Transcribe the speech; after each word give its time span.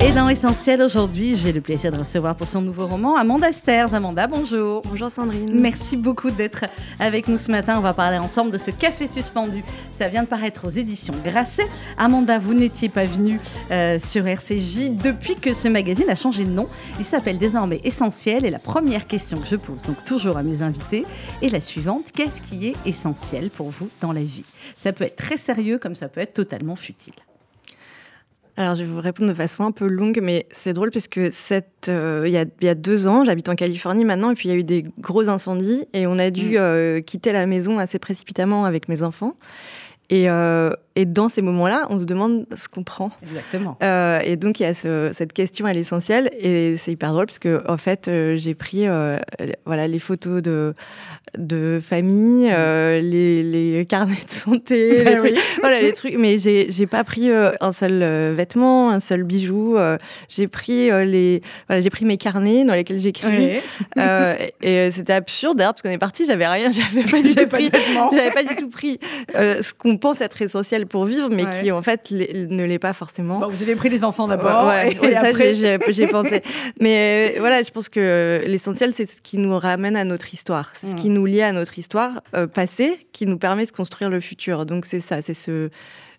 Et 0.00 0.10
dans 0.10 0.28
Essentiel, 0.28 0.82
aujourd'hui, 0.82 1.36
j'ai 1.36 1.52
le 1.52 1.60
plaisir 1.60 1.92
de 1.92 1.98
recevoir 1.98 2.34
pour 2.34 2.48
son 2.48 2.60
nouveau 2.60 2.88
roman 2.88 3.14
Amanda 3.14 3.52
Sters. 3.52 3.94
Amanda, 3.94 4.26
bonjour. 4.26 4.82
Bonjour 4.82 5.08
Sandrine. 5.08 5.50
Merci 5.54 5.96
beaucoup 5.96 6.32
d'être 6.32 6.64
avec 6.98 7.28
nous 7.28 7.38
ce 7.38 7.48
matin. 7.50 7.76
On 7.78 7.80
va 7.80 7.94
parler 7.94 8.18
ensemble 8.18 8.50
de 8.50 8.58
ce 8.58 8.72
café 8.72 9.06
suspendu. 9.06 9.62
Ça 9.92 10.08
vient 10.08 10.24
de 10.24 10.28
paraître 10.28 10.66
aux 10.66 10.70
éditions 10.70 11.14
Grasset. 11.24 11.68
Amanda, 11.96 12.40
vous 12.40 12.54
n'étiez 12.54 12.88
pas 12.88 13.04
venue 13.04 13.40
euh, 13.70 14.00
sur 14.00 14.26
RCJ 14.26 14.90
depuis 14.90 15.36
que 15.36 15.54
ce 15.54 15.68
magazine 15.68 16.10
a 16.10 16.16
changé 16.16 16.44
de 16.44 16.50
nom. 16.50 16.66
Il 16.98 17.04
s'appelle 17.04 17.38
désormais 17.38 17.80
Essentiel. 17.84 18.44
Et 18.44 18.50
la 18.50 18.58
première 18.58 19.06
question 19.06 19.38
que 19.38 19.46
je 19.46 19.56
pose, 19.56 19.80
donc 19.82 20.02
toujours 20.04 20.36
à 20.36 20.42
mes 20.42 20.60
invités, 20.60 21.06
est 21.40 21.48
la 21.48 21.60
suivante. 21.60 22.10
Qu'est-ce 22.12 22.42
qui 22.42 22.66
est 22.66 22.74
essentiel 22.84 23.48
pour 23.48 23.70
vous 23.70 23.88
dans 24.02 24.12
la 24.12 24.22
vie? 24.22 24.44
Ça 24.76 24.92
peut 24.92 25.04
être 25.04 25.16
très 25.16 25.36
sérieux 25.36 25.78
comme 25.78 25.94
ça 25.94 26.08
peut 26.08 26.20
être 26.20 26.34
totalement 26.34 26.74
futile. 26.74 27.14
Alors, 28.56 28.76
je 28.76 28.84
vais 28.84 28.90
vous 28.90 29.00
répondre 29.00 29.28
de 29.28 29.34
façon 29.34 29.64
un 29.64 29.72
peu 29.72 29.86
longue, 29.86 30.20
mais 30.22 30.46
c'est 30.52 30.72
drôle 30.72 30.92
parce 30.92 31.08
que 31.08 31.30
euh, 31.88 32.22
il, 32.26 32.32
y 32.32 32.36
a, 32.36 32.44
il, 32.60 32.64
y 32.64 32.68
a, 32.68 32.74
deux 32.76 33.08
ans, 33.08 33.24
j'habite 33.24 33.48
en 33.48 33.56
Californie 33.56 34.04
maintenant, 34.04 34.30
et 34.30 34.34
puis 34.34 34.48
il 34.48 34.52
y 34.52 34.54
a 34.54 34.58
eu 34.58 34.64
des 34.64 34.84
gros 35.00 35.28
incendies, 35.28 35.88
et 35.92 36.06
on 36.06 36.18
a 36.18 36.30
dû 36.30 36.50
mm. 36.50 36.56
euh, 36.56 37.00
quitter 37.00 37.32
la 37.32 37.46
maison 37.46 37.78
assez 37.78 37.98
précipitamment 37.98 38.64
avec 38.64 38.88
mes 38.88 39.02
enfants. 39.02 39.36
Et, 40.08 40.30
euh, 40.30 40.70
et, 40.96 41.04
dans 41.04 41.28
ces 41.28 41.42
moments-là, 41.42 41.86
on 41.90 42.00
se 42.00 42.04
demande 42.04 42.46
ce 42.56 42.68
qu'on 42.68 42.84
prend. 42.84 43.10
Exactement. 43.22 43.76
Euh, 43.82 44.20
et 44.20 44.36
donc, 44.36 44.60
il 44.60 44.62
y 44.62 44.66
a 44.66 44.74
ce, 44.74 45.10
cette 45.12 45.32
question 45.32 45.66
à 45.66 45.72
l'essentiel. 45.72 46.30
Et 46.38 46.76
c'est 46.76 46.92
hyper 46.92 47.12
drôle 47.12 47.26
parce 47.26 47.38
que, 47.38 47.62
en 47.68 47.76
fait, 47.76 48.08
euh, 48.08 48.36
j'ai 48.36 48.54
pris 48.54 48.86
euh, 48.86 49.18
voilà, 49.66 49.88
les 49.88 49.98
photos 49.98 50.42
de, 50.42 50.74
de 51.36 51.80
famille, 51.82 52.48
les, 52.48 53.42
les, 53.42 53.86
carnets 53.86 54.14
de 54.14 54.30
santé, 54.30 55.02
ben 55.04 55.14
les 55.14 55.20
oui. 55.20 55.34
trucs, 55.34 55.60
voilà, 55.60 55.80
les 55.80 55.92
trucs. 55.92 56.14
Mais 56.16 56.38
j'ai 56.38 56.86
pas 56.86 57.02
pris 57.02 57.30
un 57.30 57.72
seul 57.72 58.34
vêtement, 58.34 58.90
un 58.90 59.00
seul 59.00 59.24
bijou. 59.24 59.76
j'ai 60.28 60.48
pris, 60.48 60.90
les, 61.06 61.42
voilà, 61.66 61.80
j'ai 61.80 61.90
pris 61.90 62.04
mes 62.04 62.16
carnets 62.16 62.64
dans 62.64 62.74
lesquels 62.74 63.00
j'écris. 63.00 63.60
Oui. 63.96 64.02
et 64.62 64.90
c'était 64.90 65.12
absurde 65.12 65.58
d'ailleurs 65.58 65.74
parce 65.74 65.82
qu'on 65.82 65.90
est 65.90 65.98
parti, 65.98 66.24
j'avais 66.24 66.46
rien, 66.46 66.70
j'avais 66.72 67.02
pas 67.08 67.22
du 67.22 67.34
tout 67.34 67.48
pris. 67.48 67.70
J'avais 68.12 68.30
pas 68.30 68.44
du 68.44 68.54
tout 68.56 68.70
pris 68.70 69.00
ce 69.34 69.72
qu'on 69.72 69.98
pense 69.98 70.20
être 70.20 70.40
essentiel 70.40 70.83
pour 70.84 71.04
vivre, 71.04 71.28
mais 71.30 71.44
Ouais. 71.44 71.60
qui 71.62 71.72
en 71.72 71.82
fait 71.82 72.10
les- 72.10 72.46
ne 72.48 72.64
l'est 72.64 72.78
pas 72.78 72.92
forcément. 72.92 73.38
Bon, 73.40 73.48
vous 73.48 73.62
avez 73.62 73.74
pris 73.76 73.88
les 73.88 74.04
enfants 74.04 74.28
d'abord. 74.28 74.66
Ouais, 74.66 74.92
et 74.92 74.98
ouais, 75.00 75.12
ça, 75.14 75.20
après- 75.28 75.54
j'ai- 75.54 75.78
pensé. 76.08 76.42
Mais 76.80 77.34
euh, 77.36 77.40
voilà, 77.40 77.62
je 77.62 77.70
pense 77.70 77.88
que 77.88 78.42
l'essentiel, 78.46 78.92
c'est 78.94 79.06
ce 79.06 79.20
qui 79.22 79.38
nous 79.38 79.58
ramène 79.58 79.96
à 79.96 80.04
notre 80.04 80.32
histoire. 80.34 80.70
C'est 80.74 80.86
ce 80.88 80.92
Mm. 80.92 80.96
qui 80.96 81.08
nous 81.10 81.26
lie 81.26 81.42
à 81.42 81.52
notre 81.52 81.78
histoire 81.78 82.22
euh, 82.34 82.46
passée, 82.46 83.06
qui 83.12 83.26
nous 83.26 83.38
permet 83.38 83.66
de 83.66 83.70
construire 83.70 84.10
le 84.10 84.20
futur. 84.20 84.66
Donc 84.66 84.84
c'est 84.86 85.00
ça, 85.00 85.22
c'est 85.22 85.34
ce, 85.34 85.70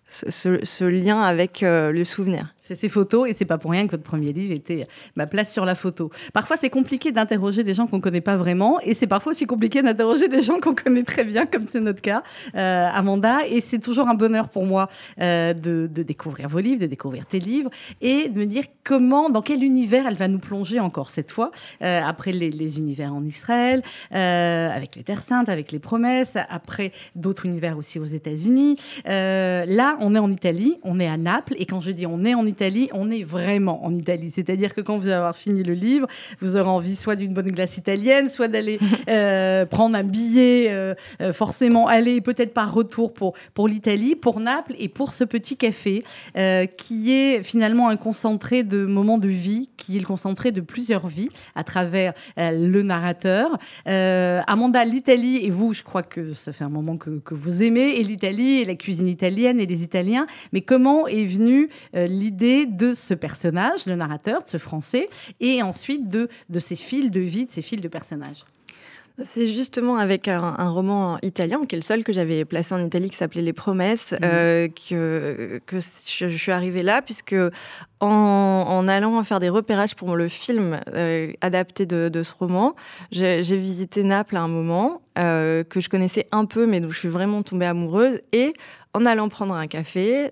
ce, 0.08 0.30
ce- 0.30 0.64
ce 0.64 0.84
lien 0.84 1.20
avec 1.22 1.62
euh, 1.62 1.92
le 1.92 2.04
souvenir. 2.04 2.54
C'est 2.66 2.74
ces 2.74 2.88
photos, 2.88 3.28
et 3.28 3.32
c'est 3.32 3.44
pas 3.44 3.58
pour 3.58 3.70
rien 3.70 3.86
que 3.86 3.92
votre 3.92 4.02
premier 4.02 4.32
livre 4.32 4.52
était 4.52 4.88
Ma 5.14 5.28
place 5.28 5.52
sur 5.52 5.64
la 5.64 5.76
photo. 5.76 6.10
Parfois, 6.32 6.56
c'est 6.56 6.68
compliqué 6.68 7.12
d'interroger 7.12 7.62
des 7.62 7.74
gens 7.74 7.86
qu'on 7.86 8.00
connaît 8.00 8.20
pas 8.20 8.36
vraiment, 8.36 8.80
et 8.80 8.92
c'est 8.92 9.06
parfois 9.06 9.30
aussi 9.30 9.46
compliqué 9.46 9.82
d'interroger 9.82 10.26
des 10.26 10.42
gens 10.42 10.58
qu'on 10.60 10.74
connaît 10.74 11.04
très 11.04 11.22
bien, 11.22 11.46
comme 11.46 11.68
c'est 11.68 11.78
notre 11.80 12.02
cas, 12.02 12.24
euh, 12.56 12.88
Amanda. 12.92 13.46
Et 13.48 13.60
c'est 13.60 13.78
toujours 13.78 14.08
un 14.08 14.14
bonheur 14.14 14.48
pour 14.48 14.66
moi 14.66 14.88
euh, 15.20 15.54
de, 15.54 15.86
découvrir 15.86 16.48
vos 16.48 16.58
livres, 16.58 16.80
de 16.80 16.86
découvrir 16.86 17.26
tes 17.26 17.38
livres, 17.38 17.70
et 18.00 18.28
de 18.28 18.36
me 18.36 18.46
dire 18.46 18.64
comment, 18.82 19.30
dans 19.30 19.42
quel 19.42 19.62
univers 19.62 20.08
elle 20.08 20.16
va 20.16 20.26
nous 20.26 20.40
plonger 20.40 20.80
encore 20.80 21.10
cette 21.10 21.30
fois, 21.30 21.52
euh, 21.82 22.00
après 22.02 22.32
les, 22.32 22.50
les 22.50 22.78
univers 22.78 23.14
en 23.14 23.24
Israël, 23.24 23.84
euh, 24.12 24.70
avec 24.74 24.96
les 24.96 25.04
Terres 25.04 25.22
Saintes, 25.22 25.48
avec 25.48 25.70
les 25.70 25.78
promesses, 25.78 26.36
après 26.48 26.90
d'autres 27.14 27.46
univers 27.46 27.78
aussi 27.78 28.00
aux 28.00 28.04
États-Unis. 28.04 28.76
Euh, 29.08 29.64
là, 29.66 29.96
on 30.00 30.16
est 30.16 30.18
en 30.18 30.32
Italie, 30.32 30.78
on 30.82 30.98
est 30.98 31.06
à 31.06 31.16
Naples, 31.16 31.54
et 31.58 31.66
quand 31.66 31.80
je 31.80 31.92
dis 31.92 32.06
on 32.06 32.24
est 32.24 32.34
en 32.34 32.44
Italie, 32.44 32.55
on 32.92 33.10
est 33.10 33.22
vraiment 33.22 33.84
en 33.84 33.94
Italie. 33.94 34.30
C'est-à-dire 34.30 34.74
que 34.74 34.80
quand 34.80 34.98
vous 34.98 35.06
allez 35.06 35.16
avoir 35.16 35.36
fini 35.36 35.62
le 35.62 35.74
livre, 35.74 36.06
vous 36.40 36.56
aurez 36.56 36.68
envie 36.68 36.96
soit 36.96 37.16
d'une 37.16 37.32
bonne 37.32 37.50
glace 37.50 37.76
italienne, 37.76 38.28
soit 38.28 38.48
d'aller 38.48 38.78
euh, 39.08 39.66
prendre 39.66 39.96
un 39.96 40.04
billet, 40.04 40.68
euh, 40.70 40.94
euh, 41.20 41.32
forcément 41.32 41.86
aller 41.86 42.20
peut-être 42.20 42.54
par 42.54 42.72
retour 42.72 43.12
pour, 43.12 43.34
pour 43.54 43.68
l'Italie, 43.68 44.16
pour 44.16 44.40
Naples 44.40 44.74
et 44.78 44.88
pour 44.88 45.12
ce 45.12 45.24
petit 45.24 45.56
café 45.56 46.04
euh, 46.36 46.66
qui 46.66 47.12
est 47.12 47.42
finalement 47.42 47.88
un 47.88 47.96
concentré 47.96 48.62
de 48.62 48.84
moments 48.84 49.18
de 49.18 49.28
vie, 49.28 49.70
qui 49.76 49.96
est 49.96 50.00
le 50.00 50.06
concentré 50.06 50.52
de 50.52 50.60
plusieurs 50.60 51.08
vies 51.08 51.28
à 51.54 51.64
travers 51.64 52.12
le 52.36 52.82
narrateur. 52.82 53.58
Amanda, 53.86 54.84
l'Italie, 54.84 55.40
et 55.42 55.50
vous, 55.50 55.72
je 55.72 55.82
crois 55.82 56.02
que 56.02 56.32
ça 56.32 56.52
fait 56.52 56.64
un 56.64 56.68
moment 56.68 56.96
que, 56.96 57.18
que 57.18 57.34
vous 57.34 57.62
aimez, 57.62 57.98
et 57.98 58.02
l'Italie, 58.02 58.60
et 58.60 58.64
la 58.64 58.74
cuisine 58.74 59.08
italienne, 59.08 59.60
et 59.60 59.66
les 59.66 59.82
Italiens, 59.82 60.26
mais 60.52 60.60
comment 60.60 61.06
est 61.06 61.24
venue 61.24 61.68
euh, 61.94 62.06
l'idée 62.46 62.66
de 62.66 62.94
ce 62.94 63.14
personnage, 63.14 63.86
le 63.86 63.96
narrateur, 63.96 64.42
de 64.42 64.48
ce 64.48 64.58
français, 64.58 65.08
et 65.40 65.62
ensuite 65.62 66.08
de, 66.08 66.28
de 66.48 66.58
ces 66.60 66.76
fils 66.76 67.10
de 67.10 67.20
vie, 67.20 67.46
de 67.46 67.50
ces 67.50 67.62
fils 67.62 67.80
de 67.80 67.88
personnages 67.88 68.44
C'est 69.24 69.46
justement 69.46 69.96
avec 69.96 70.28
un, 70.28 70.54
un 70.58 70.68
roman 70.70 71.18
italien, 71.22 71.64
qui 71.66 71.74
est 71.74 71.78
le 71.78 71.82
seul 71.82 72.04
que 72.04 72.12
j'avais 72.12 72.44
placé 72.44 72.74
en 72.74 72.84
Italie, 72.84 73.08
qui 73.10 73.16
s'appelait 73.16 73.42
Les 73.42 73.52
Promesses, 73.54 74.12
Mhm. 74.12 74.18
euh, 74.22 74.68
que, 74.88 75.60
que 75.66 75.78
je, 75.80 76.28
je 76.28 76.36
suis 76.36 76.52
arrivée 76.52 76.82
là, 76.82 77.02
puisque 77.02 77.34
en, 78.00 78.06
en 78.06 78.88
allant 78.88 79.22
faire 79.24 79.40
des 79.40 79.48
repérages 79.48 79.94
pour 79.94 80.16
le 80.16 80.28
film 80.28 80.78
euh, 80.94 81.32
adapté 81.40 81.86
de, 81.86 82.08
de 82.10 82.22
ce 82.22 82.34
roman, 82.38 82.74
j'ai 83.10 83.42
j'ai 83.42 83.56
visité 83.56 84.02
Naples 84.02 84.36
à 84.36 84.42
un 84.42 84.48
moment, 84.48 85.00
euh, 85.18 85.64
que 85.64 85.80
je 85.80 85.88
connaissais 85.88 86.26
un 86.30 86.44
peu, 86.44 86.66
mais 86.66 86.80
dont 86.80 86.90
je 86.90 86.98
suis 86.98 87.08
vraiment 87.08 87.42
tombée 87.42 87.66
amoureuse. 87.66 88.20
Et 88.32 88.52
en 88.92 89.04
allant 89.06 89.28
prendre 89.30 89.54
un 89.54 89.66
café, 89.66 90.30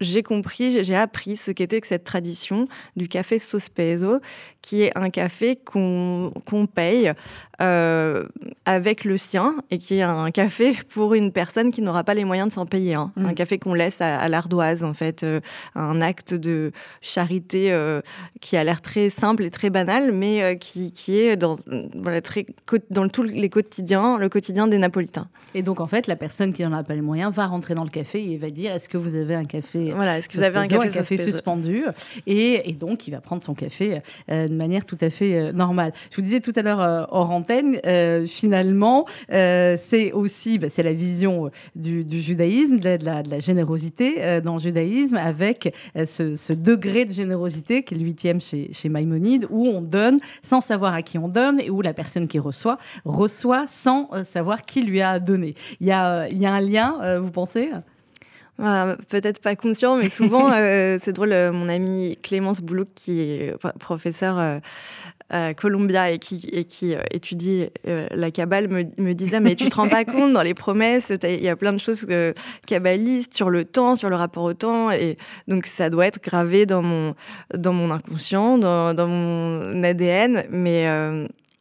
j'ai 0.00 0.22
compris, 0.22 0.82
j'ai- 0.84 0.94
appris 0.96 1.36
ce 1.36 1.50
qu'était 1.50 1.80
cette 1.86 2.04
tradition 2.04 2.66
du 2.96 3.08
café 3.08 3.38
sospeso, 3.38 4.20
qui 4.62 4.82
est 4.82 4.96
un 4.96 5.10
café 5.10 5.56
qu'on 5.56 6.32
paye 6.74 7.12
euh, 7.60 8.24
avec 8.64 9.04
le 9.04 9.18
sien 9.18 9.56
et 9.70 9.76
qui 9.76 9.96
est 9.96 10.02
un 10.02 10.30
café 10.30 10.78
pour 10.88 11.12
une 11.12 11.30
personne 11.30 11.70
qui 11.70 11.82
n'aura 11.82 12.04
pas 12.04 12.14
les 12.14 12.24
moyens 12.24 12.48
de 12.48 12.54
s'en 12.54 12.64
payer 12.64 12.94
un. 12.94 13.12
Mm. 13.16 13.26
Un 13.26 13.34
café 13.34 13.58
qu'on 13.58 13.74
laisse 13.74 14.00
à, 14.00 14.18
à 14.18 14.28
l'ardoise, 14.28 14.82
en 14.82 14.94
fait, 14.94 15.24
euh, 15.24 15.40
un 15.74 16.00
acte 16.00 16.32
de 16.32 16.72
charité 17.02 17.70
euh, 17.70 18.00
qui 18.40 18.56
a 18.56 18.64
l'air 18.64 18.80
très 18.80 19.10
simple 19.10 19.42
et 19.44 19.50
très 19.50 19.68
banal, 19.68 20.12
mais 20.12 20.56
qui, 20.58 20.92
qui 20.92 21.18
est 21.18 21.36
dans, 21.36 21.58
voilà, 21.94 22.22
très, 22.22 22.46
dans 22.88 23.08
tous 23.08 23.24
les 23.24 23.50
quotidiens, 23.50 24.16
le 24.16 24.30
quotidien 24.30 24.66
des 24.66 24.78
Napolitains. 24.78 25.28
Et 25.54 25.62
donc, 25.62 25.80
en 25.80 25.86
fait, 25.86 26.06
la 26.06 26.16
personne 26.16 26.54
qui 26.54 26.62
n'en 26.62 26.72
a 26.72 26.82
pas 26.82 26.94
les 26.94 27.00
moyens 27.02 27.34
va 27.34 27.46
rentrer 27.46 27.74
dans 27.74 27.84
le 27.84 27.90
café 27.90 28.24
et 28.24 28.38
va 28.38 28.50
dire 28.50 28.72
Est-ce 28.72 28.88
que 28.88 28.96
vous 28.96 29.16
avez 29.16 29.34
un 29.34 29.44
café 29.44 29.92
Voilà, 29.94 30.16
est-ce 30.18 30.28
que 30.28 30.38
vous 30.38 30.44
avez 30.44 30.58
un 30.58 30.68
café, 30.68 31.18
suspendu 31.18 31.84
et, 32.26 32.70
et 32.70 32.72
donc 32.72 33.06
il 33.06 33.10
va 33.10 33.20
prendre 33.20 33.42
son 33.42 33.54
café 33.54 34.00
de 34.28 34.54
manière 34.54 34.86
tout 34.86 34.98
à 35.00 35.10
fait 35.10 35.52
normale. 35.52 35.92
Je 36.10 36.16
vous 36.16 36.22
disais 36.22 36.40
tout 36.40 36.52
à 36.54 36.62
l'heure 36.62 37.08
hors 37.10 37.30
antenne, 37.30 37.49
euh, 37.52 38.26
finalement, 38.26 39.06
euh, 39.32 39.76
c'est 39.78 40.12
aussi 40.12 40.58
bah, 40.58 40.68
c'est 40.68 40.82
la 40.82 40.92
vision 40.92 41.46
euh, 41.46 41.50
du, 41.74 42.04
du 42.04 42.20
judaïsme, 42.20 42.78
de 42.78 42.84
la, 42.84 42.98
de 42.98 43.04
la- 43.04 43.22
de 43.22 43.30
la 43.30 43.40
générosité 43.40 44.16
euh, 44.18 44.40
dans 44.40 44.54
le 44.54 44.60
judaïsme, 44.60 45.16
avec 45.16 45.74
ce, 46.06 46.36
ce 46.36 46.52
degré 46.52 47.04
de 47.04 47.12
générosité 47.12 47.82
qui 47.82 47.94
est 47.94 47.98
le 47.98 48.04
huitième 48.04 48.40
chez, 48.40 48.72
chez 48.72 48.88
Maïmonide, 48.88 49.46
où 49.50 49.66
on 49.66 49.80
donne 49.82 50.18
sans 50.42 50.60
savoir 50.60 50.94
à 50.94 51.02
qui 51.02 51.18
on 51.18 51.28
donne 51.28 51.60
et 51.60 51.70
où 51.70 51.82
la 51.82 51.92
personne 51.92 52.28
qui 52.28 52.38
reçoit 52.38 52.78
reçoit 53.04 53.66
sans 53.66 54.08
savoir 54.24 54.64
qui 54.64 54.82
lui 54.82 55.00
a 55.00 55.18
donné. 55.18 55.54
Il 55.80 55.86
y 55.86 55.92
a, 55.92 56.28
il 56.28 56.38
y 56.38 56.46
a 56.46 56.52
un 56.52 56.60
lien, 56.60 57.18
vous 57.20 57.30
pensez? 57.30 57.70
Voilà, 58.58 58.98
Peut-être 59.08 59.40
pas 59.40 59.56
conscient, 59.56 59.96
mais 59.96 60.10
souvent, 60.10 60.52
euh, 60.54 60.98
c'est 61.02 61.12
drôle, 61.12 61.32
euh, 61.32 61.50
mon 61.50 61.68
amie 61.68 62.18
Clémence 62.22 62.60
Boulouk, 62.60 62.88
qui 62.94 63.20
est 63.20 63.56
pro- 63.58 63.70
professeure 63.78 64.60
euh, 65.32 65.52
Columbia 65.54 66.10
et 66.10 66.18
qui, 66.18 66.48
et 66.50 66.64
qui 66.64 66.94
euh, 66.94 67.02
étudie 67.10 67.66
euh, 67.86 68.06
la 68.10 68.30
Kabbale, 68.30 68.68
me, 68.68 68.84
me 68.98 69.12
disait 69.12 69.38
Mais 69.38 69.54
tu 69.54 69.68
te 69.68 69.74
rends 69.76 69.88
pas 69.88 70.04
compte, 70.06 70.32
dans 70.32 70.42
les 70.42 70.54
promesses, 70.54 71.12
il 71.22 71.40
y 71.40 71.48
a 71.48 71.56
plein 71.56 71.72
de 71.72 71.78
choses 71.78 72.06
kabbalistes 72.66 73.36
sur 73.36 73.50
le 73.50 73.64
temps, 73.64 73.94
sur 73.94 74.10
le 74.10 74.16
rapport 74.16 74.44
au 74.44 74.54
temps, 74.54 74.90
et 74.90 75.18
donc 75.46 75.66
ça 75.66 75.88
doit 75.88 76.06
être 76.06 76.22
gravé 76.22 76.66
dans 76.66 76.82
mon, 76.82 77.14
dans 77.54 77.72
mon 77.72 77.90
inconscient, 77.90 78.58
dans, 78.58 78.94
dans 78.94 79.06
mon 79.06 79.82
ADN, 79.82 80.46
mais. 80.50 80.88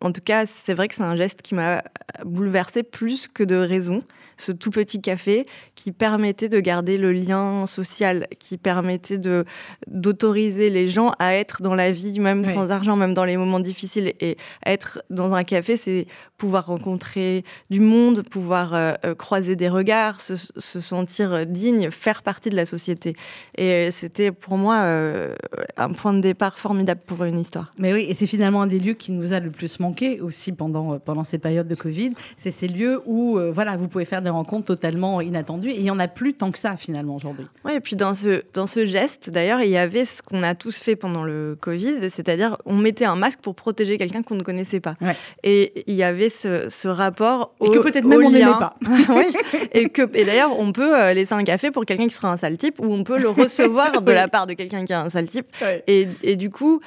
en 0.02 0.12
tout 0.14 0.22
cas, 0.24 0.46
c'est 0.46 0.74
vrai 0.74 0.88
que 0.88 0.96
c'est 0.96 1.04
un 1.04 1.18
geste 1.18 1.42
qui 1.42 1.56
m'a 1.56 1.84
bouleversée 2.24 2.84
plus 2.84 3.28
que 3.28 3.44
de 3.44 3.56
raison. 3.56 4.02
Ce 4.40 4.52
tout 4.54 4.72
petit 4.72 5.02
café 5.02 5.46
qui 5.76 5.92
permettait 5.92 6.50
de 6.50 6.60
garder 6.60 6.98
le 6.98 7.12
lien 7.12 7.68
social, 7.68 8.28
qui 8.40 8.58
permettait 8.58 9.18
de 9.18 9.44
d'autoriser 9.88 10.70
les 10.70 10.88
gens 10.88 11.12
à 11.20 11.34
être 11.36 11.62
dans 11.62 11.76
la 11.76 11.92
vie, 11.92 12.20
même 12.20 12.44
Oui. 12.46 12.54
sans 12.54 12.72
argent, 12.72 12.96
même 12.96 13.14
dans 13.14 13.26
les 13.26 13.38
moments 13.38 13.60
difficiles. 13.60 14.14
Et 14.22 14.38
être 14.66 15.04
dans 15.10 15.34
un 15.34 15.44
café, 15.44 15.76
c'est 15.78 16.08
pouvoir 16.38 16.68
rencontrer 16.68 17.44
du 17.70 17.80
monde, 17.82 18.24
pouvoir 18.24 18.74
euh, 18.74 18.94
euh, 19.06 19.14
croiser 19.14 19.56
des 19.56 19.68
regards, 19.68 20.22
se, 20.22 20.36
se 20.36 20.80
sentir 20.80 21.46
digne, 21.46 21.92
faire 21.92 22.24
partie 22.24 22.50
de 22.50 22.56
la 22.56 22.66
société. 22.66 23.16
Et 23.58 23.92
c'était 23.92 24.32
pour 24.32 24.58
moi 24.58 24.78
euh, 24.78 25.36
un 25.76 25.90
point 25.92 26.14
de 26.14 26.22
départ 26.22 26.58
formidable 26.58 27.02
pour 27.06 27.24
une 27.26 27.40
histoire. 27.40 27.74
Mais 27.78 27.94
oui, 27.94 28.06
et 28.08 28.14
c'est 28.14 28.26
finalement 28.26 28.62
un 28.62 28.68
des 28.68 28.80
lieux 28.80 28.94
qui 28.94 29.12
nous 29.12 29.34
a 29.34 29.40
le 29.42 29.52
plus 29.52 29.80
manqué 29.82 30.22
aussi 30.22 30.54
pendant, 30.54 30.98
pendant 31.00 31.26
ces 31.26 31.38
périodes 31.40 31.68
de 31.68 31.76
Covid. 31.76 32.14
C'est 32.38 32.52
ces 32.52 32.68
lieux 32.70 33.02
où 33.06 33.38
voilà, 33.52 33.76
vous 33.76 33.88
pouvez 33.88 34.06
faire 34.06 34.22
des 34.30 34.34
rencontres 34.34 34.68
totalement 34.68 35.22
inattendues. 35.22 35.72
Et 35.72 35.78
il 35.78 35.84
n'y 35.84 35.92
en 35.92 36.00
a 36.00 36.08
plus 36.08 36.36
tant 36.36 36.52
que 36.52 36.60
ça, 36.60 36.78
finalement, 36.78 37.16
aujourd'hui. 37.16 37.48
Oui, 37.66 37.74
et 37.74 37.80
puis 37.80 37.96
dans 37.96 38.14
ce, 38.14 38.44
dans 38.54 38.68
ce 38.68 38.86
geste, 38.86 39.30
d'ailleurs, 39.30 39.62
il 39.62 39.70
y 39.70 39.78
avait 39.78 40.06
ce 40.06 40.22
qu'on 40.22 40.44
a 40.44 40.54
tous 40.54 40.78
fait 40.78 40.96
pendant 40.96 41.24
le 41.24 41.58
Covid, 41.60 42.10
c'est-à-dire 42.10 42.58
on 42.66 42.76
mettait 42.76 43.06
un 43.06 43.16
masque 43.16 43.40
pour 43.42 43.56
protéger 43.56 43.98
quelqu'un 43.98 44.22
qu'on 44.22 44.36
ne 44.36 44.44
connaissait 44.44 44.80
pas. 44.80 44.96
Et 45.44 45.84
il 45.88 45.96
y 45.96 46.04
avait 46.04 46.30
ce, 46.30 46.70
ce 46.70 46.88
rapport 46.88 47.54
au 47.60 47.68
Et 47.68 47.72
que 47.72 47.80
peut-être 47.80 48.06
même 48.06 48.24
on 48.24 48.30
n'aimait 48.30 48.52
pas. 48.52 48.76
oui. 49.10 49.34
Et, 49.74 49.90
que, 49.90 50.04
et 50.14 50.26
d'ailleurs, 50.26 50.58
on 50.58 50.72
peut 50.72 51.12
laisser 51.14 51.34
un 51.34 51.44
café 51.44 51.72
pour 51.72 51.86
quelqu'un 51.86 52.08
qui 52.08 52.16
sera 52.16 52.32
un 52.32 52.38
sale 52.38 52.58
type 52.58 52.80
ou 52.80 52.94
on 52.94 53.04
peut 53.04 53.18
le 53.18 53.30
recevoir 53.30 54.02
de 54.02 54.12
la 54.12 54.28
part 54.28 54.46
de 54.46 54.54
quelqu'un 54.54 54.86
qui 54.86 54.94
a 54.94 55.02
un 55.02 55.10
sale 55.10 55.28
type. 55.28 55.48
Et, 55.88 56.08
et, 56.22 56.36
du 56.36 56.50
coup, 56.52 56.82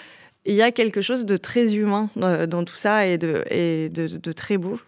il 0.44 0.54
y 0.54 0.62
a 0.62 0.72
quelque 0.72 1.00
chose 1.00 1.24
de 1.24 1.36
très 1.36 1.74
humain 1.74 2.08
dans, 2.16 2.64
tout 2.64 2.76
ça 2.76 3.06
et 3.06 3.18
de, 3.18 3.44
et 3.50 3.88
de, 3.88 4.32
très 4.32 4.58
beau. 4.58 4.78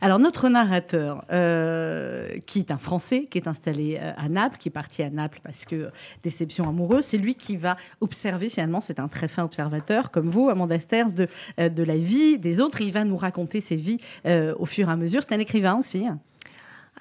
Alors 0.00 0.18
notre 0.18 0.48
narrateur, 0.48 1.24
euh, 1.32 2.38
qui 2.46 2.60
est 2.60 2.70
un 2.70 2.78
Français, 2.78 3.26
qui 3.30 3.38
est 3.38 3.48
installé 3.48 3.98
euh, 4.00 4.12
à 4.16 4.28
Naples, 4.28 4.58
qui 4.58 4.68
est 4.68 4.72
parti 4.72 5.02
à 5.02 5.10
Naples 5.10 5.40
parce 5.42 5.64
que 5.64 5.90
déception 6.22 6.68
amoureuse, 6.68 7.04
c'est 7.04 7.18
lui 7.18 7.34
qui 7.34 7.56
va 7.56 7.76
observer 8.00 8.48
finalement, 8.48 8.80
c'est 8.80 9.00
un 9.00 9.08
très 9.08 9.28
fin 9.28 9.44
observateur 9.44 10.10
comme 10.10 10.30
vous, 10.30 10.48
Amanda 10.48 10.78
Sters, 10.78 11.12
de, 11.12 11.28
euh, 11.58 11.68
de 11.68 11.82
la 11.82 11.96
vie 11.96 12.38
des 12.38 12.60
autres. 12.60 12.80
il 12.80 12.92
va 12.92 13.04
nous 13.04 13.16
raconter 13.16 13.60
ses 13.60 13.76
vies 13.76 13.98
au 14.24 14.66
fur 14.66 14.88
et 14.88 14.92
à 14.92 14.96
mesure. 14.96 15.22
C'est 15.26 15.34
un 15.34 15.38
écrivain 15.38 15.76
aussi. 15.76 16.06
Hein 16.06 16.18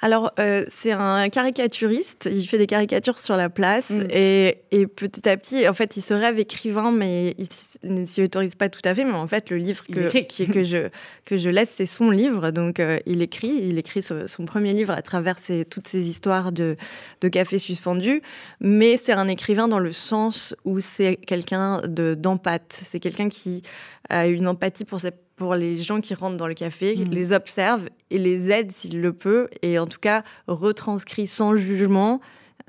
alors, 0.02 0.32
euh, 0.40 0.66
c'est 0.70 0.92
un 0.92 1.30
caricaturiste. 1.30 2.30
Il 2.32 2.48
fait 2.48 2.58
des 2.58 2.68
caricatures 2.68 3.20
sur 3.20 3.36
la 3.36 3.50
place. 3.50 3.90
Mm. 3.90 4.08
Et, 4.12 4.88
petit 4.96 5.28
à 5.28 5.38
petit, 5.38 5.68
en 5.68 5.74
fait, 5.74 5.98
il 5.98 6.02
se 6.02 6.14
rêve 6.14 6.40
écrivain, 6.40 6.92
mais 6.92 7.36
il 7.38 7.48
ne 7.84 8.06
s'y 8.06 8.22
autorise 8.22 8.56
pas 8.56 8.70
tout 8.70 8.82
à 8.86 8.94
fait. 8.94 9.06
Mais 9.06 9.14
en 9.14 9.28
fait, 9.28 9.50
le 9.50 9.58
livre 9.58 9.84
que, 9.86 10.52
que, 10.52 10.64
je, 10.64 10.90
que 11.26 11.38
je 11.38 11.50
laisse, 11.50 11.74
c'est 11.76 11.86
son 11.86 12.12
livre. 12.12 12.52
Donc, 12.52 12.80
euh, 12.80 13.00
il 13.06 13.22
écrit. 13.22 13.60
Il 13.64 13.78
écrit 13.78 14.02
son, 14.04 14.46
premier 14.46 14.74
livre 14.74 14.94
à 14.94 15.02
travers 15.02 15.38
toutes 15.70 15.88
ces 15.88 16.08
histoires 16.08 16.52
de, 16.52 16.78
de 17.22 17.28
café 17.28 17.60
suspendu. 17.60 18.22
Mais 18.62 18.98
c'est 18.98 19.14
un 19.14 19.28
écrivain 19.28 19.68
dans 19.68 19.80
le 19.80 19.92
sens 19.92 20.56
où 20.64 20.80
c'est 20.80 21.16
quelqu'un 21.16 21.82
d'empathe. 21.88 22.82
C'est 22.84 23.00
quelqu'un 23.00 23.30
qui 23.30 23.64
a 24.10 24.28
une 24.28 24.48
empathie 24.48 24.86
pour 24.86 25.02
cette 25.02 25.27
pour 25.38 25.56
les 25.56 25.78
gens 25.78 26.02
qui 26.02 26.14
rentrent 26.14 26.36
dans 26.36 26.48
le 26.48 26.54
café, 26.54 26.98
mm. 26.98 27.04
les 27.10 27.32
observe 27.32 27.88
et 28.10 28.18
les 28.18 28.52
aide 28.52 28.72
s'il 28.72 29.02
le 29.02 29.14
peut, 29.14 29.48
et 29.62 29.80
en 29.80 29.88
tout 29.88 30.00
cas 30.00 30.24
retranscrit 30.48 31.28
sans 31.28 31.56
jugement 31.56 32.20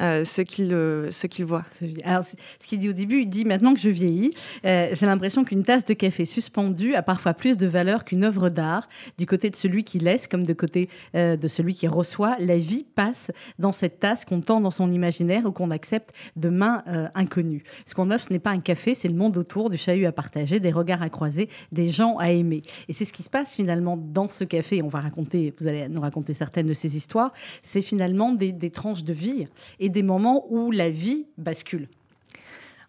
euh, 0.01 0.25
ce 0.25 0.43
qu'il 0.43 0.73
euh, 0.73 1.11
qu'il 1.29 1.45
voit. 1.45 1.65
Alors, 2.05 2.25
ce 2.25 2.67
qu'il 2.67 2.79
dit 2.79 2.89
au 2.89 2.93
début, 2.93 3.23
il 3.23 3.29
dit 3.29 3.45
maintenant 3.45 3.75
que 3.75 3.81
je 3.81 3.89
vieillis, 3.89 4.31
euh, 4.65 4.89
j'ai 4.93 5.07
l'impression 5.07 5.45
qu'une 5.45 5.63
tasse 5.63 5.85
de 5.85 5.95
café 5.95 6.25
suspendue 6.25 6.95
a 6.95 7.03
parfois 7.03 7.35
plus 7.35 7.57
de 7.57 7.67
valeur 7.67 8.05
qu'une 8.05 8.25
œuvre 8.25 8.49
d'art. 8.49 8.89
Du 9.19 9.27
côté 9.27 9.51
de 9.51 9.57
celui 9.57 9.85
qui 9.85 9.99
laisse, 9.99 10.27
comme 10.27 10.45
de 10.45 10.53
côté 10.53 10.89
de 11.15 11.49
celui 11.49 11.75
qui 11.75 11.89
reçoit, 11.89 12.37
la 12.39 12.57
vie 12.57 12.85
passe 12.95 13.31
dans 13.59 13.73
cette 13.73 13.99
tasse 13.99 14.25
qu'on 14.25 14.41
tend 14.41 14.61
dans 14.61 14.71
son 14.71 14.91
imaginaire 14.91 15.45
ou 15.47 15.53
qu'on 15.53 15.71
accepte 15.71 16.13
de 16.37 16.49
main 16.49 16.83
inconnue. 17.15 17.65
Ce 17.87 17.95
qu'on 17.95 18.11
offre, 18.11 18.27
ce 18.29 18.33
n'est 18.33 18.39
pas 18.39 18.51
un 18.51 18.61
café, 18.61 18.95
c'est 18.95 19.09
le 19.09 19.15
monde 19.15 19.37
autour, 19.37 19.71
du 19.71 19.77
chahut 19.77 20.07
à 20.07 20.13
partager, 20.13 20.61
des 20.61 20.71
regards 20.71 21.03
à 21.03 21.09
croiser, 21.11 21.49
des 21.73 21.89
gens 21.89 22.17
à 22.19 22.31
aimer. 22.31 22.63
Et 22.89 22.93
c'est 22.93 23.05
ce 23.05 23.13
qui 23.13 23.23
se 23.23 23.31
passe 23.31 23.55
finalement 23.55 23.97
dans 23.97 24.29
ce 24.29 24.45
café. 24.45 24.83
On 24.83 24.89
va 24.89 25.01
raconter, 25.01 25.55
vous 25.59 25.67
allez 25.67 25.89
nous 25.89 26.01
raconter 26.01 26.35
certaines 26.35 26.67
de 26.67 26.75
ces 26.75 26.97
histoires. 26.97 27.33
C'est 27.63 27.83
finalement 27.83 28.33
des, 28.33 28.71
tranches 28.71 29.05
de 29.05 29.13
vie 29.13 29.47
des 29.89 30.03
moments 30.03 30.47
où 30.51 30.71
la 30.71 30.91
vie 30.91 31.27
bascule. 31.37 31.89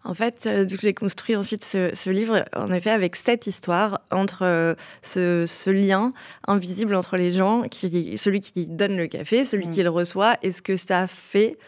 En 0.02 0.14
fait, 0.14 0.46
euh, 0.46 0.66
j'ai 0.80 0.94
construit 0.94 1.36
ensuite 1.36 1.64
ce, 1.64 2.10
livre, 2.10 2.44
en 2.56 2.72
effet, 2.72 2.90
avec 2.90 3.16
cette 3.16 3.46
histoire 3.46 4.00
entre 4.10 4.44
euh, 4.44 4.74
ce, 5.02 5.70
lien 5.70 6.14
invisible 6.46 6.94
entre 6.94 7.18
les 7.18 7.30
gens, 7.30 7.64
qui, 7.70 8.16
celui 8.16 8.40
qui 8.40 8.66
donne 8.66 8.96
le 8.96 9.08
café, 9.08 9.44
celui 9.44 9.66
mm. 9.66 9.70
qui 9.70 9.82
le 9.82 9.90
reçoit, 9.90 10.36
et 10.42 10.52
ce 10.52 10.62
que 10.62 10.78
ça 10.78 11.06
fait, 11.06 11.58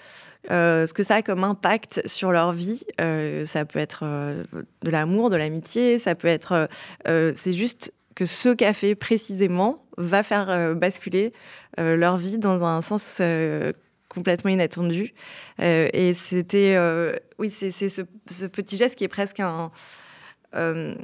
euh, 0.51 0.87
ce 0.87 0.95
que 0.95 1.03
ça 1.03 1.17
a 1.17 1.23
comme 1.23 1.45
impact 1.45 2.09
sur 2.09 2.33
leur 2.33 2.53
vie. 2.53 2.85
ça 2.99 3.65
peut 3.67 3.79
être 3.79 4.05
de 4.05 4.91
l'amour, 4.91 5.29
de 5.29 5.37
l'amitié, 5.37 5.99
ça 5.99 6.15
peut 6.15 6.29
être... 6.29 6.69
c'est 7.05 7.53
juste 7.53 7.93
que 8.15 8.25
ce 8.25 8.49
café, 8.49 8.95
précisément, 8.95 9.85
va 9.99 10.23
faire 10.23 10.75
basculer 10.75 11.35
leur 11.77 12.17
vie 12.17 12.39
dans 12.39 12.65
un 12.65 12.81
sens 12.81 13.21
complètement 14.13 14.51
inattendu. 14.51 15.15
Euh, 15.61 15.89
et 15.93 16.13
c'était, 16.13 16.75
euh, 16.77 17.17
oui, 17.39 17.53
c'est 17.57 17.71
ce, 17.71 18.03
ce, 18.29 18.47
petit 18.47 18.77
geste 18.77 18.97
qui 18.97 19.05
est 19.05 19.09
presque 19.09 19.41
un. 19.41 19.71
Euh, 20.55 20.95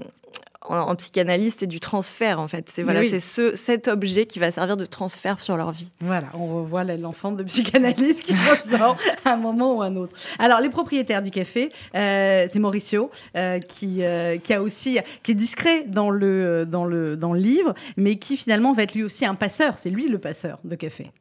en, 0.69 0.95
psychanalyse, 0.97 1.55
c'est 1.57 1.67
du 1.67 1.81
transfert 1.81 2.41
en 2.41 2.49
fait. 2.49 2.69
C'est 2.69 2.83
voilà, 2.83 3.03
c'est 3.09 3.21
ce, 3.21 3.57
cet 3.57 3.89
objet 3.89 4.27
qui 4.27 4.39
va 4.39 4.51
servir 4.51 4.77
de 4.77 4.85
transfert 4.85 5.41
sur 5.41 5.57
leur 5.57 5.71
vie. 5.71 5.91
Voilà, 6.01 6.27
on 6.35 6.57
revoit 6.57 6.85
l'enfant 6.85 7.33
de 7.33 7.43
psychanalyse 7.45 8.21
qui 8.21 8.35
ressort 8.35 8.99
à 9.25 9.33
un 9.33 9.37
moment 9.37 9.77
ou 9.77 9.81
à 9.81 9.87
un 9.87 9.95
autre. 9.95 10.15
Alors 10.39 10.61
les 10.61 10.69
propriétaires 10.69 11.23
du 11.23 11.31
café, 11.31 11.71
c'est 11.95 12.59
Mauricio 12.59 13.11
qui, 13.69 14.03
qui 14.43 14.53
a 14.53 14.61
aussi 14.61 14.99
qui 15.23 15.31
est 15.33 15.35
discret 15.35 15.85
dans 15.87 16.11
le 16.11 16.67
dans 16.67 16.85
le 16.85 17.17
dans 17.17 17.33
le 17.33 17.41
livre, 17.41 17.73
mais 17.97 18.17
qui 18.17 18.37
finalement 18.37 18.75
va 18.75 18.83
être 18.83 18.95
lui 18.95 19.05
aussi 19.05 19.25
un 19.25 19.37
passeur. 19.37 19.79
C'est 19.79 19.91
lui 19.91 20.09
le 20.09 20.19
passeur 20.19 20.59
de 20.65 20.75
café. 20.75 21.13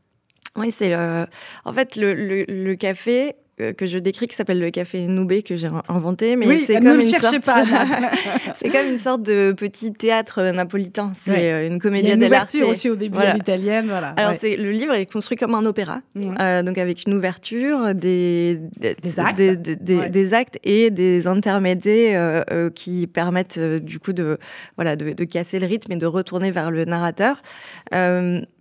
Oui, 0.57 0.71
c'est 0.71 0.95
en 0.95 1.74
fait 1.74 1.95
le, 1.95 2.13
le, 2.13 2.75
café 2.75 3.36
euh, 3.59 3.74
que 3.74 3.88
je 3.88 3.98
décris 3.98 4.27
qui 4.27 4.36
s'appelle 4.36 4.59
le 4.59 4.69
café 4.69 5.07
Noubé 5.07 5.42
que 5.42 5.57
j'ai 5.57 5.68
inventé 5.89 6.36
mais 6.36 6.59
c'est 6.59 6.80
comme 6.80 7.00
une 7.00 7.07
sorte 7.07 7.44
c'est 8.56 8.69
comme 8.69 8.88
une 8.88 9.00
sorte 9.00 9.24
de 9.24 9.51
petit 9.51 9.92
théâtre 9.94 10.44
napolitain. 10.51 11.12
C'est 11.24 11.51
euh, 11.51 11.68
une 11.68 11.80
comédie 11.80 12.15
dell'arte 12.18 12.54
aussi 12.54 12.88
au 12.88 12.95
début 12.95 13.15
voilà. 13.15 13.33
l'italienne 13.33 13.88
voilà. 13.88 14.09
Alors 14.09 14.36
c'est 14.36 14.57
le 14.57 14.69
livre 14.69 14.94
est 14.94 15.07
construit 15.07 15.38
comme 15.38 15.56
un 15.56 15.65
opéra 15.65 16.01
euh, 16.15 16.62
donc 16.62 16.77
avec 16.77 17.07
une 17.07 17.15
ouverture 17.15 17.95
des 17.95 18.60
des, 18.77 19.19
actes. 19.19 19.42
Des, 19.42 20.33
actes 20.36 20.60
et 20.63 20.92
des 20.92 21.25
intermédiaires 21.25 22.45
qui 22.75 23.07
permettent 23.07 23.57
du 23.60 23.98
coup 23.98 24.13
de 24.13 24.38
voilà 24.75 24.95
de, 24.95 25.13
de, 25.13 25.24
casser 25.24 25.57
le 25.57 25.65
rythme 25.65 25.94
et 25.94 25.98
de 25.98 26.06
retourner 26.06 26.51
vers 26.51 26.69
le 26.69 26.86
narrateur 26.86 27.42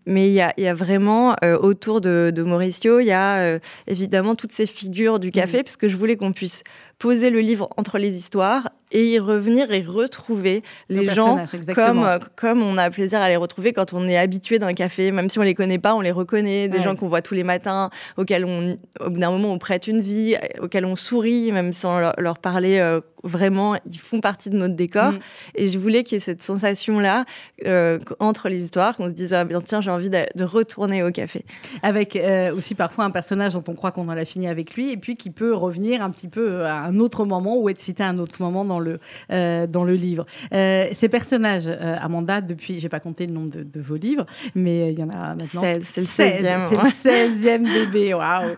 mais 0.07 0.29
il 0.29 0.35
y 0.35 0.41
a, 0.41 0.75
vraiment 0.75 1.35
euh, 1.43 1.59
autour 1.59 2.01
de, 2.01 2.33
Mauricio, 2.37 3.01
il 3.01 3.07
y 3.07 3.13
a 3.13 3.39
euh, 3.39 3.59
évidemment 3.87 4.35
toutes 4.37 4.53
ces 4.53 4.67
figures 4.67 5.19
du 5.19 5.33
café, 5.33 5.61
mmh. 5.61 5.65
puisque 5.65 5.89
je 5.89 5.97
voulais 5.97 6.17
qu'on 6.17 6.33
puisse 6.33 6.63
poser 6.99 7.31
le 7.31 7.41
livre 7.41 7.69
entre 7.77 7.99
les 7.99 8.17
histoires 8.17 8.71
et 8.93 9.05
y 9.05 9.19
revenir 9.19 9.73
et 9.73 9.83
retrouver 9.83 10.63
les 10.89 11.07
gens 11.13 11.45
comme, 11.75 12.07
comme 12.37 12.63
on 12.63 12.79
a 12.79 12.89
plaisir 12.91 13.21
à 13.21 13.29
les 13.29 13.37
retrouver 13.37 13.73
quand 13.73 13.93
on 13.93 14.07
est 14.07 14.17
habitué 14.17 14.59
d'un 14.59 14.73
café, 14.75 15.11
même 15.11 15.29
si 15.29 15.39
on 15.39 15.43
les 15.43 15.55
connaît 15.55 15.79
pas, 15.79 15.95
on 15.95 16.01
les 16.01 16.13
reconnaît, 16.13 16.69
des 16.69 16.83
gens 16.83 16.95
qu'on 16.95 17.09
voit 17.09 17.23
tous 17.23 17.35
les 17.35 17.43
matins, 17.43 17.91
auxquels 18.17 18.45
on, 18.45 18.79
au 19.01 19.11
bout 19.11 19.19
d'un 19.19 19.31
moment, 19.31 19.53
on 19.53 19.59
prête 19.59 19.89
une 19.89 20.01
vie, 20.01 20.37
auxquels 20.61 20.85
on 20.85 20.95
sourit, 20.95 21.51
même 21.51 21.73
sans 21.73 21.99
leur, 21.99 22.39
parler 22.39 22.79
euh, 22.79 23.01
vraiment, 23.25 23.77
ils 23.87 23.99
font 23.99 24.21
partie 24.21 24.51
de 24.51 24.57
notre 24.57 24.75
décor. 24.75 25.13
Mm. 25.13 25.19
Et 25.57 25.67
je 25.69 25.79
voulais 25.79 26.05
qu'il 26.05 26.17
y 26.17 26.19
ait 26.19 26.25
cette 26.25 26.43
sensation-là 26.43 27.25
euh, 27.67 27.99
entre 28.21 28.49
les 28.49 28.63
histoires, 28.63 28.97
qu'on 28.97 29.09
se 29.09 29.15
dise, 29.15 29.33
ah 29.33 29.45
bien 29.45 29.61
tiens, 29.61 29.81
j'ai 29.81 29.91
envie 29.91 30.11
de, 30.11 30.45
retourner 30.45 31.03
au 31.03 31.11
café. 31.11 31.45
Avec 31.83 32.15
euh, 32.15 32.55
aussi 32.55 32.77
parfois 32.77 33.05
un 33.05 33.11
personnage 33.11 33.55
dont 33.55 33.65
on 33.67 33.75
croit 33.75 33.91
qu'on 33.91 34.09
en 34.09 34.17
a 34.17 34.25
fini 34.25 34.47
avec 34.47 34.75
lui, 34.75 34.93
et 34.93 34.97
puis 34.97 35.17
qui 35.17 35.31
peut 35.31 35.55
revenir 35.55 36.03
un 36.03 36.11
petit 36.11 36.29
peu 36.29 36.65
à 36.65 36.77
un 36.77 36.86
autre 36.99 37.25
moment 37.25 37.57
ou 37.57 37.69
être 37.69 37.79
cité 37.79 38.03
à 38.03 38.09
un 38.09 38.19
autre 38.19 38.43
moment 38.43 38.65
dans 38.65 38.79
le, 38.79 38.99
euh, 39.33 39.67
dans 39.67 39.85
le 39.85 39.95
livre. 39.95 40.27
Euh, 40.53 40.87
ces 40.93 41.09
personnages, 41.09 41.67
euh, 41.67 41.97
Amanda, 42.01 42.41
depuis, 42.41 42.81
j'ai 42.81 42.89
pas 42.89 43.01
compté 43.01 43.27
le 43.27 43.33
nombre 43.33 43.51
de, 43.51 43.81
vos 43.81 43.97
livres, 43.97 44.27
mais 44.55 44.93
il 44.93 44.99
y 44.99 45.03
en 45.03 45.11
a 45.11 45.35
maintenant. 45.35 45.63
C'est 45.63 45.75
le 45.75 45.81
16e. 45.81 46.61
C'est 46.61 46.77
le 46.77 47.37
16e 47.37 47.63
bébé, 47.63 48.15
waouh. 48.15 48.57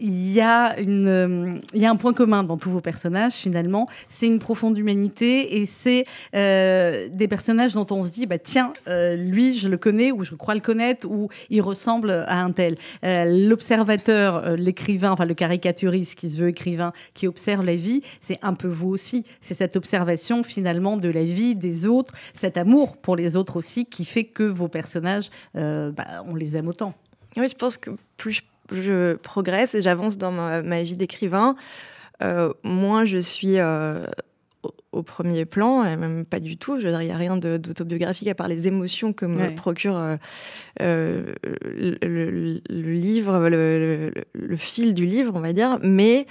Il 0.00 0.32
y, 0.32 0.40
a 0.40 0.78
une, 0.78 1.60
y 1.74 1.86
a 1.86 1.90
un 1.90 1.96
point 1.96 2.12
commun 2.12 2.42
dans 2.42 2.56
tous 2.56 2.70
vos 2.70 2.80
personnages, 2.80 3.34
finalement, 3.34 3.88
c'est 4.08 4.26
une 4.26 4.38
profonde 4.38 4.76
humanité 4.76 5.58
et 5.58 5.66
c'est 5.66 6.04
des 6.32 7.28
personnages 7.28 7.74
dont 7.74 7.86
on 7.90 8.04
se 8.04 8.10
dit, 8.10 8.26
bah, 8.26 8.38
tiens, 8.38 8.72
lui, 8.86 9.54
je 9.54 9.68
le 9.68 9.76
connais 9.76 10.12
ou 10.12 10.24
je 10.24 10.34
crois 10.34 10.54
le 10.54 10.60
connaître 10.60 11.06
ou 11.08 11.28
il 11.50 11.62
ressemble 11.62 12.10
à 12.10 12.40
un 12.40 12.50
tel. 12.50 12.76
L'observateur, 13.02 14.56
l'écrivain, 14.56 15.12
enfin 15.12 15.24
le 15.24 15.34
caricaturiste 15.34 16.14
qui 16.14 16.30
se 16.30 16.38
veut 16.38 16.48
écrivain, 16.48 16.92
qui 17.14 17.26
observe 17.26 17.64
la 17.64 17.74
vie, 17.74 18.02
c'est 18.20 18.38
un 18.42 18.54
peu 18.54 18.68
vous 18.68 18.88
aussi. 18.88 19.24
C'est 19.40 19.54
cette 19.54 19.76
observation 19.76 20.42
finalement 20.42 20.96
de 20.96 21.08
la 21.08 21.24
vie 21.24 21.54
des 21.54 21.86
autres, 21.86 22.14
cet 22.32 22.56
amour 22.56 22.96
pour 22.96 23.16
les 23.16 23.36
autres 23.36 23.56
aussi, 23.56 23.86
qui 23.86 24.04
fait 24.04 24.24
que 24.24 24.42
vos 24.42 24.68
personnages, 24.68 25.30
euh, 25.56 25.90
bah, 25.90 26.24
on 26.26 26.34
les 26.34 26.56
aime 26.56 26.68
autant. 26.68 26.94
Oui, 27.36 27.48
je 27.48 27.56
pense 27.56 27.76
que 27.76 27.90
plus 28.16 28.42
je 28.72 29.14
progresse 29.16 29.74
et 29.74 29.82
j'avance 29.82 30.16
dans 30.16 30.32
ma, 30.32 30.82
vie 30.82 30.94
d'écrivain, 30.94 31.54
euh, 32.22 32.52
moins 32.62 33.04
je 33.04 33.18
suis 33.18 33.58
euh, 33.58 34.06
au 34.92 35.02
premier 35.02 35.44
plan, 35.44 35.84
et 35.84 35.96
même 35.96 36.24
pas 36.24 36.40
du 36.40 36.56
tout. 36.56 36.78
Je 36.78 36.84
veux 36.84 36.90
dire, 36.90 37.02
il 37.02 37.06
n'y 37.06 37.12
a 37.12 37.16
rien 37.16 37.36
d'autobiographique 37.36 38.28
à 38.28 38.34
part 38.34 38.48
les 38.48 38.68
émotions 38.68 39.12
que 39.12 39.26
me 39.26 39.54
procure 39.54 39.96
euh, 39.96 40.16
euh, 40.80 41.34
le, 42.02 42.60
livre, 42.70 43.48
le, 43.48 44.56
fil 44.56 44.94
du 44.94 45.06
livre, 45.06 45.32
on 45.34 45.40
va 45.40 45.52
dire. 45.52 45.78
Mais 45.82 46.26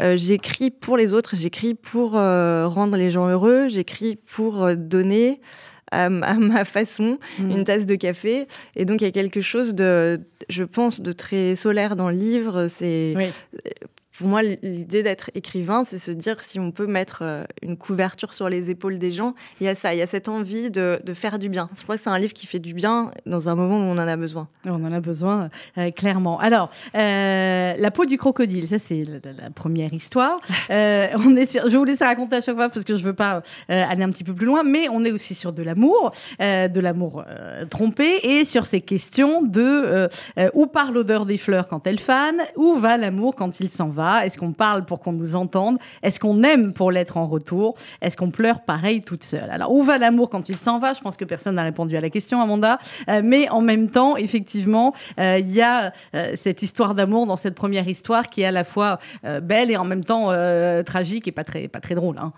euh, 0.00 0.16
j'écris 0.16 0.70
pour 0.70 0.96
les 0.96 1.12
autres, 1.12 1.36
j'écris 1.36 1.74
pour 1.74 2.12
rendre 2.12 2.96
les 2.96 3.10
gens 3.10 3.28
heureux, 3.28 3.68
j'écris 3.68 4.16
pour 4.16 4.74
donner. 4.76 5.40
à, 5.92 6.08
ma 6.10 6.64
façon, 6.64 7.18
mmh. 7.38 7.50
une 7.50 7.64
tasse 7.64 7.86
de 7.86 7.94
café. 7.94 8.48
Et 8.74 8.84
donc, 8.84 9.02
il 9.02 9.04
y 9.04 9.08
a 9.08 9.12
quelque 9.12 9.40
chose 9.40 9.74
de, 9.74 10.20
je 10.48 10.64
pense, 10.64 11.00
de 11.00 11.12
très 11.12 11.54
solaire 11.54 11.94
dans 11.94 12.10
le 12.10 12.16
livre. 12.16 12.66
C'est 12.68 13.14
pour 14.18 14.28
moi, 14.28 14.42
l'idée 14.42 15.02
d'être 15.02 15.30
écrivain, 15.34 15.84
c'est 15.84 15.98
se 15.98 16.10
dire 16.10 16.42
si 16.42 16.58
on 16.58 16.70
peut 16.70 16.86
mettre 16.86 17.18
euh, 17.22 17.44
une 17.62 17.76
couverture 17.76 18.32
sur 18.32 18.48
les 18.48 18.70
épaules 18.70 18.98
des 18.98 19.10
gens. 19.10 19.34
Il 19.60 19.64
y 19.66 19.68
a 19.68 19.74
ça, 19.74 19.94
il 19.94 19.98
y 19.98 20.02
a 20.02 20.06
cette 20.06 20.28
envie 20.28 20.70
de, 20.70 21.00
faire 21.14 21.38
du 21.38 21.48
bien. 21.48 21.68
Je 21.76 21.82
crois 21.82 21.96
que 21.96 22.02
c'est 22.02 22.10
un 22.10 22.18
livre 22.18 22.32
qui 22.32 22.46
fait 22.46 22.58
du 22.58 22.72
bien 22.72 23.10
dans 23.26 23.48
un 23.48 23.54
moment 23.54 23.76
où 23.76 23.82
on 23.82 23.92
en 23.92 23.98
a 23.98 24.16
besoin. 24.16 24.48
On 24.64 24.84
en 24.84 24.92
a 24.92 25.00
besoin, 25.00 25.50
euh, 25.76 25.90
clairement. 25.90 26.38
Alors, 26.40 26.70
euh, 26.94 27.74
la 27.76 27.90
peau 27.90 28.06
du 28.06 28.16
crocodile, 28.16 28.68
ça 28.68 28.78
c'est 28.78 29.04
la, 29.04 29.50
première 29.50 29.92
histoire. 29.92 30.40
on 30.70 31.36
est 31.36 31.46
sur, 31.46 31.68
je 31.68 31.76
vous 31.76 31.84
laisse 31.84 32.02
raconter 32.02 32.36
à 32.36 32.40
chaque 32.40 32.56
fois 32.56 32.68
parce 32.68 32.84
que 32.84 32.94
je 32.94 33.02
veux 33.02 33.14
pas 33.14 33.42
aller 33.68 34.02
un 34.02 34.10
petit 34.10 34.24
peu 34.24 34.34
plus 34.34 34.46
loin, 34.46 34.62
mais 34.62 34.88
on 34.88 35.04
est 35.04 35.12
aussi 35.12 35.34
sur 35.34 35.52
de 35.52 35.62
l'amour, 35.62 36.12
de 36.40 36.80
l'amour 36.80 37.24
trompé 37.70 38.20
et 38.22 38.44
sur 38.44 38.66
ces 38.66 38.80
questions 38.80 39.42
de 39.42 40.08
où 40.54 40.66
part 40.66 40.92
l'odeur 40.92 41.26
des 41.26 41.36
fleurs 41.36 41.68
quand 41.68 41.86
elles 41.86 42.00
fanent, 42.00 42.42
où 42.56 42.76
va 42.76 42.96
l'amour 42.96 43.34
quand 43.34 43.60
il 43.60 43.70
s'en 43.70 43.88
va. 43.88 44.05
Est-ce 44.24 44.38
qu'on 44.38 44.52
parle 44.52 44.84
pour 44.84 45.00
qu'on 45.00 45.12
nous 45.12 45.36
entende? 45.36 45.78
Est-ce 46.02 46.20
qu'on 46.20 46.42
aime 46.42 46.72
pour 46.72 46.90
l'être 46.90 47.16
en 47.16 47.26
retour? 47.26 47.76
Est-ce 48.00 48.16
qu'on 48.16 48.30
pleure 48.30 48.60
pareil 48.60 49.02
toute 49.02 49.24
seule? 49.24 49.50
Alors, 49.50 49.72
où 49.72 49.82
va 49.82 49.98
l'amour 49.98 50.30
quand 50.30 50.48
il 50.48 50.56
s'en 50.56 50.78
va? 50.78 50.92
Je 50.92 51.00
pense 51.00 51.16
que 51.16 51.24
personne 51.24 51.56
n'a 51.56 51.62
répondu 51.62 51.96
à 51.96 52.00
la 52.00 52.10
question, 52.10 52.40
Amanda. 52.40 52.78
Euh, 53.08 53.20
mais 53.24 53.48
en 53.48 53.60
même 53.60 53.90
temps, 53.90 54.16
effectivement, 54.16 54.94
euh, 55.18 55.38
il 55.38 55.52
y 55.52 55.62
a 55.62 55.92
euh, 56.14 56.32
cette 56.34 56.62
histoire 56.62 56.94
d'amour 56.94 57.26
dans 57.26 57.36
cette 57.36 57.54
première 57.54 57.88
histoire 57.88 58.28
qui 58.28 58.42
est 58.42 58.46
à 58.46 58.50
la 58.50 58.64
fois 58.64 58.98
belle 59.42 59.70
et 59.70 59.76
en 59.76 59.84
même 59.84 60.04
temps 60.04 60.26
tragique 60.84 61.28
et 61.28 61.32
pas 61.32 61.44
très, 61.44 61.68
pas 61.68 61.80
très 61.80 61.94
drôle. 61.94 62.18
Hein. 62.18 62.32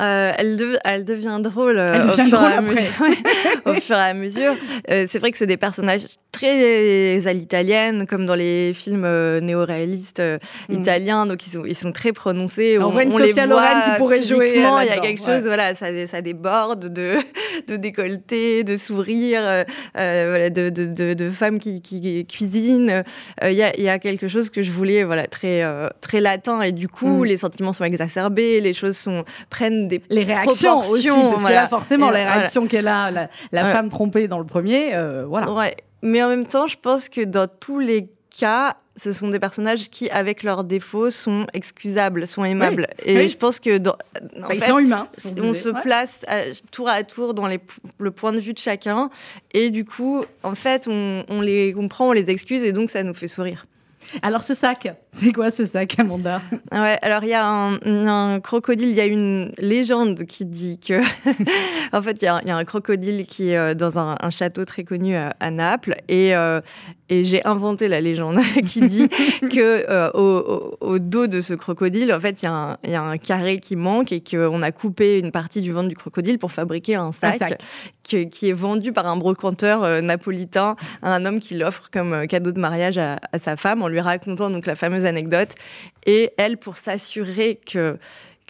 Euh, 0.00 0.32
elle, 0.38 0.78
elle, 0.84 1.04
devient 1.04 1.38
drôle, 1.40 1.76
euh, 1.76 2.04
au, 2.04 2.12
fur 2.12 2.24
au, 3.66 3.74
fur 3.74 3.96
et 3.96 4.00
à 4.00 4.14
mesure. 4.14 4.54
Euh, 4.90 5.04
c'est 5.06 5.18
vrai 5.18 5.30
que 5.30 5.36
c'est 5.36 5.46
des 5.46 5.58
personnages 5.58 6.04
très 6.32 7.26
à 7.26 7.32
l'italienne, 7.34 8.06
comme 8.06 8.24
dans 8.24 8.34
les 8.34 8.72
films 8.72 9.06
néo-réalistes 9.40 10.22
mm. 10.70 10.72
italiens, 10.72 11.26
donc 11.26 11.46
ils 11.46 11.50
sont, 11.50 11.64
ils 11.66 11.76
sont 11.76 11.92
très 11.92 12.12
prononcés. 12.12 12.78
On, 12.80 12.88
voit 12.88 13.02
une 13.02 13.12
Sophia 13.12 13.44
Loren 13.44 13.82
qui 13.84 13.98
pourrait 13.98 14.22
jouer. 14.22 14.52
Il 14.54 14.86
y 14.86 14.90
a 14.90 14.98
quelque 14.98 15.22
chose, 15.22 15.42
voilà, 15.42 15.74
ça, 15.74 15.88
ça 16.06 16.22
déborde 16.22 16.90
de, 16.90 17.16
de 17.68 17.76
décolleté, 17.76 18.64
de 18.64 18.78
sourire, 18.78 19.64
voilà, 19.94 20.48
de, 20.48 20.70
de, 20.70 21.12
de, 21.12 21.30
femmes 21.30 21.58
qui, 21.58 21.82
qui 21.82 22.26
cuisinent. 22.26 23.04
Il 23.42 23.52
y, 23.52 23.62
a, 23.62 23.78
y, 23.78 23.88
a, 23.90 23.98
quelque 23.98 24.26
chose 24.26 24.48
que 24.48 24.62
je 24.62 24.70
voulais 24.70 25.04
voilà, 25.04 25.26
très, 25.26 25.62
très 26.00 26.22
latin, 26.22 26.62
et 26.62 26.72
du 26.72 26.88
coup, 26.88 27.24
mm. 27.24 27.24
les 27.26 27.36
sentiments 27.36 27.74
sont 27.74 27.84
exacerbés, 27.84 28.60
les 28.62 28.72
choses 28.72 28.96
sont, 28.96 29.24
prennent 29.50 29.81
les 30.08 30.24
réactions 30.24 30.78
aussi, 30.80 31.08
parce 31.08 31.44
que 31.44 31.52
là, 31.52 31.68
forcément, 31.68 32.10
les 32.10 32.24
réactions 32.24 32.66
qu'elle 32.66 32.88
a, 32.88 33.10
la, 33.52 33.72
femme 33.72 33.90
trompée 33.90 34.28
dans 34.28 34.38
le 34.38 34.46
premier, 34.46 34.94
euh, 34.94 35.24
voilà. 35.26 35.52
Ouais. 35.52 35.76
Mais 36.02 36.22
en 36.22 36.28
même 36.28 36.46
temps, 36.46 36.66
je 36.66 36.76
pense 36.76 37.08
que 37.08 37.20
dans 37.20 37.48
tous 37.48 37.78
les 37.78 38.08
cas, 38.36 38.76
ce 38.96 39.12
sont 39.12 39.28
des 39.28 39.38
personnages 39.38 39.88
qui, 39.88 40.10
avec 40.10 40.42
leurs 40.42 40.64
défauts, 40.64 41.10
sont 41.10 41.46
excusables, 41.54 42.26
sont 42.26 42.44
aimables. 42.44 42.88
Et 43.04 43.28
je 43.28 43.36
pense 43.36 43.60
que 43.60 43.78
dans, 43.78 43.96
bah, 44.38 44.48
ils 44.52 44.62
sont 44.62 44.78
humains. 44.78 45.08
On 45.38 45.54
se 45.54 45.68
place 45.82 46.20
tour 46.70 46.88
à 46.88 47.02
tour 47.04 47.34
dans 47.34 47.46
les, 47.46 47.60
le 47.98 48.10
point 48.10 48.32
de 48.32 48.40
vue 48.40 48.52
de 48.52 48.58
chacun, 48.58 49.10
et 49.52 49.70
du 49.70 49.84
coup, 49.84 50.24
en 50.42 50.54
fait, 50.54 50.86
on, 50.88 51.24
on 51.28 51.40
les 51.40 51.72
comprend, 51.72 52.08
on 52.08 52.12
les 52.12 52.30
excuse, 52.30 52.62
et 52.64 52.72
donc 52.72 52.90
ça 52.90 53.02
nous 53.02 53.14
fait 53.14 53.28
sourire. 53.28 53.66
Alors 54.20 54.42
ce 54.42 54.52
sac, 54.54 54.88
c'est 55.14 55.32
quoi 55.32 55.50
ce 55.50 55.64
sac, 55.64 55.96
Amanda? 55.98 56.40
Ouais, 56.72 56.98
alors 57.02 57.22
il 57.22 57.30
y 57.30 57.34
a 57.34 57.46
un, 57.46 58.40
crocodile, 58.40 58.88
il 58.88 58.94
y 58.94 59.00
a 59.00 59.06
une 59.06 59.52
légende 59.58 60.24
qui 60.24 60.44
dit 60.44 60.78
que, 60.78 61.00
en 61.92 62.02
fait, 62.02 62.22
il 62.22 62.24
y, 62.24 62.28
a 62.28 62.56
un 62.56 62.64
crocodile 62.64 63.26
qui 63.26 63.50
est 63.50 63.56
euh, 63.56 63.74
dans 63.74 63.98
un, 63.98 64.16
château 64.30 64.64
très 64.64 64.84
connu 64.84 65.14
à, 65.16 65.50
Naples, 65.50 65.96
et, 66.08 66.34
euh, 66.34 66.60
et 67.08 67.24
j'ai 67.24 67.44
inventé 67.46 67.88
la 67.88 68.00
légende 68.00 68.38
qui 68.66 68.80
dit 68.80 69.08
que 69.40 69.84
euh, 69.90 70.10
au, 70.80 70.98
dos 70.98 71.26
de 71.26 71.40
ce 71.40 71.54
crocodile, 71.54 72.12
en 72.12 72.20
fait, 72.20 72.42
il 72.42 72.48
y, 72.48 72.90
y, 72.90 72.94
a 72.94 73.02
un 73.02 73.18
carré 73.18 73.58
qui 73.58 73.76
manque 73.76 74.12
et 74.12 74.22
qu'on 74.22 74.62
a 74.62 74.72
coupé 74.72 75.18
une 75.18 75.30
partie 75.30 75.60
du 75.60 75.72
ventre 75.72 75.88
du 75.88 75.96
crocodile 75.96 76.38
pour 76.38 76.52
fabriquer 76.52 76.96
un 76.96 77.12
sac, 77.12 77.62
qui 78.02 78.48
est 78.48 78.52
vendu 78.52 78.92
par 78.92 79.06
un 79.06 79.16
brocanteur 79.16 80.02
napolitain 80.02 80.76
à 81.02 81.14
un 81.14 81.24
homme 81.24 81.38
qui 81.38 81.54
l'offre 81.54 81.90
comme 81.90 82.26
cadeau 82.26 82.52
de 82.52 82.60
mariage 82.60 82.98
à, 82.98 83.20
à 83.32 83.38
sa 83.38 83.56
femme 83.56 83.82
en 83.82 83.88
lui 83.88 84.00
racontant 84.02 84.50
donc 84.50 84.66
la 84.66 84.76
fameuse 84.76 85.06
anecdote. 85.06 85.54
Et 86.06 86.32
elle, 86.36 86.58
pour 86.58 86.76
s'assurer 86.76 87.60
que 87.64 87.98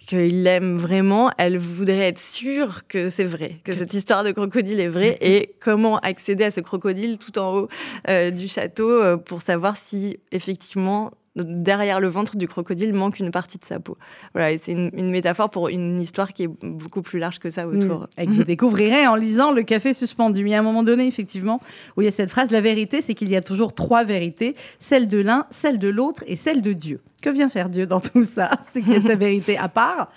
qu'il 0.05 0.43
l'aime 0.43 0.77
vraiment, 0.77 1.31
elle 1.37 1.57
voudrait 1.57 2.09
être 2.09 2.19
sûre 2.19 2.87
que 2.87 3.09
c'est 3.09 3.23
vrai, 3.23 3.57
que 3.63 3.71
cette 3.71 3.93
histoire 3.93 4.23
de 4.23 4.31
crocodile 4.31 4.79
est 4.79 4.89
vraie 4.89 5.17
et 5.21 5.55
comment 5.59 5.97
accéder 5.99 6.43
à 6.43 6.51
ce 6.51 6.59
crocodile 6.59 7.17
tout 7.17 7.37
en 7.39 7.55
haut 7.55 7.69
euh, 8.09 8.31
du 8.31 8.47
château 8.47 8.89
euh, 8.89 9.17
pour 9.17 9.41
savoir 9.41 9.77
si 9.77 10.19
effectivement 10.31 11.11
derrière 11.35 11.99
le 11.99 12.07
ventre 12.07 12.37
du 12.37 12.47
crocodile 12.47 12.93
manque 12.93 13.19
une 13.19 13.31
partie 13.31 13.57
de 13.57 13.65
sa 13.65 13.79
peau. 13.79 13.97
Voilà, 14.33 14.57
c'est 14.57 14.71
une, 14.71 15.09
métaphore 15.09 15.49
pour 15.49 15.69
une 15.69 16.01
histoire 16.01 16.33
qui 16.33 16.43
est 16.43 16.47
beaucoup 16.47 17.01
plus 17.01 17.19
large 17.19 17.39
que 17.39 17.49
ça 17.49 17.67
autour. 17.67 18.01
Mmh. 18.01 18.21
Et 18.21 18.25
que 18.25 18.31
vous 18.31 18.43
découvrirez 18.43 19.07
en 19.07 19.15
lisant 19.15 19.51
Le 19.51 19.63
café 19.63 19.93
suspendu. 19.93 20.41
Il 20.41 20.49
y 20.49 20.55
a 20.55 20.59
un 20.59 20.63
moment 20.63 20.83
donné, 20.83 21.07
effectivement, 21.07 21.59
où 21.97 22.01
il 22.01 22.05
y 22.05 22.07
a 22.07 22.11
cette 22.11 22.29
phrase 22.29 22.51
La 22.51 22.61
vérité, 22.61 23.01
c'est 23.01 23.13
qu'il 23.13 23.29
y 23.29 23.35
a 23.35 23.41
toujours 23.41 23.73
trois 23.73 24.03
vérités 24.03 24.55
celle 24.79 25.07
de 25.07 25.19
l'un, 25.19 25.47
celle 25.49 25.79
de 25.79 25.89
l'autre 25.89 26.23
et 26.27 26.35
celle 26.35 26.61
de 26.61 26.73
Dieu. 26.73 27.01
Que 27.21 27.29
vient 27.29 27.49
faire 27.49 27.69
Dieu 27.69 27.85
dans 27.85 28.01
tout 28.01 28.23
ça? 28.23 28.51
C'est 28.69 28.81
qu'il 28.81 28.93
y 28.93 28.97
a 28.97 29.01
sa 29.01 29.15
vérité 29.15 29.57
à 29.57 29.69
part 29.69 30.09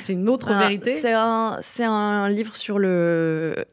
c'est 0.00 0.12
une 0.12 0.28
autre 0.28 0.52
vérité. 0.54 1.00
C'est 1.00 1.12
un, 1.12 1.60
un, 1.80 2.28
livre 2.28 2.56
sur 2.56 2.78
le, 2.78 3.64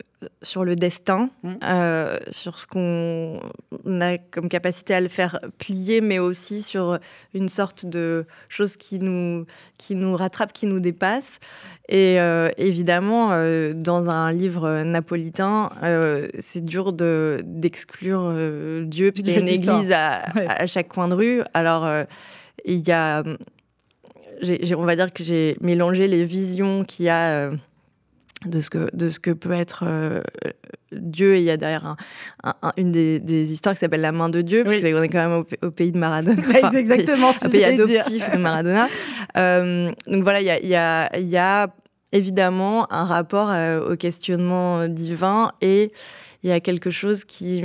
sur 0.42 0.64
le 0.64 0.76
destin, 0.76 1.30
mmh. 1.44 1.54
euh, 1.64 2.20
sur 2.30 2.60
ce 2.60 2.68
qu'on 2.68 3.40
a 4.02 4.18
comme 4.18 4.50
capacité 4.50 4.94
à 4.94 5.02
le 5.02 5.08
faire 5.08 5.40
plier, 5.58 6.02
mais 6.02 6.20
aussi 6.20 6.62
sur 6.62 7.00
une 7.34 7.50
sorte 7.50 7.86
de 7.86 8.26
chose 8.50 8.78
qui 8.78 9.00
nous, 9.00 9.46
qui 9.78 9.96
nous 9.96 10.16
rattrape, 10.16 10.54
qui 10.54 10.66
nous 10.66 10.80
dépasse. 10.80 11.40
Et 11.90 12.20
euh, 12.20 12.50
évidemment, 12.58 13.32
euh, 13.32 13.74
dans 13.74 14.10
un 14.10 14.32
livre 14.32 14.84
napolitain, 14.84 15.70
c'est 16.40 16.64
dur 16.64 16.94
d'exclure 16.94 18.32
Dieu, 18.86 19.12
puisqu'il 19.12 19.34
y 19.34 19.38
a 19.38 19.40
une 19.40 19.48
église 19.48 19.92
à, 19.92 20.24
à, 20.36 20.68
chaque 20.68 20.90
coin 20.90 21.08
de 21.08 21.14
rue. 21.14 21.42
Alors, 21.54 21.88
il 22.66 22.88
y 22.88 22.92
a 22.92 23.24
on 24.76 24.86
va 24.86 24.96
dire 24.96 25.14
que 25.14 25.24
j'ai 25.24 25.58
mélangé 25.62 26.08
les 26.08 26.24
visions 26.24 26.84
qu'il 26.84 27.06
y 27.06 27.10
a 27.10 27.32
euh, 27.32 27.56
de, 28.46 28.62
ce 28.62 28.70
que, 28.70 28.96
de 28.96 29.10
ce 29.10 29.20
que 29.20 29.32
peut 29.32 29.52
être 29.52 29.84
euh, 29.86 30.22
Dieu. 30.92 31.36
Et 31.36 31.40
il 31.40 31.44
y 31.46 31.52
a 31.52 31.58
derrière 31.58 31.96
une 32.78 32.92
des, 32.92 33.52
histoires 33.52 33.76
qui 33.76 33.80
s'appelle 33.80 34.02
La 34.02 34.12
main 34.12 34.30
de 34.30 34.42
Dieu, 34.42 34.64
parce 34.64 34.78
qu'on 34.78 35.02
est 35.02 35.10
quand 35.10 35.30
même 35.30 35.44
au, 35.62 35.72
pays 35.72 35.92
de 35.92 35.98
Maradona. 35.98 36.42
c'est 36.72 36.80
exactement 36.80 37.34
un 37.42 37.50
pays 37.50 37.64
adoptif 37.64 38.32
de 38.32 38.38
Maradona. 38.38 38.88
Euh, 39.38 39.92
donc 40.08 40.24
voilà, 40.24 40.42
il 40.42 40.68
y 40.68 40.76
a, 40.76 41.20
y 41.20 41.38
a, 41.38 41.74
évidemment 42.14 42.92
un 42.92 43.06
rapport 43.06 43.54
au 43.90 43.96
questionnement 43.96 44.90
divin 44.90 45.54
et 45.62 45.94
il 46.44 46.50
y 46.50 46.52
a 46.52 46.60
quelque 46.60 46.90
chose 46.90 47.24
qui 47.24 47.64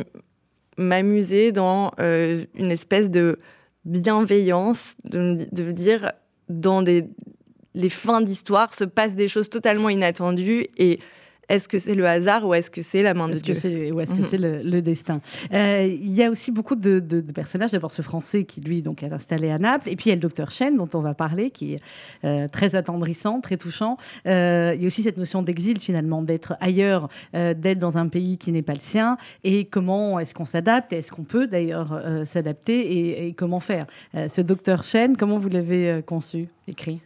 m'amusait 0.79 1.51
dans 1.51 1.91
une 1.99 2.71
espèce 2.71 3.11
de 3.11 3.41
bienveillance, 3.85 4.95
de, 5.05 5.49
de 5.51 5.73
dire 5.73 6.13
dans 6.49 6.83
des, 6.83 7.05
les 7.75 7.89
fins 7.89 8.21
d'histoire 8.21 8.75
se 8.75 8.85
passent 8.85 9.17
des 9.17 9.29
choses 9.29 9.49
totalement 9.51 9.89
inattendues 9.89 10.69
et 10.77 10.99
est-ce 11.49 11.69
que 11.69 11.79
c'est 11.79 11.95
le 11.95 12.07
hasard 12.07 12.47
ou 12.47 12.55
est-ce 12.55 12.71
que 12.71 12.83
c'est 12.83 13.03
la 13.03 13.15
main 13.15 13.29
de 13.29 13.35
Dieu 13.35 13.55
Ou 13.93 14.01
est-ce 14.01 14.13
que 14.13 14.19
mhm. 14.19 14.25
c'est 14.25 14.39
le, 14.39 14.83
destin 14.83 15.21
euh, 15.53 15.87
Il 15.89 16.13
y 16.13 16.25
a 16.25 16.31
aussi 16.31 16.51
beaucoup 16.51 16.75
de, 16.75 17.01
personnages. 17.35 17.71
D'abord 17.71 17.93
ce 17.93 18.03
Français 18.03 18.45
qui, 18.45 18.61
lui, 18.61 18.83
donc, 18.83 19.03
est 19.03 19.13
installé 19.13 19.51
à 19.51 19.59
Naples. 19.59 19.89
Et 19.89 19.97
puis 19.97 20.07
il 20.07 20.09
y 20.09 20.13
a 20.13 20.17
le 20.17 20.21
docteur 20.21 20.51
Chen, 20.51 20.77
dont 20.77 20.89
on 20.95 21.01
va 21.01 21.15
parler, 21.15 21.51
qui 21.51 21.75
est 21.75 21.81
euh, 22.25 22.49
très 22.49 22.75
attendrissant, 22.75 23.41
très 23.41 23.57
touchant. 23.57 23.97
Euh, 24.27 24.73
il 24.75 24.83
y 24.83 24.85
a 24.85 24.87
aussi 24.89 25.03
cette 25.03 25.19
notion 25.19 25.43
d'exil, 25.43 25.79
finalement, 25.79 26.23
d'être 26.23 26.55
ailleurs, 26.61 27.09
d'être 27.33 27.79
dans 27.79 27.99
un 27.99 28.09
pays 28.09 28.39
qui 28.39 28.51
n'est 28.51 28.63
pas 28.63 28.75
le 28.75 28.81
sien. 28.81 29.17
Et 29.45 29.67
comment 29.67 30.19
est-ce 30.19 30.35
qu'on 30.35 30.45
s'adapte 30.45 30.93
Est-ce 30.93 31.13
qu'on 31.13 31.25
peut, 31.25 31.47
d'ailleurs, 31.47 32.03
s'adapter 32.25 33.27
et, 33.27 33.33
comment 33.35 33.61
faire? 33.61 33.87
Ce 34.29 34.41
docteur 34.41 34.83
Chen, 34.83 35.17
comment 35.17 35.39
vous 35.39 35.49
l'avez 35.49 36.03
conçu, 36.07 36.49
écrit? 36.67 37.01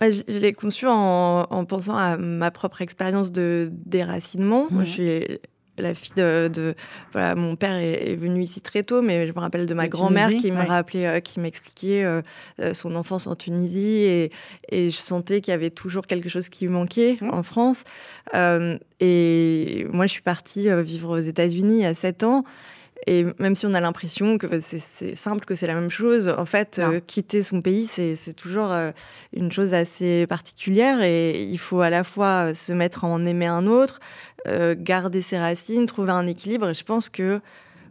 Je, 0.00 0.38
l'ai 0.38 0.52
conçu 0.52 0.86
en, 0.86 1.64
pensant 1.68 1.96
à 1.96 2.16
ma 2.16 2.50
propre 2.50 2.82
expérience 2.82 3.32
de 3.32 3.70
déracinement. 3.72 4.68
Je 4.80 4.84
suis 4.84 5.38
la 5.78 5.94
fille 5.94 6.12
de, 6.16 6.74
voilà, 7.12 7.34
mon 7.34 7.56
père 7.56 7.76
est, 7.76 8.16
venu 8.16 8.42
ici 8.42 8.60
très 8.60 8.82
tôt, 8.82 9.02
mais 9.02 9.26
je 9.26 9.32
me 9.32 9.38
rappelle 9.38 9.66
de 9.66 9.74
ma 9.74 9.88
grand-mère 9.88 10.30
qui 10.30 10.50
me 10.50 10.64
rappelait, 10.64 11.06
euh, 11.06 11.20
qui 11.20 11.40
m'expliquait 11.40 12.04
euh, 12.04 12.22
euh, 12.60 12.74
son 12.74 12.94
enfance 12.96 13.26
en 13.26 13.36
Tunisie 13.36 14.04
et, 14.04 14.32
et 14.70 14.90
je 14.90 14.96
sentais 14.96 15.40
qu'il 15.40 15.52
y 15.52 15.54
avait 15.54 15.70
toujours 15.70 16.06
quelque 16.06 16.28
chose 16.28 16.48
qui 16.48 16.68
manquait 16.68 17.18
mmh. 17.20 17.30
en 17.30 17.42
France. 17.42 17.84
et 18.34 19.86
moi, 19.92 20.06
je 20.06 20.12
suis 20.12 20.22
partie 20.22 20.68
vivre 20.82 21.16
aux 21.16 21.20
États-Unis 21.20 21.84
à 21.84 21.94
7 21.94 22.24
ans 22.24 22.44
Et 23.06 23.24
même 23.38 23.54
si 23.54 23.66
on 23.66 23.74
a 23.74 23.80
l'impression 23.80 24.38
que 24.38 24.58
c'est 24.58 25.14
simple, 25.14 25.44
que 25.44 25.54
c'est 25.54 25.66
la 25.66 25.74
même 25.74 25.90
chose, 25.90 26.28
en 26.28 26.46
fait, 26.46 26.80
euh, 26.82 27.00
quitter 27.06 27.42
son 27.42 27.60
pays, 27.60 27.86
c'est 27.86 28.32
toujours 28.34 28.72
euh, 28.72 28.90
une 29.32 29.52
chose 29.52 29.74
assez 29.74 30.26
particulière. 30.26 31.02
Et 31.02 31.44
il 31.44 31.58
faut 31.58 31.82
à 31.82 31.90
la 31.90 32.04
fois 32.04 32.54
se 32.54 32.72
mettre 32.72 33.04
à 33.04 33.08
en 33.08 33.24
aimer 33.26 33.46
un 33.46 33.66
autre, 33.66 34.00
euh, 34.48 34.74
garder 34.76 35.22
ses 35.22 35.38
racines, 35.38 35.86
trouver 35.86 36.12
un 36.12 36.26
équilibre. 36.26 36.70
Et 36.70 36.74
je 36.74 36.84
pense 36.84 37.08
que 37.08 37.40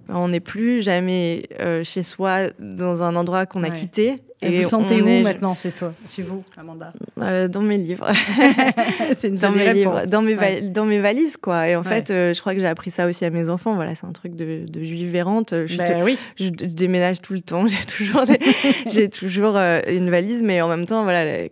on 0.10 0.30
n'est 0.30 0.40
plus 0.40 0.82
jamais 0.82 1.50
chez 1.84 2.04
soi 2.04 2.50
dans 2.60 3.04
un 3.04 3.16
endroit 3.16 3.46
qu'on 3.46 3.64
a 3.64 3.70
quitté. 3.70 4.22
Et, 4.42 4.64
vous 4.64 4.70
sentez 4.70 5.02
où 5.02 5.24
maintenant 5.24 5.56
chez 5.56 5.72
soi? 5.72 5.94
Chez 6.10 6.22
vous, 6.22 6.44
Amanda? 6.58 6.94
Euh, 7.20 7.48
Dans 7.48 7.62
mes 7.62 7.78
livres. 7.78 8.12
c'est 9.16 9.30
une 9.30 9.36
dans 9.36 9.52
mes 9.52 9.74
livres, 9.74 10.06
dans 10.08 10.22
mes, 10.22 10.62
dans 10.62 10.86
mes 10.86 11.00
valises, 11.00 11.38
quoi. 11.38 11.68
Et 11.70 11.76
en 11.76 11.84
fait, 11.84 12.12
euh, 12.12 12.34
je 12.34 12.42
crois 12.42 12.54
que 12.54 12.60
j'ai 12.60 12.68
appris 12.68 12.92
ça 12.92 13.08
aussi 13.08 13.24
à 13.26 13.30
mes 13.30 13.50
enfants. 13.50 13.76
Voilà, 13.76 13.96
c'est 13.96 14.06
un 14.06 14.12
truc 14.12 14.36
de, 14.36 14.66
de 14.70 14.84
juive 14.84 15.16
errante. 15.16 15.54
Je, 15.66 15.78
ben 15.78 16.04
oui. 16.04 16.18
je, 16.36 16.50
déménage 16.50 17.22
tout 17.22 17.34
le 17.34 17.42
temps. 17.42 17.66
J'ai 17.76 17.86
toujours, 17.86 18.26
j'ai 18.92 19.10
toujours 19.10 19.58
euh, 19.58 19.82
une 19.88 20.10
valise, 20.10 20.42
mais 20.44 20.62
en 20.62 20.68
même 20.68 20.86
temps, 20.86 21.04
voilà, 21.04 21.48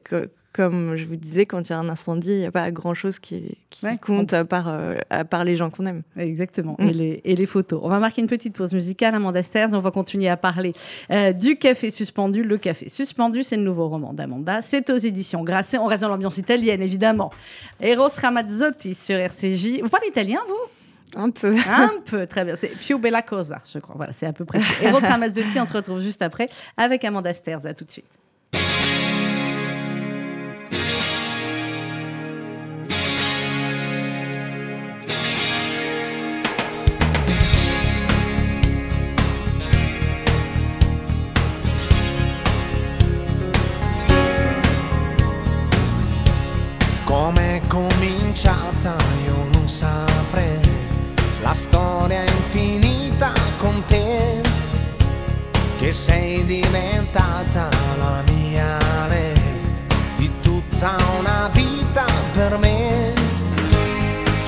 comme 0.54 0.96
je 0.96 1.06
vous 1.06 1.16
disais, 1.16 1.48
quand 1.48 1.68
il 1.68 1.72
y 1.72 1.74
a 1.76 1.80
un 1.80 1.90
incendie, 1.90 2.32
il 2.32 2.40
n'y 2.40 2.46
a 2.46 2.52
pas 2.52 2.70
grand-chose 2.70 3.18
qui, 3.18 3.58
compte 4.02 4.34
à 4.34 4.46
part, 4.46 4.68
euh, 4.68 4.98
à 5.10 5.26
part, 5.26 5.44
les 5.44 5.56
gens 5.56 5.72
qu'on 5.72 5.88
aime. 5.88 6.04
Exactement, 6.16 6.76
mm. 6.78 6.88
et, 6.88 6.94
les, 6.94 7.22
et, 7.26 7.36
les, 7.36 7.46
photos. 7.48 7.80
On 7.84 7.90
va 7.90 8.00
marquer 8.00 8.22
une 8.22 8.28
petite 8.28 8.56
pause 8.56 8.72
musicale, 8.72 9.16
Amanda 9.16 9.42
Sters, 9.42 9.74
on 9.74 9.80
va 9.80 9.90
continuer 9.90 10.30
à 10.30 10.38
parler 10.38 10.74
euh, 11.12 11.34
du 11.34 11.58
Café 11.58 11.90
Suspendu. 11.90 12.44
Le 12.44 12.58
Café 12.58 12.88
Suspendu, 12.88 13.42
c'est 13.42 13.58
le 13.58 13.64
nouveau 13.64 13.90
roman 13.90 14.14
d'Amanda. 14.14 14.62
C'est 14.62 14.90
aux 14.92 14.98
éditions 14.98 15.44
Grasset. 15.44 15.80
On 15.80 15.88
reste 15.88 16.04
dans 16.04 16.10
l'ambiance 16.10 16.38
italienne, 16.38 16.84
évidemment. 16.84 17.32
Eros 17.82 18.10
Ramazzotti 18.16 18.94
sur 18.94 19.16
RCJ. 19.16 19.82
Vous 19.82 19.90
parlez 19.90 20.08
italien, 20.10 20.40
vous? 20.48 21.20
Un 21.20 21.32
peu. 21.32 21.56
Un 21.68 21.94
peu, 22.06 22.28
très 22.28 22.46
bien. 22.46 22.56
C'est 22.56 22.70
Più 22.70 23.00
Bella 23.00 23.24
Cosa, 23.24 23.58
je 23.72 23.80
crois. 23.80 23.96
Voilà, 23.96 24.14
c'est 24.14 24.28
à 24.28 24.34
peu 24.34 24.46
près 24.46 24.60
Eros 24.84 25.00
Ramazzotti, 25.00 25.60
on 25.60 25.66
se 25.66 25.74
retrouve 25.74 26.02
juste 26.02 26.22
après 26.22 26.48
avec 26.78 27.04
Amanda 27.04 27.34
Sters. 27.34 27.66
À 27.66 27.74
tout 27.74 27.86
de 27.86 27.92
suite. 27.92 28.06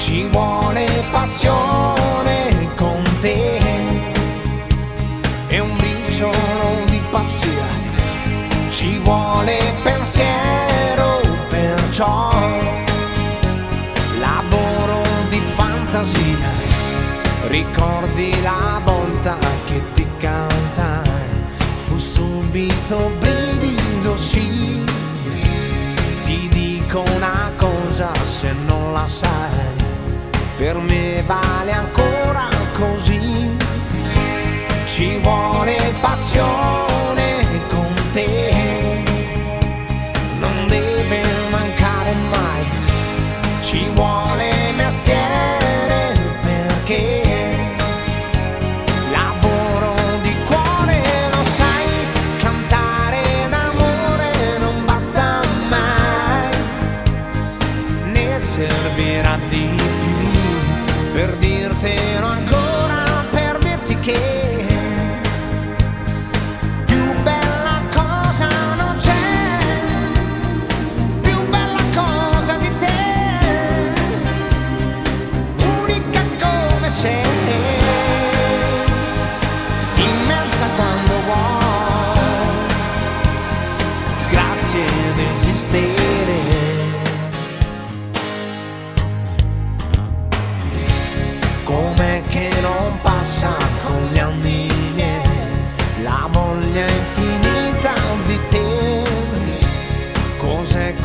Ci 0.05 0.27
vuole 0.27 0.85
passione 1.09 2.69
con 2.75 3.01
te. 3.21 3.57
E 5.47 5.59
un 5.59 5.75
briciolo 5.77 6.85
di 6.89 7.01
pazzia 7.09 7.65
ci 8.69 8.99
vuole 8.99 9.57
pensiero 9.81 11.21
perciò 11.49 12.35
fantasia, 15.95 16.49
ricordi 17.47 18.29
la 18.41 18.81
volta 18.83 19.37
che 19.65 19.81
ti 19.93 20.05
cantai, 20.19 21.29
fu 21.85 21.97
subito 21.97 23.11
brivido 23.19 24.15
sì. 24.17 24.83
Ti 26.25 26.47
dico 26.49 27.03
una 27.15 27.51
cosa 27.55 28.11
se 28.23 28.53
non 28.67 28.93
la 28.93 29.07
sai, 29.07 29.84
per 30.57 30.77
me 30.77 31.23
vale 31.25 31.71
ancora 31.71 32.47
così. 32.77 33.55
Ci 34.85 35.17
vuole 35.17 35.93
passione 35.99 37.43
con 37.69 37.93
te, 38.13 38.54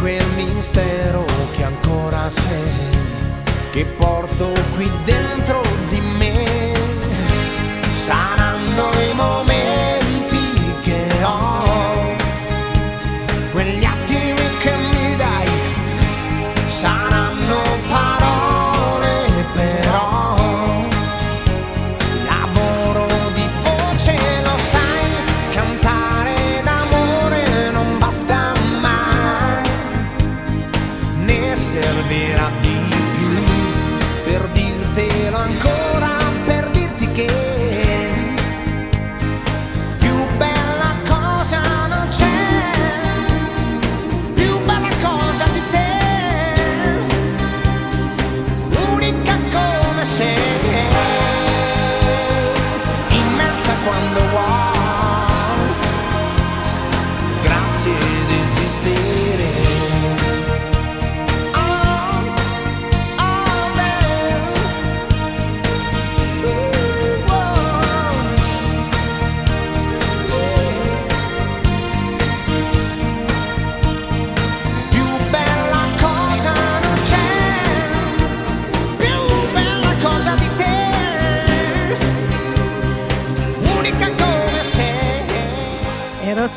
quel 0.00 0.24
mistero 0.34 1.24
che 1.52 1.62
ancora 1.62 2.28
sei, 2.30 2.88
che 3.70 3.84
porto 3.84 4.52
qui 4.74 4.90
dentro 5.04 5.60
di 5.90 6.00
me. 6.00 6.72
Saranno 7.92 8.90
i 9.10 9.14
morti. 9.14 9.39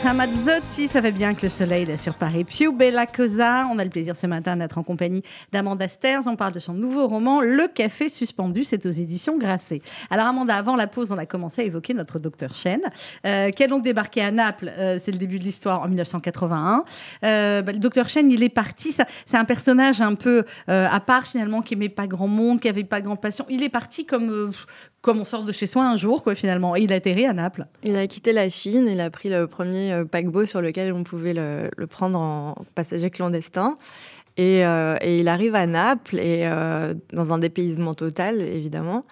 Rosa 0.03 0.15
Mazzotti, 0.15 0.89
ça 0.89 1.01
fait 1.01 1.13
bien 1.13 1.33
que 1.33 1.43
le 1.43 1.49
soleil 1.49 1.89
est 1.89 1.95
sur 1.95 2.15
Paris. 2.15 2.43
Più 2.43 2.73
bella 2.73 3.05
cosa. 3.05 3.65
On 3.71 3.79
a 3.79 3.85
le 3.85 3.89
plaisir 3.89 4.17
ce 4.17 4.27
matin 4.27 4.57
d'être 4.57 4.77
en 4.77 4.83
compagnie 4.83 5.23
d'Amanda 5.53 5.87
Sters. 5.87 6.27
On 6.27 6.35
parle 6.35 6.51
de 6.51 6.59
son 6.59 6.73
nouveau 6.73 7.07
roman, 7.07 7.39
Le 7.39 7.69
Café 7.69 8.09
Suspendu. 8.09 8.65
C'est 8.65 8.85
aux 8.85 8.91
éditions 8.91 9.37
Grasset. 9.37 9.81
Alors, 10.09 10.25
Amanda, 10.25 10.57
avant 10.57 10.75
la 10.75 10.87
pause, 10.87 11.13
on 11.13 11.17
a 11.17 11.25
commencé 11.25 11.61
à 11.61 11.63
évoquer 11.63 11.93
notre 11.93 12.19
docteur 12.19 12.53
Chen, 12.53 12.81
euh, 13.25 13.49
qui 13.51 13.63
a 13.63 13.67
donc 13.67 13.81
débarqué 13.81 14.19
à 14.21 14.31
Naples. 14.31 14.73
euh, 14.77 14.99
c'est 14.99 15.13
le 15.13 15.17
début 15.17 15.39
de 15.39 15.45
l'histoire 15.45 15.81
en 15.81 15.87
1981. 15.87 16.83
Euh, 17.23 17.61
bah, 17.61 17.71
le 17.71 17.79
docteur 17.79 18.09
Chen, 18.09 18.29
il 18.29 18.43
est 18.43 18.49
parti. 18.49 18.93
C'est 19.25 19.37
un 19.37 19.45
personnage 19.45 20.01
un 20.01 20.15
peu 20.15 20.43
à 20.67 20.99
part, 20.99 21.27
finalement, 21.27 21.61
qui 21.61 21.75
aimait 21.75 21.87
pas 21.87 22.07
grand 22.07 22.27
monde, 22.27 22.59
qui 22.59 22.67
avait 22.67 22.83
pas 22.83 22.99
grande 22.99 23.21
passion. 23.21 23.45
Il 23.47 23.63
est 23.63 23.69
parti 23.69 24.05
comme, 24.05 24.51
comme 25.03 25.19
on 25.19 25.25
sort 25.25 25.43
de 25.43 25.51
chez 25.51 25.67
soi 25.67 25.85
un 25.85 25.97
jour, 25.97 26.23
quoi, 26.23 26.33
finalement. 26.33 26.77
Et 26.77 26.81
il 26.81 26.93
a 26.93 26.95
atterri 26.95 27.25
à 27.25 27.33
Naples. 27.33 27.67
Il 27.83 27.97
a 27.97 28.07
quitté 28.07 28.31
la 28.31 28.47
Chine, 28.47 28.87
il 28.89 29.01
a 29.01 29.09
pris 29.09 29.29
le 29.29 29.47
premier 29.47 29.91
euh, 29.91 30.05
paquebot 30.05 30.45
sur 30.45 30.61
lequel 30.61 30.93
on 30.93 31.03
pouvait 31.03 31.33
le, 31.33 31.85
prendre 31.87 32.17
en 32.17 32.55
passager 32.73 33.09
clandestin. 33.09 33.77
Et, 34.37 34.65
euh, 34.65 34.95
et 35.01 35.19
il 35.19 35.27
arrive 35.27 35.55
à 35.55 35.67
Naples, 35.67 36.19
et, 36.19 36.47
euh, 36.47 36.93
dans 37.11 37.33
un 37.33 37.37
dépaysement 37.37 37.93
total, 37.93 38.41
évidemment. 38.41 39.05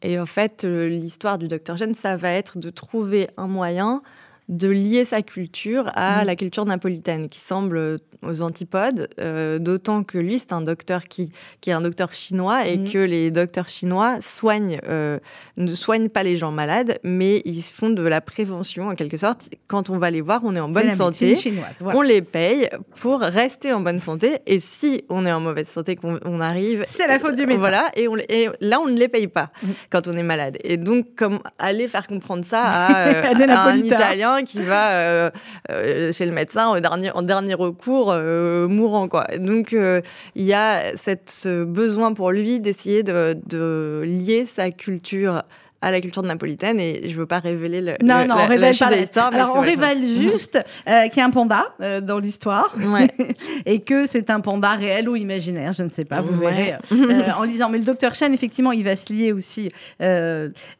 Et 0.00 0.18
en 0.18 0.26
fait, 0.26 0.64
l'histoire 0.64 1.36
du 1.36 1.46
docteur 1.46 1.76
Chen, 1.76 1.94
ça 1.94 2.16
va 2.16 2.32
être 2.32 2.58
de 2.58 2.70
trouver 2.70 3.28
un 3.36 3.46
moyen 3.46 4.02
de 4.48 4.68
lier 4.68 5.04
sa 5.04 5.22
culture 5.22 5.90
à 5.94 6.20
Mhm. 6.20 6.26
la 6.26 6.36
culture 6.36 6.64
napolitaine, 6.66 7.28
qui 7.28 7.38
semble 7.40 7.76
euh, 7.78 7.98
aux 8.22 8.40
antipodes, 8.42 9.08
euh, 9.20 9.58
d'autant 9.58 10.02
que 10.02 10.18
lui, 10.18 10.38
c'est 10.38 10.52
un 10.52 10.60
docteur 10.62 11.04
qui, 11.08 11.30
qui 11.60 11.70
est 11.70 11.72
un 11.74 11.80
docteur 11.82 12.12
chinois 12.14 12.66
et 12.66 12.76
Mhm. 12.78 12.90
que 12.90 12.98
les 12.98 13.30
docteurs 13.30 13.68
chinois 13.68 14.18
soignent, 14.20 14.80
euh, 14.88 15.18
ne 15.56 15.74
soignent 15.74 16.08
pas 16.08 16.22
les 16.22 16.36
gens 16.36 16.50
malades, 16.50 16.98
mais 17.04 17.42
ils 17.44 17.62
font 17.62 17.90
de 17.90 18.02
la 18.02 18.20
prévention 18.20 18.88
en 18.88 18.94
quelque 18.94 19.16
sorte. 19.16 19.48
Quand 19.66 19.88
on 19.90 19.98
va 19.98 20.10
les 20.10 20.20
voir, 20.20 20.40
on 20.44 20.54
est 20.54 20.60
en 20.60 20.68
bonne 20.68 20.90
santé. 20.90 21.36
chinoise. 21.36 21.66
Voilà. 21.80 21.98
On 21.98 22.02
les 22.02 22.22
paye 22.22 22.68
pour 23.00 23.20
rester 23.20 23.72
en 23.72 23.80
bonne 23.80 23.98
santé. 23.98 24.38
Et 24.46 24.58
si 24.58 25.04
on 25.08 25.24
est 25.26 25.32
en 25.32 25.40
mauvaise 25.40 25.68
santé, 25.68 25.96
qu'on 25.96 26.18
on 26.24 26.40
arrive. 26.40 26.84
C'est 26.88 27.06
la 27.06 27.18
faute 27.18 27.36
du 27.36 27.46
médecin. 27.46 27.60
Voilà, 27.60 27.90
et, 27.96 28.08
on, 28.08 28.16
et 28.16 28.48
là, 28.60 28.80
on 28.80 28.86
ne 28.88 28.98
les 28.98 29.08
paye 29.08 29.26
pas 29.28 29.50
Mhm. 29.62 29.72
quand 29.90 30.08
on 30.08 30.16
est 30.16 30.22
malade. 30.22 30.58
Et 30.64 30.76
donc, 30.76 31.14
comme 31.16 31.40
aller 31.58 31.88
faire 31.88 32.06
comprendre 32.06 32.44
ça 32.44 32.62
à, 32.62 33.06
euh, 33.08 33.22
À 33.30 33.34
des 33.34 33.44
à 33.44 33.62
un 33.62 33.66
Napolitains. 33.76 33.96
Qui 34.42 34.60
va 34.60 34.90
euh, 34.92 35.30
euh, 35.70 36.12
chez 36.12 36.26
le 36.26 36.32
médecin 36.32 36.70
au 36.70 36.80
dernier, 36.80 37.10
en 37.10 37.22
dernier 37.22 37.54
recours 37.54 38.10
euh, 38.10 38.66
mourant. 38.66 39.08
Quoi. 39.08 39.26
Donc, 39.38 39.72
il 39.72 40.44
y 40.44 40.52
a 40.52 40.96
cette, 40.96 41.30
ce 41.30 41.64
besoin 41.64 42.14
pour 42.14 42.30
lui 42.30 42.60
d'essayer 42.60 43.02
de, 43.02 43.36
de 43.46 44.02
lier 44.04 44.46
sa 44.46 44.70
culture 44.70 45.42
à 45.84 45.90
la 45.90 46.00
culture 46.00 46.22
napolitaine 46.22 46.80
et 46.80 47.08
je 47.08 47.16
veux 47.16 47.26
pas 47.26 47.38
révéler 47.40 47.80
le, 47.80 47.92
Non, 48.02 48.20
le- 48.20 48.26
non, 48.26 48.34
la, 48.36 48.44
on 48.44 48.46
révèle 48.46 48.76
pas. 48.76 48.90
l'histoire. 48.90 49.34
Alors, 49.34 49.52
on 49.56 49.58
vrai. 49.60 49.70
révèle 49.70 50.04
juste 50.04 50.58
euh, 50.88 51.08
qu'il 51.08 51.18
y 51.18 51.20
a 51.20 51.26
un 51.26 51.30
panda 51.30 51.66
euh, 51.80 52.00
dans 52.00 52.18
l'histoire 52.18 52.74
Ouais. 52.80 53.08
et 53.66 53.80
que 53.80 54.06
c'est 54.06 54.30
un 54.30 54.40
panda 54.40 54.72
réel 54.72 55.08
ou 55.08 55.16
imaginaire, 55.16 55.72
je 55.72 55.82
ne 55.82 55.88
sais 55.88 56.04
pas, 56.04 56.20
vous 56.20 56.34
Ouais. 56.38 56.52
verrez 56.52 56.74
euh, 56.92 57.30
en 57.38 57.42
lisant. 57.42 57.68
Mais 57.68 57.78
le 57.78 57.84
docteur 57.84 58.14
Chen, 58.14 58.32
effectivement, 58.32 58.72
il 58.72 58.84
va 58.84 58.96
se 58.96 59.12
lier 59.12 59.32
aussi 59.32 59.70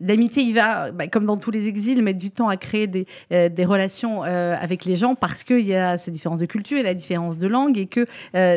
d'amitié. 0.00 0.42
Il 0.42 0.54
va, 0.54 0.90
bah, 0.90 1.06
comme 1.06 1.26
dans 1.26 1.36
tous 1.36 1.50
les 1.50 1.66
exils, 1.68 2.02
mettre 2.02 2.18
du 2.18 2.30
temps 2.30 2.48
à 2.48 2.56
créer 2.56 2.86
des, 2.86 3.06
des 3.30 3.64
relations 3.64 4.22
avec 4.22 4.84
les 4.84 4.96
gens 4.96 5.14
parce 5.14 5.44
qu'il 5.44 5.66
y 5.66 5.74
a 5.74 5.98
ces 5.98 6.10
différences 6.10 6.40
de 6.40 6.46
culture 6.46 6.78
et 6.78 6.82
la 6.82 6.94
différence 6.94 7.36
de 7.38 7.46
langue 7.46 7.78
et 7.78 7.86
que 7.86 8.06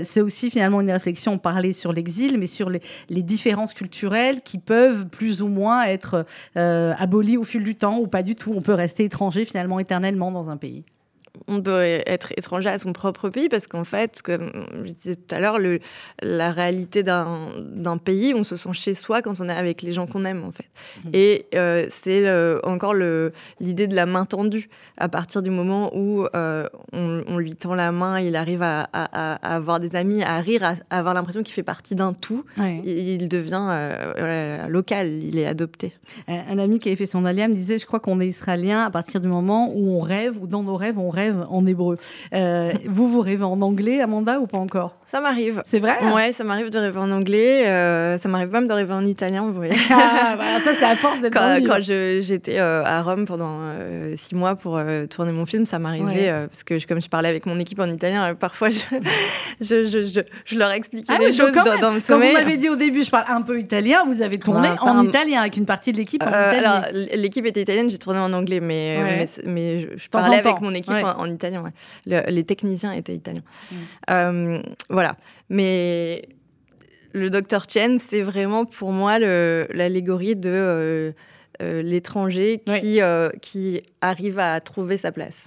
c'est 0.04 0.22
aussi 0.22 0.50
finalement 0.50 0.82
une 0.82 0.92
réflexion 0.92 1.38
parler 1.38 1.74
sur 1.74 1.94
l'exil, 1.94 2.38
mais 2.38 2.48
sur 2.48 2.70
les, 2.70 2.82
les 3.10 3.22
différences 3.22 3.74
culturelles 3.74 4.42
qui 4.44 4.58
peuvent 4.58 5.06
plus 5.08 5.42
ou 5.42 5.48
moins 5.48 5.84
être 5.86 6.26
euh, 6.58 6.94
abolies 6.98 7.38
au 7.38 7.44
fil 7.44 7.64
du 7.64 7.76
temps 7.76 8.00
ou 8.00 8.08
pas 8.08 8.24
du 8.24 8.36
tout. 8.36 8.54
On 8.56 8.62
peut 8.62 8.74
rester 8.74 9.06
étranger 9.06 9.46
finalement 9.46 9.80
éternellement 9.80 10.32
dans 10.32 10.50
un 10.50 10.58
pays. 10.58 10.84
On 11.48 11.62
peut 11.62 11.82
être 12.06 12.34
étranger 12.38 12.70
à 12.70 12.80
son 12.80 12.94
propre 12.94 13.30
pays 13.30 13.50
parce 13.50 13.68
qu'en 13.68 13.84
fait, 13.84 14.22
comme 14.22 14.52
je 14.84 14.92
disais 14.92 15.16
tout 15.16 15.34
à 15.36 15.40
l'heure, 15.40 15.58
la 16.22 16.52
réalité 16.52 17.04
d'un 17.04 17.98
pays, 18.04 18.34
on 18.36 18.44
se 18.44 18.56
sent 18.56 18.74
chez 18.74 18.94
soi 18.94 19.22
quand 19.22 19.40
on 19.40 19.48
est 19.50 19.54
avec 19.54 19.82
les 19.82 19.94
gens 19.94 20.08
qu'on 20.08 20.26
aime 20.26 20.44
en 20.44 20.52
fait. 20.52 20.68
Mhm. 21.06 21.12
Et 21.14 21.46
euh, 21.56 21.86
c'est 21.90 22.30
encore 22.64 22.94
l'idée 23.60 23.88
de 23.88 23.96
la 23.96 24.06
main 24.06 24.26
tendue. 24.26 24.70
À 24.98 25.10
partir 25.10 25.42
du 25.42 25.50
moment 25.50 25.92
où 25.96 26.26
euh, 26.36 26.68
on, 26.94 27.24
on 27.28 27.38
lui 27.38 27.56
tend 27.56 27.76
la 27.76 27.92
main, 27.92 28.20
il 28.20 28.36
arrive 28.36 28.62
à, 28.62 28.88
à- 28.94 29.34
à 29.52 29.56
avoir 29.56 29.80
des 29.80 29.96
amis, 29.96 30.24
à 30.24 30.40
rire, 30.40 30.64
à, 30.64 30.76
à 30.90 31.00
avoir 31.00 31.14
l'impression 31.14 31.44
qu'il 31.44 31.54
fait 31.54 31.64
partie 31.64 31.96
d'un 31.96 32.14
tout, 32.14 32.44
il, 32.84 32.88
il 33.22 33.28
devient 33.30 33.68
euh, 33.70 34.68
local, 34.68 35.08
il 35.24 35.38
est 35.38 35.46
adopté. 35.46 35.94
Un 36.28 36.38
un 36.50 36.60
ami 36.60 36.80
qui 36.80 36.88
avait 36.90 36.96
fait 36.96 37.06
son 37.06 37.26
alia 37.26 37.48
me 37.48 37.54
disait, 37.54 37.78
je 37.78 37.86
crois 37.86 38.00
qu'on 38.00 38.20
est 38.22 38.28
israélien 38.28 38.84
à 38.84 38.90
partir 38.90 39.20
du 39.20 39.28
moment 39.28 39.72
où 39.76 39.90
on 39.92 40.00
rêve, 40.02 40.42
ou 40.42 40.48
dans 40.48 40.64
nos 40.64 40.76
rêves, 40.76 40.98
on 40.98 41.10
rêve 41.10 41.37
en 41.50 41.66
hébreu. 41.66 41.98
Euh, 42.34 42.72
vous, 42.86 43.08
vous 43.08 43.22
rêvez 43.22 43.44
en 43.44 43.62
anglais, 43.62 44.02
Amanda, 44.02 44.40
ou 44.40 44.48
pas 44.48 44.58
encore? 44.58 44.96
Ça 45.08 45.22
m'arrive. 45.22 45.64
C'est 45.66 45.80
vrai? 45.80 45.98
Ouais, 46.14 46.34
ça 46.34 46.44
m'arrive 46.44 46.70
de 46.70 46.78
rêver 46.78 47.00
en 47.00 47.10
anglais, 47.12 47.66
euh, 47.68 48.18
ça 48.18 48.28
m'arrive 48.28 48.52
même 48.52 48.68
de 48.68 48.74
rêver 48.74 48.94
en 48.94 49.06
italien, 49.06 49.44
vous 49.44 49.54
voyez. 49.54 49.74
Ah, 49.90 50.36
ça, 50.66 50.72
c'est 50.78 50.84
à 50.86 50.96
force 50.98 51.22
d'être 51.22 51.34
Quand, 51.34 51.60
quand 51.66 51.82
j'étais 51.82 52.60
euh, 52.60 52.84
à 52.84 53.02
Rome 53.02 53.26
pendant 53.26 53.60
six 54.18 54.36
mois 54.36 54.56
pour 54.56 54.80
tourner 55.10 55.32
mon 55.32 55.46
film, 55.46 55.66
ça 55.66 55.80
m'arrivait, 55.80 56.06
Ouais. 56.32 56.48
parce 56.48 56.64
que 56.64 56.78
je- 56.80 56.88
comme 56.88 57.02
je 57.02 57.08
parlais 57.08 57.30
avec 57.30 57.46
mon 57.46 57.58
équipe 57.60 57.80
en 57.80 57.88
italien, 57.90 58.36
parfois 58.36 58.70
je, 58.70 58.80
je, 59.62 59.86
je, 59.86 60.04
je, 60.04 60.20
je 60.46 60.58
leur 60.60 60.72
expliquais 60.72 61.14
Ah 61.16 61.20
les 61.20 61.32
choses 61.32 61.52
dans, 61.54 61.64
même, 61.64 61.80
dans 61.80 61.92
le 61.92 62.00
Quand 62.06 62.20
vous 62.20 62.34
m'avez 62.34 62.58
dit 62.58 62.70
au 62.70 62.76
début, 62.76 63.04
je 63.04 63.10
parle 63.12 63.26
un 63.30 63.42
peu 63.42 63.60
italien, 63.60 64.04
vous 64.06 64.22
avez 64.22 64.38
tourné 64.40 64.70
en 64.82 65.04
italien 65.06 65.40
avec 65.42 65.56
une 65.58 65.66
partie 65.66 65.92
de 65.94 65.98
l'équipe 65.98 66.22
en 66.24 66.28
italien. 66.28 66.70
alors, 66.70 66.82
l'équipe 67.16 67.46
était 67.46 67.62
italienne, 67.62 67.90
j'ai 67.90 67.98
tourné 67.98 68.20
en 68.20 68.34
anglais, 68.34 68.60
mais, 68.60 68.98
Ouais. 68.98 69.04
mais, 69.20 69.26
c'est- 69.28 69.46
mais 69.46 69.82
je, 69.96 70.10
parlais 70.10 70.38
avec 70.38 70.60
mon 70.62 70.74
équipe 70.74 70.94
ouais. 70.94 71.04
en, 71.04 71.22
en 71.22 71.26
italien. 71.34 71.64
ouais. 71.64 71.72
Le- 72.06 72.32
les 72.32 72.44
techniciens 72.44 72.94
étaient 72.94 73.16
italiens. 73.16 73.44
Mm. 73.72 73.76
Euh, 74.10 74.62
voilà. 74.90 75.16
Mais 75.50 76.28
le 77.14 77.30
docteur 77.30 77.66
Chen, 77.70 78.00
c'est 78.00 78.22
vraiment 78.22 78.66
pour 78.66 78.92
moi 78.92 79.20
l'allégorie 79.20 80.36
de 80.36 80.50
euh, 80.50 81.12
euh, 81.62 81.82
l'étranger 81.82 82.62
qui, 82.80 83.02
euh, 83.02 83.30
qui 83.42 83.82
arrive 84.02 84.40
à 84.40 84.60
trouver 84.62 84.98
sa 84.98 85.12
place. 85.12 85.38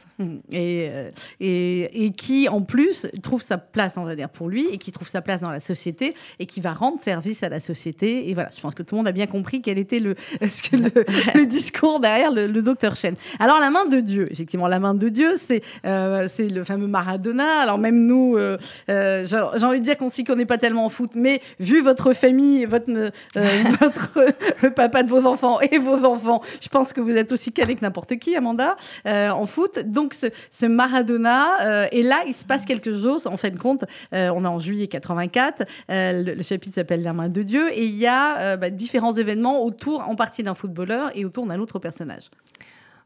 Et, 0.52 0.88
euh, 0.90 1.10
et, 1.40 2.04
et 2.04 2.12
qui, 2.12 2.48
en 2.48 2.62
plus, 2.62 3.06
trouve 3.22 3.42
sa 3.42 3.58
place, 3.58 3.94
on 3.96 4.04
va 4.04 4.16
dire, 4.16 4.28
pour 4.28 4.48
lui, 4.48 4.66
et 4.70 4.78
qui 4.78 4.92
trouve 4.92 5.08
sa 5.08 5.22
place 5.22 5.40
dans 5.40 5.50
la 5.50 5.60
société, 5.60 6.14
et 6.38 6.46
qui 6.46 6.60
va 6.60 6.72
rendre 6.72 7.00
service 7.00 7.42
à 7.42 7.48
la 7.48 7.60
société. 7.60 8.28
Et 8.28 8.34
voilà, 8.34 8.50
je 8.54 8.60
pense 8.60 8.74
que 8.74 8.82
tout 8.82 8.94
le 8.94 8.98
monde 8.98 9.08
a 9.08 9.12
bien 9.12 9.26
compris 9.26 9.62
quel 9.62 9.78
était 9.78 10.00
le, 10.00 10.14
ce 10.48 10.62
que 10.62 10.76
le, 10.76 10.90
le 11.34 11.46
discours 11.46 12.00
derrière 12.00 12.30
le, 12.30 12.46
le 12.46 12.62
docteur 12.62 12.96
Chen. 12.96 13.14
Alors, 13.38 13.58
la 13.58 13.70
main 13.70 13.86
de 13.86 14.00
Dieu, 14.00 14.28
effectivement, 14.30 14.68
la 14.68 14.78
main 14.78 14.94
de 14.94 15.08
Dieu, 15.08 15.34
c'est 15.36 15.62
euh, 15.86 16.28
le 16.38 16.64
fameux 16.64 16.86
Maradona. 16.86 17.60
Alors, 17.60 17.78
même 17.78 18.06
nous, 18.06 18.36
euh, 18.36 18.58
euh, 18.88 19.26
j'ai 19.26 19.64
envie 19.64 19.80
de 19.80 19.84
dire 19.84 19.96
qu'on 19.96 20.08
s'y 20.08 20.24
connaît 20.24 20.46
pas 20.46 20.58
tellement 20.58 20.84
en 20.84 20.88
foot, 20.88 21.12
mais 21.14 21.40
vu 21.58 21.80
votre 21.80 22.12
famille, 22.12 22.64
votre, 22.64 22.90
votre, 23.80 24.20
le 24.62 24.70
papa 24.70 25.02
de 25.02 25.08
vos 25.08 25.26
enfants 25.26 25.60
et 25.60 25.78
vos 25.78 26.04
enfants, 26.04 26.42
je 26.60 26.68
pense 26.68 26.92
que 26.92 27.00
vous 27.00 27.16
êtes 27.16 27.32
aussi 27.32 27.52
calé 27.52 27.74
que 27.74 27.82
n'importe 27.82 28.16
qui, 28.18 28.36
Amanda, 28.36 28.76
en 29.06 29.46
foot. 29.46 29.78
Donc, 29.84 30.09
ce, 30.14 30.26
ce 30.50 30.66
Maradona, 30.66 31.62
euh, 31.62 31.86
et 31.92 32.02
là, 32.02 32.22
il 32.26 32.34
se 32.34 32.44
passe 32.44 32.64
quelque 32.64 32.92
chose, 32.96 33.26
en 33.26 33.36
fin 33.36 33.50
de 33.50 33.58
compte, 33.58 33.84
euh, 34.14 34.30
on 34.34 34.44
est 34.44 34.48
en 34.48 34.58
juillet 34.58 34.86
84, 34.88 35.62
euh, 35.90 36.22
le, 36.22 36.34
le 36.34 36.42
chapitre 36.42 36.74
s'appelle 36.74 37.02
La 37.02 37.12
main 37.12 37.28
de 37.28 37.42
Dieu, 37.42 37.70
et 37.72 37.84
il 37.84 37.96
y 37.96 38.06
a 38.06 38.56
bah, 38.56 38.70
différents 38.70 39.12
événements 39.14 39.62
autour, 39.64 40.00
en 40.08 40.14
partie 40.16 40.42
d'un 40.42 40.54
footballeur 40.54 41.10
et 41.14 41.24
autour 41.24 41.46
d'un 41.46 41.58
autre 41.60 41.78
personnage. 41.78 42.30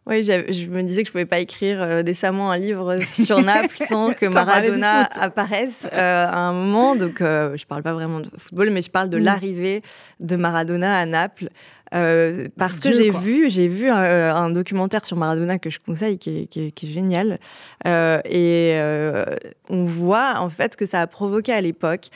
Oui, 0.06 0.22
je 0.22 0.68
me 0.68 0.82
disais 0.82 1.02
que 1.02 1.06
je 1.06 1.12
pouvais 1.12 1.24
pas 1.24 1.38
écrire 1.38 1.80
euh, 1.80 2.02
décemment 2.02 2.50
un 2.50 2.58
livre 2.58 2.98
sur 3.00 3.40
Naples 3.42 3.76
sans 3.88 4.12
que 4.12 4.26
Maradona 4.26 5.04
apparaisse 5.18 5.86
euh, 5.90 6.26
à 6.26 6.36
un 6.40 6.52
moment. 6.52 6.94
Donc, 6.94 7.22
euh, 7.22 7.56
je 7.56 7.64
parle 7.64 7.82
pas 7.82 7.94
vraiment 7.94 8.20
de 8.20 8.28
football, 8.36 8.68
mais 8.70 8.82
je 8.82 8.90
parle 8.90 9.08
de 9.08 9.18
Mm. 9.18 9.22
l'arrivée 9.22 9.82
de 10.20 10.36
Maradona 10.36 10.98
à 10.98 11.06
Naples. 11.06 11.48
Euh, 11.94 12.48
parce 12.59 12.80
que 12.80 12.92
j'ai 12.92 13.11
vu, 13.11 13.48
j'ai 13.50 13.68
vu 13.68 13.88
euh, 13.90 14.35
un 14.35 14.50
documentaire 14.50 15.04
sur 15.07 15.16
Maradona 15.16 15.59
que 15.59 15.70
je 15.70 15.78
conseille, 15.78 16.18
qui 16.18 16.42
est, 16.42 16.46
qui 16.46 16.66
est- 16.66 16.70
qui 16.72 16.87
est 16.87 16.90
génial. 16.90 17.38
Euh, 17.87 18.18
et 18.24 18.72
euh, 18.74 19.24
on 19.68 19.85
voit 19.85 20.35
en 20.38 20.48
fait 20.50 20.72
ce 20.72 20.76
que 20.76 20.87
ça 20.87 21.00
a 21.02 21.07
provoqué 21.07 21.52
à 21.52 21.61
l'époque. 21.61 22.07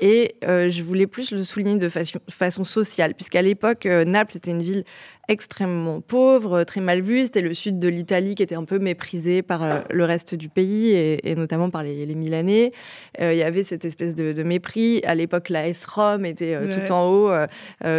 Et 0.00 0.36
euh, 0.44 0.70
je 0.70 0.82
voulais 0.82 1.06
plus 1.06 1.32
le 1.32 1.42
souligner 1.44 1.78
de 1.78 1.88
façon, 1.88 2.18
façon 2.30 2.64
sociale, 2.64 3.14
puisqu'à 3.14 3.42
l'époque, 3.42 3.86
Naples 3.86 4.36
était 4.36 4.50
une 4.52 4.62
ville 4.62 4.84
extrêmement 5.26 6.02
pauvre, 6.02 6.64
très 6.64 6.82
mal 6.82 7.00
vue. 7.00 7.24
C'était 7.24 7.40
le 7.40 7.54
sud 7.54 7.78
de 7.78 7.88
l'Italie 7.88 8.34
qui 8.34 8.42
était 8.42 8.54
un 8.56 8.64
peu 8.64 8.78
méprisé 8.78 9.40
par 9.40 9.82
le 9.90 10.04
reste 10.04 10.34
du 10.34 10.50
pays 10.50 10.90
et, 10.90 11.30
et 11.30 11.34
notamment 11.34 11.70
par 11.70 11.82
les, 11.82 12.04
les 12.04 12.14
Milanais. 12.14 12.72
Il 13.18 13.34
y 13.34 13.42
avait 13.42 13.62
cette 13.62 13.86
espèce 13.86 14.14
de, 14.14 14.32
de 14.32 14.42
mépris. 14.42 15.00
À 15.06 15.14
l'époque, 15.14 15.48
la 15.48 15.66
S 15.68 15.86
Rome 15.86 16.26
était 16.26 16.58
Ouais. 16.58 16.68
tout 16.68 16.92
en 16.92 17.08
haut 17.08 17.30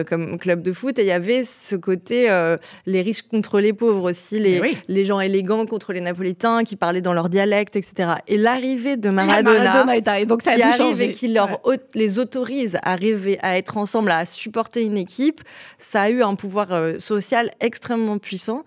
comme 0.07 0.37
club 0.37 0.61
de 0.61 0.71
foot. 0.71 0.99
Et 0.99 1.01
il 1.01 1.07
y 1.07 1.11
avait 1.11 1.24
ce 1.45 1.75
côté 1.75 2.29
euh, 2.29 2.57
les 2.85 3.01
riches 3.01 3.21
contre 3.21 3.59
les 3.59 3.73
pauvres 3.73 4.09
aussi, 4.09 4.39
les, 4.39 4.59
oui. 4.59 4.77
les 4.87 5.05
gens 5.05 5.19
élégants 5.19 5.65
contre 5.65 5.93
les 5.93 6.01
Napolitains 6.01 6.63
qui 6.63 6.75
parlaient 6.75 7.01
dans 7.01 7.13
leur 7.13 7.29
dialecte, 7.29 7.75
etc. 7.75 8.15
Et 8.27 8.37
l'arrivée 8.37 8.97
de 8.97 9.09
Maradona 9.09 9.85
donc 10.25 10.41
ça 10.41 10.55
qui 10.55 10.61
arrive 10.61 11.01
et 11.01 11.11
qui 11.11 11.27
leur 11.27 11.65
Ouais. 11.65 11.79
les 11.93 12.19
autorise 12.19 12.75
à 12.81 12.91
arriver 12.91 13.37
à 13.41 13.57
être 13.57 13.77
ensemble, 13.77 14.11
à 14.11 14.25
supporter 14.25 14.83
une 14.83 14.97
équipe, 14.97 15.41
ça 15.77 16.03
a 16.03 16.09
eu 16.09 16.21
un 16.21 16.35
pouvoir 16.35 16.71
euh, 16.71 16.99
social 16.99 17.51
extrêmement 17.59 18.17
puissant. 18.17 18.63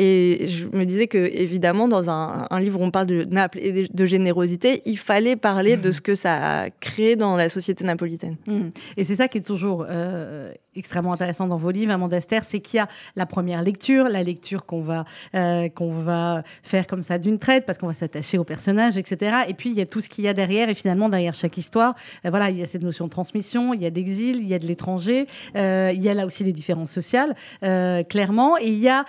Et 0.00 0.46
je 0.46 0.66
me 0.66 0.84
disais 0.84 1.08
que, 1.08 1.18
évidemment, 1.18 1.88
dans 1.88 2.08
un, 2.08 2.46
livre 2.60 2.80
où 2.80 2.84
on 2.84 2.92
parle 2.92 3.06
de 3.06 3.24
Naples 3.24 3.58
et 3.60 3.88
de, 3.92 4.06
générosité, 4.06 4.80
il 4.86 4.96
fallait 4.96 5.34
parler 5.34 5.76
de 5.76 5.90
ce 5.90 6.00
que 6.00 6.14
ça 6.14 6.60
a 6.60 6.70
créé 6.70 7.16
dans 7.16 7.36
la 7.36 7.48
société 7.48 7.84
napolitaine. 7.84 8.36
Mmh. 8.46 8.68
Et 8.96 9.02
c'est 9.02 9.16
ça 9.16 9.26
qui 9.26 9.38
est 9.38 9.46
toujours 9.46 9.84
euh, 9.88 10.52
extrêmement 10.76 11.12
intéressant 11.12 11.48
dans 11.48 11.56
vos 11.56 11.72
livres, 11.72 11.90
Amanda 11.90 12.16
Esther, 12.16 12.44
c'est 12.44 12.60
qu'il 12.60 12.76
y 12.76 12.80
a 12.80 12.86
la 13.16 13.26
première 13.26 13.60
lecture, 13.60 14.04
la 14.04 14.22
lecture 14.22 14.66
qu'on 14.66 14.82
va, 14.82 15.04
euh, 15.34 15.68
qu'on 15.68 15.90
va 15.90 16.44
faire 16.62 16.86
comme 16.86 17.02
ça 17.02 17.18
d'une 17.18 17.40
traite, 17.40 17.66
parce 17.66 17.76
qu'on 17.76 17.88
va 17.88 17.92
s'attacher 17.92 18.38
au 18.38 18.44
personnage, 18.44 18.96
etc. 18.96 19.38
Et 19.48 19.54
puis, 19.54 19.70
il 19.70 19.76
y 19.76 19.80
a 19.80 19.86
tout 19.86 20.00
ce 20.00 20.08
qu'il 20.08 20.22
y 20.22 20.28
a 20.28 20.32
derrière, 20.32 20.68
et 20.68 20.74
finalement, 20.74 21.08
derrière 21.08 21.34
chaque 21.34 21.58
histoire, 21.58 21.96
euh, 22.24 22.30
voilà, 22.30 22.50
il 22.50 22.58
y 22.58 22.62
a 22.62 22.66
cette 22.66 22.82
notion 22.82 23.06
de 23.06 23.10
transmission, 23.10 23.74
il 23.74 23.82
y 23.82 23.86
a 23.86 23.90
d'exil, 23.90 24.36
il 24.36 24.46
y 24.46 24.54
a 24.54 24.60
de 24.60 24.66
l'étranger, 24.66 25.26
il 25.56 26.02
y 26.02 26.08
a 26.08 26.14
là 26.14 26.24
aussi 26.24 26.44
les 26.44 26.52
différences 26.52 26.92
sociales, 26.92 27.34
clairement. 27.60 28.56
Et 28.58 28.68
il 28.68 28.78
y 28.78 28.88
a, 28.88 29.04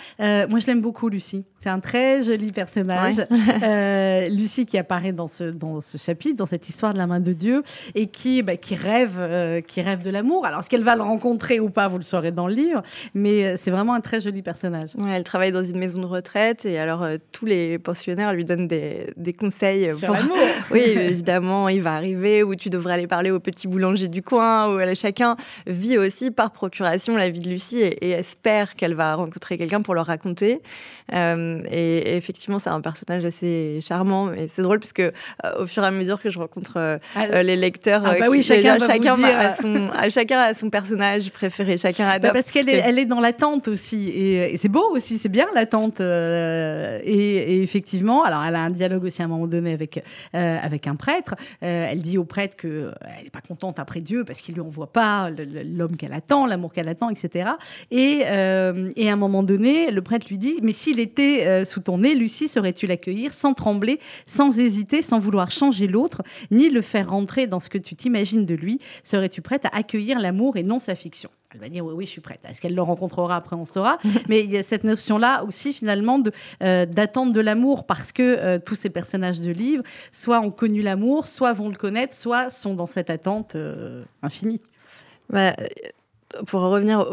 moi, 0.47 0.59
je 0.59 0.65
l'aime 0.65 0.78
beaucoup, 0.79 1.09
Lucie. 1.09 1.45
C'est 1.57 1.69
un 1.69 1.79
très 1.79 2.21
joli 2.23 2.51
personnage. 2.51 3.25
Lucie 4.29 4.65
qui 4.65 4.77
apparaît 4.77 5.13
dans 5.13 5.27
ce, 5.27 5.45
dans 5.45 5.81
ce 5.81 5.97
chapitre, 5.97 6.37
dans 6.37 6.45
cette 6.45 6.67
histoire 6.69 6.93
de 6.93 6.97
la 6.97 7.07
main 7.07 7.19
de 7.19 7.33
Dieu, 7.33 7.63
et 7.95 8.07
qui, 8.07 8.41
bah, 8.41 8.57
qui, 8.57 8.75
rêve, 8.75 9.61
qui 9.67 9.81
rêve 9.81 10.01
de 10.01 10.09
l'amour. 10.09 10.45
Alors, 10.45 10.59
est-ce 10.59 10.69
qu'elle 10.69 10.83
va 10.83 10.95
le 10.95 11.03
rencontrer 11.03 11.59
ou 11.59 11.69
pas, 11.69 11.87
vous 11.87 11.97
le 11.97 12.03
saurez 12.03 12.31
dans 12.31 12.47
le 12.47 12.53
livre, 12.53 12.81
mais 13.13 13.45
euh, 13.45 13.53
c'est 13.57 13.71
vraiment 13.71 13.93
un 13.93 14.01
très 14.01 14.21
joli 14.21 14.41
personnage. 14.41 14.89
elle 15.07 15.23
travaille 15.23 15.51
dans 15.51 15.63
une 15.63 15.77
maison 15.77 16.01
de 16.01 16.05
retraite 16.05 16.65
et 16.65 16.77
alors 16.79 17.03
euh, 17.03 17.17
tous 17.31 17.45
les 17.45 17.79
pensionnaires 17.79 18.33
lui 18.33 18.45
donnent 18.45 18.67
des, 18.67 19.11
des 19.17 19.33
conseils. 19.33 19.95
Sur 19.97 20.13
l'amour 20.13 20.37
Oui, 20.71 20.81
évidemment, 20.81 21.69
il 21.69 21.81
va 21.81 21.95
arriver 21.95 22.43
où 22.43 22.55
tu 22.55 22.69
devrais 22.69 22.93
aller 22.93 23.07
parler 23.07 23.31
au 23.31 23.39
petit 23.39 23.67
boulanger 23.67 24.07
du 24.07 24.21
coin, 24.21 24.67
où 24.73 24.79
chacun 24.95 25.35
vit 25.67 25.97
aussi 25.97 26.31
par 26.31 26.51
procuration 26.51 27.15
la 27.15 27.29
vie 27.29 27.39
de 27.39 27.49
Lucie 27.49 27.79
et, 27.81 28.09
espère 28.11 28.75
qu'elle 28.75 28.95
va 28.95 29.15
rencontrer 29.15 29.57
quelqu'un 29.57 29.81
pour 29.81 29.93
leur 29.93 30.07
raconter. 30.07 30.58
Euh, 31.13 31.61
et, 31.69 32.17
effectivement, 32.17 32.59
c'est 32.59 32.69
un 32.69 32.81
personnage 32.81 33.25
assez 33.25 33.79
charmant 33.81 34.31
et 34.31 34.47
c'est 34.47 34.61
drôle 34.61 34.79
parce 34.79 34.93
que 34.93 35.11
au 35.57 35.65
fur 35.65 35.83
et 35.83 35.87
à 35.87 35.91
mesure 35.91 36.21
que 36.21 36.29
je 36.29 36.39
rencontre 36.39 36.99
ah, 37.15 37.43
les 37.43 37.55
lecteurs, 37.55 38.03
ah 38.05 38.15
bah 38.19 38.27
oui, 38.29 38.43
chacun, 38.43 38.77
chacun, 38.79 39.21
a 39.23 39.55
son, 39.55 39.89
chacun 40.09 40.39
a 40.39 40.53
son 40.53 40.69
personnage 40.69 41.31
préféré 41.31 41.77
chacun 41.77 42.05
bah, 42.05 42.11
adopte. 42.11 42.33
parce 42.33 42.51
qu'elle 42.51 42.69
est, 42.69 42.77
elle 42.77 42.99
est 42.99 43.05
dans 43.05 43.19
l'attente 43.19 43.67
aussi. 43.67 44.09
Et, 44.09 44.57
c'est 44.57 44.69
beau 44.69 44.85
aussi, 44.91 45.17
c'est 45.17 45.29
bien 45.29 45.47
l'attente. 45.53 46.01
Euh, 46.01 46.99
et, 47.03 47.61
effectivement, 47.61 48.23
alors 48.23 48.43
elle 48.43 48.55
a 48.55 48.59
un 48.59 48.69
dialogue 48.69 49.03
aussi 49.05 49.21
à 49.21 49.25
un 49.25 49.27
moment 49.27 49.47
donné 49.47 49.73
avec, 49.73 50.03
euh, 50.35 50.57
avec 50.61 50.87
un 50.87 50.95
prêtre. 50.95 51.35
Euh, 51.63 51.87
elle 51.89 52.01
dit 52.01 52.17
au 52.17 52.25
prêtre 52.25 52.57
qu'elle 52.57 52.93
n'est 53.23 53.29
pas 53.29 53.41
contente 53.41 53.79
après 53.79 54.01
Dieu 54.01 54.23
parce 54.23 54.41
qu'il 54.41 54.55
lui 54.55 54.61
envoie 54.61 54.91
pas 54.91 55.29
l'homme 55.29 55.97
qu'elle 55.97 56.13
attend, 56.13 56.45
l'amour 56.45 56.73
qu'elle 56.73 56.89
attend, 56.89 57.09
etc. 57.09 57.51
Et, 57.91 58.19
et 58.19 59.09
à 59.09 59.13
un 59.13 59.15
moment 59.15 59.43
donné, 59.43 59.91
le 59.91 60.01
prêtre 60.01 60.27
lui 60.29 60.37
dit 60.37 60.48
Mais 60.61 60.73
s'il 60.73 60.99
était 60.99 61.65
sous 61.65 61.79
ton 61.79 61.99
nez, 61.99 62.15
Lucie, 62.15 62.47
saurais-tu 62.47 62.87
l'accueillir 62.87 63.33
sans 63.33 63.53
trembler, 63.53 63.99
sans 64.25 64.59
hésiter, 64.59 65.01
sans 65.01 65.19
vouloir 65.19 65.51
changer 65.51 65.87
l'autre, 65.87 66.21
ni 66.51 66.69
le 66.69 66.81
faire 66.81 67.09
rentrer 67.09 67.47
dans 67.47 67.59
ce 67.59 67.69
que 67.69 67.77
tu 67.77 67.95
t'imagines 67.95 68.45
de 68.45 68.55
lui? 68.55 68.79
Serais-tu 69.03 69.41
prête 69.41 69.65
à 69.65 69.69
accueillir 69.69 70.19
l'amour 70.19 70.57
et 70.57 70.63
non 70.63 70.79
sa 70.79 70.95
fiction? 70.95 71.29
Elle 71.51 71.61
va 71.61 71.69
dire 71.69 71.83
oui, 71.83 71.93
oui, 71.95 72.05
je 72.05 72.11
suis 72.11 72.21
prête. 72.21 72.39
Est-ce 72.47 72.61
qu'elle 72.61 72.75
le 72.75 72.81
rencontrera? 72.81 73.35
Après 73.35 73.55
On 73.55 73.65
saura. 73.65 73.97
Mais 74.29 74.43
il 74.43 74.51
y 74.51 74.57
a 74.57 74.63
cette 74.63 74.83
notion-là 74.83 75.43
aussi, 75.45 75.73
finalement, 75.73 76.21
euh, 76.61 76.85
d'attente 76.85 77.33
de 77.33 77.41
l'amour, 77.41 77.85
parce 77.87 78.11
que 78.11 78.21
euh, 78.21 78.59
tous 78.63 78.75
ces 78.75 78.89
personnages 78.89 79.41
de 79.41 79.51
livres, 79.51 79.83
soit 80.11 80.41
ont 80.41 80.51
connu 80.51 80.81
l'amour, 80.81 81.25
soit 81.25 81.53
vont 81.53 81.69
le 81.69 81.75
connaître, 81.75 82.13
soit 82.13 82.51
sont 82.51 82.75
dans 82.75 82.85
cette 82.85 83.09
attente 83.09 83.55
euh, 83.55 84.03
infinie. 84.21 84.61
Bah, 85.31 85.55
pour 86.47 86.61
revenir 86.61 87.05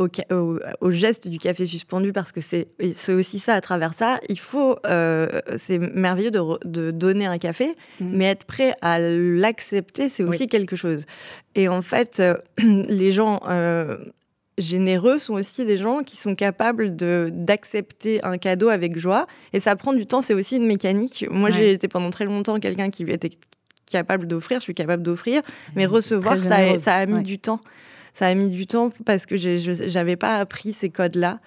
au, 0.80 0.90
geste 0.90 1.28
du 1.28 1.38
café 1.38 1.66
suspendu, 1.66 2.12
parce 2.12 2.32
que 2.32 2.40
c'est 2.40 2.68
aussi 3.12 3.38
ça 3.38 3.54
à 3.54 3.60
travers 3.60 3.94
ça, 3.94 4.20
il 4.28 4.38
faut, 4.38 4.78
c'est 4.84 5.78
merveilleux 5.78 6.30
de, 6.30 6.90
donner 6.90 7.26
un 7.26 7.38
café, 7.38 7.74
mmh. 8.00 8.10
mais 8.12 8.26
être 8.26 8.44
prêt 8.44 8.74
à 8.82 8.98
l'accepter, 8.98 10.08
c'est 10.08 10.22
aussi 10.22 10.48
quelque 10.48 10.76
chose. 10.76 11.04
Et 11.54 11.68
en 11.68 11.82
fait, 11.82 12.22
les 12.58 13.10
gens 13.10 13.40
généreux 14.58 15.18
sont 15.18 15.34
aussi 15.34 15.64
des 15.64 15.76
gens 15.76 16.02
qui 16.02 16.16
sont 16.16 16.34
capables 16.34 16.96
d'accepter 16.96 18.24
un 18.24 18.38
cadeau 18.38 18.68
avec 18.68 18.98
joie. 18.98 19.26
Et 19.52 19.60
ça 19.60 19.76
prend 19.76 19.92
du 19.92 20.06
temps, 20.06 20.22
c'est 20.22 20.34
aussi 20.34 20.56
une 20.56 20.66
mécanique. 20.66 21.26
Moi, 21.30 21.50
j'ai 21.50 21.72
été 21.72 21.88
pendant 21.88 22.10
très 22.10 22.24
longtemps 22.24 22.58
quelqu'un 22.58 22.90
qui 22.90 23.04
était 23.04 23.30
capable 23.90 24.26
d'offrir, 24.26 24.58
je 24.58 24.64
suis 24.64 24.74
capable 24.74 25.02
d'offrir, 25.02 25.42
mais 25.76 25.86
recevoir, 25.86 26.38
ça 26.38 26.56
a, 26.56 26.78
ça 26.78 26.94
a, 26.96 27.06
mis 27.06 27.22
du 27.22 27.38
temps. 27.38 27.60
Ça 28.16 28.28
a 28.28 28.34
mis 28.34 28.48
du 28.48 28.66
temps 28.66 28.90
parce 29.04 29.26
que 29.26 29.36
je 29.36 29.92
n'avais 29.92 30.16
pas 30.16 30.38
appris 30.38 30.72
ces 30.72 30.88
codes-là. 30.88 31.38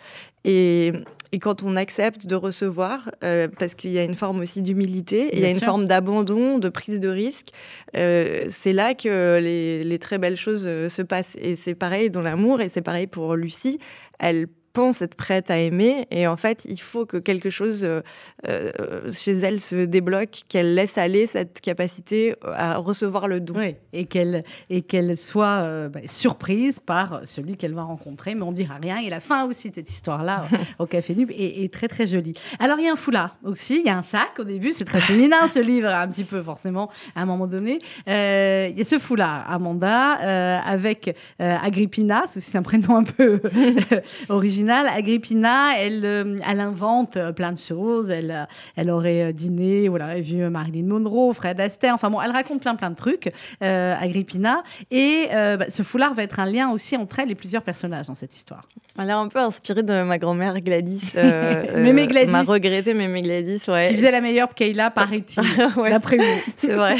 Et 0.45 0.93
et 1.31 1.39
quand 1.39 1.61
on 1.61 1.75
accepte 1.75 2.25
de 2.25 2.35
recevoir, 2.35 3.11
euh, 3.23 3.47
parce 3.59 3.75
qu'il 3.75 3.91
y 3.91 3.99
a 3.99 4.03
une 4.03 4.15
forme 4.15 4.39
aussi 4.39 4.63
d'humilité, 4.63 5.29
il 5.33 5.39
y 5.39 5.45
a 5.45 5.49
une 5.51 5.59
forme 5.59 5.85
d'abandon, 5.85 6.57
de 6.57 6.69
prise 6.69 6.99
de 6.99 7.07
risque, 7.07 7.49
euh, 7.95 8.45
c'est 8.49 8.73
là 8.73 8.95
que 8.95 9.39
les, 9.39 9.83
les, 9.83 9.99
très 9.99 10.17
belles 10.17 10.37
choses 10.37 10.65
euh, 10.65 10.89
se 10.89 11.03
passent. 11.03 11.37
Et 11.39 11.55
c'est 11.55 11.75
pareil 11.75 12.09
dans 12.09 12.21
l'amour, 12.21 12.61
et 12.61 12.69
c'est 12.69 12.81
pareil 12.81 13.05
pour 13.05 13.35
Lucie. 13.35 13.79
Elle 14.17 14.47
pense 14.73 15.01
être 15.01 15.15
prête 15.15 15.49
à 15.49 15.57
aimer. 15.57 16.07
Et 16.11 16.27
en 16.27 16.37
fait, 16.37 16.65
il 16.69 16.79
faut 16.79 17.05
que 17.05 17.17
quelque 17.17 17.49
chose 17.49 17.83
euh, 17.83 18.01
euh, 18.47 18.71
chez 19.11 19.33
elle 19.33 19.61
se 19.61 19.85
débloque, 19.85 20.41
qu'elle 20.47 20.75
laisse 20.75 20.97
aller 20.97 21.27
cette 21.27 21.61
capacité 21.61 22.35
à 22.43 22.77
recevoir 22.77 23.27
le 23.27 23.39
don. 23.39 23.55
et 23.93 24.05
qu'elle 24.05 24.43
et 24.69 24.81
qu'elle 24.81 25.17
soit 25.17 25.63
euh, 25.63 25.89
bah, 25.89 26.01
surprise 26.07 26.79
par 26.79 27.21
celui 27.25 27.57
qu'elle 27.57 27.73
va 27.73 27.83
rencontrer. 27.83 28.35
Mais 28.35 28.43
on 28.43 28.51
dira 28.51 28.75
rien. 28.81 28.97
Et 28.97 29.09
la 29.09 29.19
fin 29.19 29.45
aussi 29.45 29.69
de 29.69 29.75
cette 29.75 29.89
histoire-là 29.89 30.45
au 30.79 30.85
Café 30.85 31.15
Nub 31.15 31.31
est, 31.31 31.73
très 31.73 31.87
très 31.87 32.07
jolie. 32.07 32.33
Alors 32.59 32.79
il 32.79 32.85
y 32.85 32.89
a 32.89 32.93
un 32.93 32.97
foulard 32.97 33.37
aussi. 33.43 33.79
Il 33.79 33.85
y 33.85 33.89
a 33.89 33.97
un 33.97 34.03
sac 34.03 34.39
au 34.39 34.43
début. 34.43 34.71
C'est 34.71 34.85
très 34.85 34.99
féminin 35.01 35.47
ce 35.47 35.59
livre, 35.59 35.89
un 35.89 36.07
petit 36.07 36.23
peu 36.23 36.41
forcément 36.41 36.89
à 37.15 37.21
un 37.21 37.25
moment 37.25 37.47
donné. 37.47 37.79
il 38.07 38.77
y 38.77 38.81
a 38.81 38.85
ce 38.85 38.99
foulard, 38.99 39.49
Amanda, 39.49 40.13
avec 40.59 41.15
Agrippina. 41.39 42.23
C'est 42.27 42.57
un 42.57 42.63
prénom 42.63 42.97
un 42.97 43.03
peu 43.03 43.41
original 44.29 44.58
Agrippina, 44.67 45.77
elle, 45.77 46.05
euh, 46.05 46.37
elle 46.47 46.59
invente 46.59 47.17
euh, 47.17 47.31
plein 47.31 47.51
de 47.51 47.59
choses. 47.59 48.09
Elle, 48.09 48.31
euh, 48.31 48.45
elle 48.75 48.89
aurait 48.89 49.33
dîné, 49.33 49.87
voilà, 49.87 50.19
vu 50.19 50.49
Marilyn 50.49 50.85
Monroe, 50.85 51.33
Fred 51.33 51.59
Astaire. 51.59 51.93
Enfin 51.93 52.09
bon, 52.09 52.21
elle 52.21 52.31
raconte 52.31 52.61
plein 52.61 52.75
plein 52.75 52.89
de 52.89 52.95
trucs, 52.95 53.31
Agrippina. 53.61 54.63
Et 54.91 55.27
bah, 55.31 55.65
ce 55.69 55.83
foulard 55.83 56.13
va 56.13 56.23
être 56.23 56.39
un 56.39 56.45
lien 56.45 56.71
aussi 56.71 56.95
entre 56.97 57.19
elle 57.19 57.31
et 57.31 57.35
plusieurs 57.35 57.63
personnages 57.63 58.07
dans 58.07 58.15
cette 58.15 58.35
histoire. 58.35 58.67
Elle 58.97 59.09
est 59.09 59.13
un 59.13 59.27
peu 59.27 59.39
inspirée 59.39 59.83
de 59.83 60.03
ma 60.03 60.17
grand-mère 60.17 60.59
Gladys. 60.59 61.01
Mémé 61.15 62.07
Gladys. 62.07 62.31
M'a 62.31 62.43
regretté 62.43 62.93
Mémé 62.93 63.21
Gladys, 63.21 63.61
ouais. 63.67 63.89
Qui 63.89 63.95
faisait 63.95 64.11
la 64.11 64.21
meilleure 64.21 64.53
Kayla, 64.53 64.91
paraît-il, 64.91 65.41
ouais. 65.79 65.89
d'après 65.89 66.17
vous. 66.17 66.23
C'est 66.57 66.73
vrai. 66.73 66.95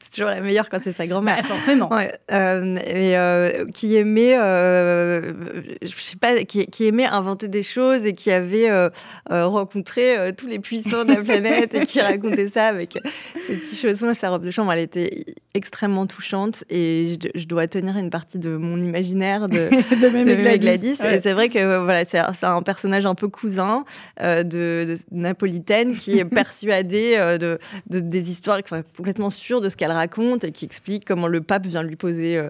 c'est 0.00 0.10
toujours 0.12 0.30
la 0.30 0.40
meilleure 0.40 0.68
quand 0.68 0.80
c'est 0.80 0.92
sa 0.92 1.06
grand-mère. 1.06 1.42
Bah, 1.42 1.48
forcément. 1.48 1.90
et 1.98 3.64
qui 3.74 3.96
aimait, 3.96 4.34
je 4.34 5.88
sais 5.96 6.16
pas, 6.16 6.44
qui, 6.44 6.66
qui 6.66 6.79
aimait 6.84 7.06
inventer 7.06 7.48
des 7.48 7.62
choses 7.62 8.04
et 8.04 8.14
qui 8.14 8.30
avait 8.30 8.70
euh, 8.70 8.90
euh, 9.30 9.46
rencontré 9.46 10.16
euh, 10.16 10.32
tous 10.36 10.46
les 10.46 10.58
puissants 10.58 11.04
de 11.04 11.14
la 11.14 11.22
planète 11.22 11.74
et 11.74 11.84
qui 11.84 12.00
racontait 12.00 12.48
ça 12.48 12.66
avec 12.66 12.98
ses 13.46 13.56
petits 13.56 13.76
chaussons 13.76 14.10
et 14.10 14.14
sa 14.14 14.30
robe 14.30 14.44
de 14.44 14.50
chambre. 14.50 14.72
Elle 14.72 14.80
était 14.80 15.24
extrêmement 15.54 16.06
touchante 16.06 16.64
et 16.70 17.18
je, 17.34 17.46
dois 17.46 17.66
tenir 17.66 17.96
une 17.96 18.10
partie 18.10 18.38
de 18.38 18.56
mon 18.56 18.80
imaginaire 18.80 19.48
de, 19.48 19.68
de, 19.70 20.56
Gladys. 20.58 20.98
Et 21.04 21.20
c'est 21.20 21.32
vrai 21.32 21.48
que 21.48 21.82
voilà, 21.84 22.04
c'est 22.04 22.46
un 22.46 22.62
personnage 22.62 23.06
un 23.06 23.14
peu 23.14 23.28
cousin 23.28 23.84
de, 24.20 24.94
napolitaine 25.10 25.96
qui 25.96 26.18
est 26.18 26.24
persuadée 26.24 27.16
de, 27.40 27.58
des 27.88 28.30
histoires, 28.30 28.60
complètement 28.96 29.30
sûre 29.30 29.60
de 29.60 29.68
ce 29.68 29.76
qu'elle 29.76 29.92
raconte 29.92 30.44
et 30.44 30.52
qui 30.52 30.64
explique 30.64 31.04
comment 31.04 31.26
le 31.26 31.40
pape 31.40 31.66
vient 31.66 31.82
lui 31.82 31.96
poser 31.96 32.40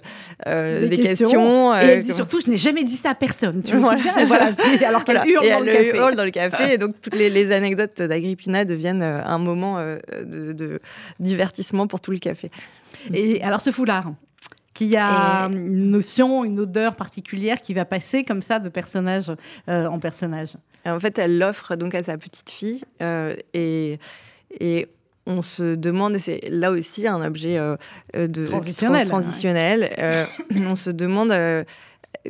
des, 0.47 0.99
questions. 0.99 1.75
et 1.75 1.87
elle 1.87 2.03
dit 2.03 2.13
surtout, 2.13 2.41
je 2.45 2.51
n'ai 2.51 2.57
jamais 2.57 2.85
dit 2.85 2.97
ça 2.97 3.11
à 3.11 3.15
personne. 3.15 3.63
Tu 3.63 3.77
vois 3.77 3.91
voilà, 3.97 4.20
alors 4.87 5.05
qu'elle 5.05 5.23
hurle, 5.27 5.49
dans, 5.49 5.61
le 5.61 5.73
café. 5.73 5.97
hurle 5.97 6.17
dans 6.17 6.25
le 6.25 6.31
café. 6.31 6.75
Et 6.75 6.79
donc, 6.79 7.01
toutes 7.01 7.15
les, 7.15 7.53
anecdotes 7.53 8.03
d'Agrippina 8.03 8.65
deviennent 8.65 9.03
euh, 9.03 9.25
un 9.25 9.39
moment 9.39 9.79
euh, 9.79 9.99
de, 10.23 10.81
divertissement 11.19 11.87
pour 11.87 12.01
tout 12.01 12.11
le 12.11 12.19
café. 12.19 12.51
Et 13.13 13.43
alors, 13.43 13.61
ce 13.61 13.71
foulard 13.71 14.13
qui 14.73 14.97
a 14.97 15.49
une 15.51 15.91
notion, 15.91 16.45
une 16.45 16.61
odeur 16.61 16.95
particulière 16.95 17.61
qui 17.61 17.75
va 17.75 17.85
passer 17.85 18.25
comme 18.25 18.41
ça 18.41 18.61
de 18.61 18.69
personnage 18.69 19.31
euh, 19.69 19.87
en 19.87 19.99
personnage? 19.99 20.51
En 20.87 21.01
fait, 21.01 21.19
elle 21.19 21.39
l'offre 21.39 21.77
donc 21.77 21.95
à 21.95 22.03
sa 22.03 22.17
petite 22.17 22.51
fille 22.51 22.83
et, 23.53 23.99
et 24.59 24.89
on 25.27 25.43
se 25.43 25.75
demande, 25.75 26.15
et 26.15 26.19
c'est 26.19 26.41
là 26.49 26.71
aussi 26.71 27.07
un 27.07 27.23
objet 27.23 27.59
de 28.15 28.47
transitionnel, 28.47 29.09
transitionnel 29.09 30.29
on 30.57 30.77
se 30.77 30.89
demande 30.89 31.33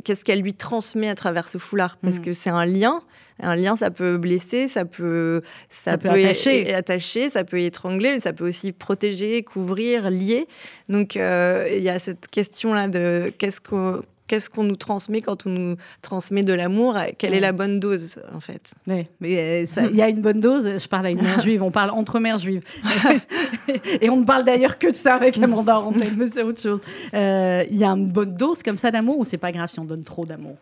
qu'est-ce 0.05 0.25
qu'elle 0.25 0.41
lui 0.41 0.55
transmet 0.55 1.09
à 1.09 1.15
travers 1.15 1.49
ce 1.49 1.59
foulard? 1.59 1.97
Parce 2.03 2.17
mm. 2.17 2.23
que 2.23 2.33
c'est 2.33 2.51
un 2.51 2.65
lien. 2.65 3.03
Un 3.43 3.57
lien, 3.57 3.75
ça 3.75 3.91
peut 3.91 4.19
blesser, 4.19 4.69
ça 4.69 4.85
peut, 4.85 5.41
ça, 5.71 5.97
peut, 5.97 6.11
attacher. 6.11 6.75
attacher, 6.75 7.31
ça 7.31 7.43
peut 7.43 7.61
étrangler, 7.61 8.13
mais 8.13 8.21
ça 8.21 8.35
peut 8.35 8.47
aussi 8.47 8.73
protéger, 8.73 9.43
couvrir, 9.43 10.11
lier. 10.11 10.47
Donc, 10.91 11.17
euh, 11.17 11.67
il 11.75 11.83
y 11.83 11.89
a 11.89 11.99
cette 11.99 12.29
question-là 12.29 12.89
de 12.89 13.33
qu'est-ce 13.39 13.63
que 13.63 14.03
qu'est-ce 14.31 14.49
qu'on 14.49 14.63
nous 14.63 14.77
transmet 14.77 15.21
quand 15.21 15.45
on 15.47 15.51
nous 15.51 15.77
transmet 16.03 16.43
de 16.45 16.53
l'amour 16.53 16.97
Quelle 17.19 17.35
est 17.35 17.41
la 17.41 17.51
bonne 17.51 17.81
dose, 17.81 18.21
en 18.33 18.39
fait? 18.39 18.71
Oui, 18.87 19.09
mais 19.19 19.67
euh, 19.67 19.89
il 19.91 19.97
y 19.97 20.03
a 20.03 20.09
une 20.09 20.21
bonne 20.21 20.39
dose. 20.39 20.79
Je 20.79 20.87
parle 20.87 21.07
à 21.07 21.11
une 21.11 21.21
mère 21.21 21.41
juive, 21.43 21.65
on 21.65 21.73
parle 21.73 21.91
entre 21.91 22.21
mères 22.21 22.39
juives. 22.39 22.63
et 24.01 24.09
on 24.09 24.19
ne 24.19 24.25
parle 24.25 24.45
d'ailleurs 24.45 24.79
que 24.79 24.87
de 24.87 24.95
ça 24.95 25.15
avec 25.15 25.37
Amanda 25.37 25.83
mais 26.17 26.29
c'est 26.29 26.45
autre 26.45 26.63
chose. 26.63 26.81
Euh, 27.13 27.65
il 27.73 27.77
y 27.77 27.83
a 27.83 27.89
une 27.89 28.09
bonne 28.09 28.37
dose 28.37 28.63
comme 28.63 28.79
ça 28.79 28.93
d'amour 28.93 29.19
ou 29.19 29.25
c'est 29.25 29.37
pas 29.37 29.51
grave 29.51 29.69
si 29.69 29.81
on 29.81 29.85
donne 29.85 30.05
trop 30.05 30.25
d'amour? 30.25 30.57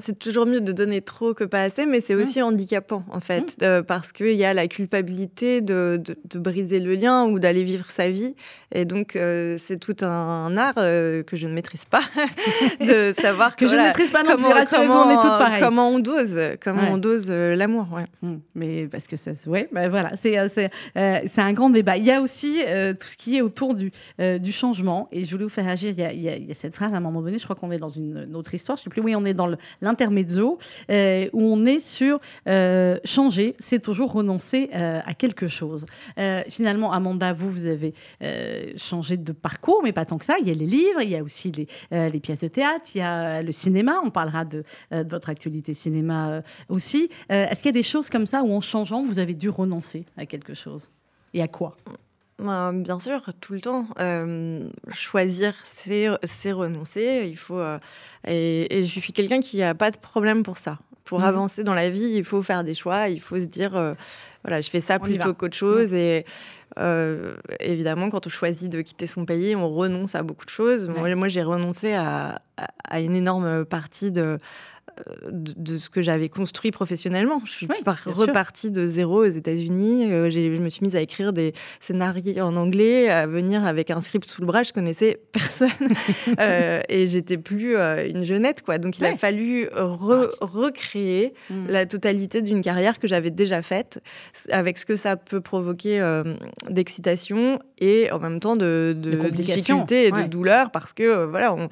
C'est 0.00 0.18
toujours 0.18 0.46
mieux 0.46 0.60
de 0.60 0.72
donner 0.72 1.00
trop 1.00 1.34
que 1.34 1.44
pas 1.44 1.62
assez, 1.62 1.86
mais 1.86 2.00
c'est 2.00 2.14
aussi 2.14 2.42
handicapant, 2.42 3.04
en 3.10 3.20
fait, 3.20 3.56
mmh. 3.60 3.64
euh, 3.64 3.82
parce 3.82 4.12
qu'il 4.12 4.32
y 4.32 4.44
a 4.44 4.54
la 4.54 4.68
culpabilité 4.68 5.60
de, 5.60 6.02
de, 6.02 6.38
briser 6.38 6.80
le 6.80 6.94
lien 6.94 7.24
ou 7.26 7.38
d'aller 7.38 7.62
vivre 7.62 7.90
sa 7.90 8.10
vie. 8.10 8.34
Et 8.72 8.84
donc, 8.84 9.16
euh, 9.16 9.56
c'est 9.58 9.78
tout 9.78 9.96
un, 10.02 10.56
art 10.56 10.74
euh, 10.78 11.22
que 11.22 11.36
je 11.36 11.46
ne 11.46 11.52
maîtrise 11.52 11.84
pas, 11.84 12.00
de 12.80 13.12
savoir 13.16 13.54
que, 13.54 13.66
je 13.66 13.76
ne 13.76 13.82
maîtrise 13.82 14.10
pas 14.10 14.24
comment, 14.24 14.48
comment, 14.70 15.06
on 15.06 15.10
est 15.10 15.14
toutes 15.14 15.38
pareilles. 15.38 15.60
Comment 15.60 15.90
on 15.90 15.98
dose, 15.98 16.38
comment 16.60 16.90
on 16.90 16.98
dose 16.98 17.30
l'amour. 17.30 17.86
Ouais. 17.92 18.06
Mmh. 18.22 18.36
Mais 18.54 18.86
parce 18.88 19.06
que 19.06 19.16
ça, 19.16 19.32
ouais, 19.46 19.68
bah 19.72 19.88
voilà, 19.88 20.12
c'est 20.16 20.36
c'est 20.46 21.40
un 21.40 21.52
grand 21.52 21.70
débat. 21.70 21.96
Il 21.96 22.04
y 22.04 22.12
a 22.12 22.20
aussi 22.20 22.60
tout 22.98 23.08
ce 23.08 23.16
qui 23.16 23.36
est 23.36 23.42
autour 23.42 23.74
du, 23.74 23.92
du 24.18 24.52
changement. 24.52 25.08
Et 25.12 25.24
je 25.24 25.30
voulais 25.30 25.44
vous 25.44 25.50
faire 25.50 25.68
agir. 25.68 25.94
Il 25.96 26.00
y, 26.00 26.04
a, 26.04 26.12
il 26.12 26.46
y 26.46 26.50
a, 26.50 26.54
cette 26.54 26.74
phrase 26.74 26.92
à 26.92 26.96
un 26.96 27.00
moment 27.00 27.22
donné, 27.22 27.38
je 27.38 27.44
crois 27.44 27.56
qu'on 27.56 27.70
est 27.70 27.78
dans 27.78 27.88
une, 27.88 28.26
une, 28.28 28.36
autre 28.36 28.54
histoire. 28.54 28.76
Je 28.76 28.82
ne 28.82 28.84
sais 28.84 28.90
plus. 28.90 29.02
Oui, 29.02 29.14
on 29.14 29.24
est 29.24 29.34
dans 29.34 29.46
le 29.46 29.58
l'intermezzo, 29.80 30.58
euh, 30.90 31.28
où 31.32 31.42
on 31.42 31.66
est 31.66 31.80
sur 31.80 32.20
euh, 32.48 32.98
changer, 33.04 33.54
c'est 33.58 33.80
toujours 33.80 34.12
renoncer 34.12 34.70
euh, 34.74 35.00
à 35.04 35.14
quelque 35.14 35.48
chose. 35.48 35.86
finalement, 36.48 36.92
Amanda, 36.92 37.32
vous, 37.32 37.50
vous 37.50 37.66
avez 37.66 37.94
changé 38.76 39.16
de 39.16 39.32
parcours, 39.32 39.80
mais 39.82 39.92
pas 39.92 40.04
tant 40.04 40.18
que 40.18 40.24
ça. 40.24 40.36
Il 40.40 40.46
y 40.46 40.50
a 40.50 40.54
les 40.54 40.66
livres, 40.66 41.02
il 41.02 41.10
y 41.10 41.16
a 41.16 41.22
aussi 41.22 41.52
les, 41.52 41.68
les 41.90 42.20
pièces 42.20 42.40
de 42.40 42.48
théâtre, 42.48 42.86
il 42.94 42.98
y 42.98 43.02
a 43.02 43.42
le 43.42 43.52
cinéma. 43.52 44.00
On 44.04 44.10
parlera 44.10 44.44
de, 44.44 44.64
votre 44.90 45.30
actualité 45.30 45.74
cinéma 45.74 46.42
aussi. 46.68 47.10
Est-ce 47.28 47.60
qu'il 47.60 47.66
y 47.66 47.76
a 47.76 47.80
des 47.80 47.82
choses 47.82 48.08
comme 48.08 48.26
ça 48.26 48.42
où, 48.42 48.52
en 48.52 48.60
changeant, 48.60 49.02
vous 49.02 49.18
avez 49.18 49.34
dû 49.34 49.48
renoncer 49.48 50.04
à 50.16 50.26
quelque 50.26 50.54
chose? 50.54 50.88
Et 51.34 51.42
à 51.42 51.48
quoi? 51.48 51.76
Bah, 52.38 52.70
bien 52.74 52.98
sûr, 52.98 53.22
tout 53.40 53.52
le 53.52 53.60
temps. 53.60 53.86
choisir, 54.92 55.54
c'est 55.64 56.52
renoncer. 56.52 57.28
Il 57.30 57.36
faut, 57.36 57.60
et, 58.26 58.84
je 58.84 59.00
suis 59.00 59.12
quelqu'un 59.12 59.40
qui 59.40 59.58
n'a 59.58 59.74
pas 59.74 59.90
de 59.90 59.98
problème 59.98 60.42
pour 60.42 60.58
ça. 60.58 60.78
Pour 61.04 61.20
mmh. 61.20 61.24
avancer 61.24 61.64
dans 61.64 61.74
la 61.74 61.88
vie, 61.88 62.10
il 62.14 62.24
faut 62.24 62.42
faire 62.42 62.64
des 62.64 62.74
choix. 62.74 63.08
Il 63.08 63.20
faut 63.20 63.38
se 63.38 63.44
dire, 63.44 63.94
voilà, 64.42 64.60
je 64.60 64.68
fais 64.68 64.80
ça 64.80 64.98
plutôt 64.98 65.34
qu'autre 65.34 65.56
chose. 65.56 65.92
Et 65.94 66.24
évidemment, 67.60 68.10
quand 68.10 68.26
on 68.26 68.30
choisit 68.30 68.70
de 68.70 68.82
quitter 68.82 69.06
son 69.06 69.24
pays, 69.24 69.56
on 69.56 69.70
renonce 69.70 70.14
à 70.14 70.22
beaucoup 70.22 70.44
de 70.44 70.50
choses. 70.50 70.88
Moi, 70.88 71.28
j'ai 71.28 71.42
renoncé 71.42 71.94
à, 71.94 72.42
à, 72.84 73.00
une 73.00 73.16
énorme 73.16 73.64
partie 73.64 74.10
de 74.10 74.38
de, 75.30 75.76
ce 75.76 75.90
que 75.90 76.00
j'avais 76.00 76.28
construit 76.28 76.70
professionnellement. 76.70 77.42
Je 77.44 77.50
suis 77.50 77.68
repartie 78.06 78.70
de 78.70 78.86
zéro 78.86 79.24
aux 79.24 79.28
États-Unis. 79.28 80.10
Euh, 80.10 80.30
je 80.30 80.40
me 80.58 80.68
suis 80.68 80.84
mise 80.84 80.96
à 80.96 81.00
écrire 81.00 81.32
des 81.32 81.52
scénarios 81.80 82.38
en 82.38 82.56
anglais, 82.56 83.10
à 83.10 83.26
venir 83.26 83.64
avec 83.66 83.90
un 83.90 84.00
script 84.00 84.28
sous 84.28 84.40
le 84.40 84.46
bras. 84.46 84.62
Je 84.62 84.72
connaissais 84.72 85.20
personne 85.32 85.68
euh, 86.38 86.80
et 86.88 87.06
j'étais 87.06 87.36
plus 87.36 87.76
euh, 87.76 88.08
une 88.08 88.24
jeunette, 88.24 88.62
quoi. 88.62 88.78
Donc 88.78 88.98
il 88.98 89.04
a 89.04 89.16
fallu 89.16 89.68
recréer 89.72 91.34
mm. 91.50 91.66
la 91.68 91.86
totalité 91.86 92.42
d'une 92.42 92.62
carrière 92.62 92.98
que 92.98 93.06
j'avais 93.06 93.30
déjà 93.30 93.62
faite, 93.62 94.00
avec 94.50 94.78
ce 94.78 94.86
que 94.86 94.96
ça 94.96 95.16
peut 95.16 95.40
provoquer 95.40 95.96
d'excitation 96.68 97.60
et 97.78 98.10
en 98.10 98.18
même 98.18 98.40
temps 98.40 98.56
de, 98.56 98.96
de, 98.96 99.28
difficultés 99.28 100.06
et 100.06 100.12
de 100.12 100.22
douleurs, 100.24 100.70
parce 100.70 100.92
que 100.92 101.24
voilà, 101.24 101.52
on, 101.52 101.68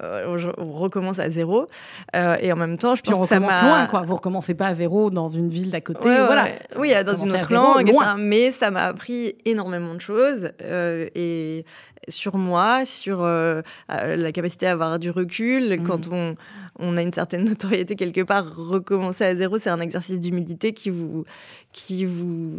on, 0.00 0.72
recommence 0.72 1.18
à 1.18 1.30
zéro 1.30 1.66
et 2.14 2.52
en 2.52 2.56
même 2.56 2.65
même 2.66 2.78
temps, 2.78 2.94
je 2.94 3.02
pense 3.02 3.18
que 3.18 3.26
ça 3.26 3.40
m'a 3.40 3.62
loin, 3.62 3.86
quoi. 3.86 4.02
Vous 4.02 4.16
recommencez 4.16 4.54
pas 4.54 4.66
à 4.66 4.72
Véro 4.72 5.10
dans 5.10 5.28
une 5.28 5.48
ville 5.48 5.70
d'à 5.70 5.80
côté, 5.80 6.08
voilà. 6.08 6.48
Oui, 6.78 6.92
dans 7.04 7.14
une 7.14 7.32
autre 7.32 7.52
langue, 7.52 7.92
mais 8.18 8.50
ça 8.50 8.70
m'a 8.70 8.84
appris 8.84 9.34
énormément 9.44 9.94
de 9.94 10.00
choses 10.00 10.50
euh, 10.62 11.08
et 11.14 11.64
sur 12.08 12.36
moi, 12.36 12.84
sur 12.84 13.22
euh, 13.22 13.62
euh, 13.90 14.16
la 14.16 14.32
capacité 14.32 14.66
à 14.66 14.72
avoir 14.72 14.98
du 14.98 15.10
recul. 15.10 15.80
Mm. 15.80 15.86
Quand 15.86 16.08
on, 16.10 16.36
on, 16.78 16.96
a 16.96 17.02
une 17.02 17.12
certaine 17.12 17.44
notoriété 17.48 17.96
quelque 17.96 18.22
part, 18.22 18.54
recommencer 18.56 19.24
à 19.24 19.34
zéro, 19.34 19.58
c'est 19.58 19.70
un 19.70 19.80
exercice 19.80 20.20
d'humilité 20.20 20.72
qui 20.72 20.90
vous, 20.90 21.24
qui 21.72 22.04
vous 22.04 22.52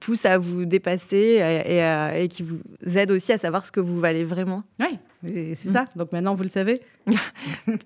pousse 0.00 0.24
à 0.26 0.38
vous 0.38 0.64
dépasser 0.64 1.16
et, 1.66 2.22
et, 2.22 2.28
qui 2.28 2.42
vous 2.42 2.60
aide 2.96 3.10
aussi 3.10 3.32
à 3.32 3.38
savoir 3.38 3.66
ce 3.66 3.72
que 3.72 3.80
vous 3.80 3.98
valez 3.98 4.24
vraiment. 4.24 4.62
Oui, 4.78 4.98
c'est 5.54 5.70
ça. 5.70 5.86
Donc 5.96 6.12
maintenant, 6.12 6.34
vous 6.34 6.42
le 6.42 6.48
savez. 6.48 6.80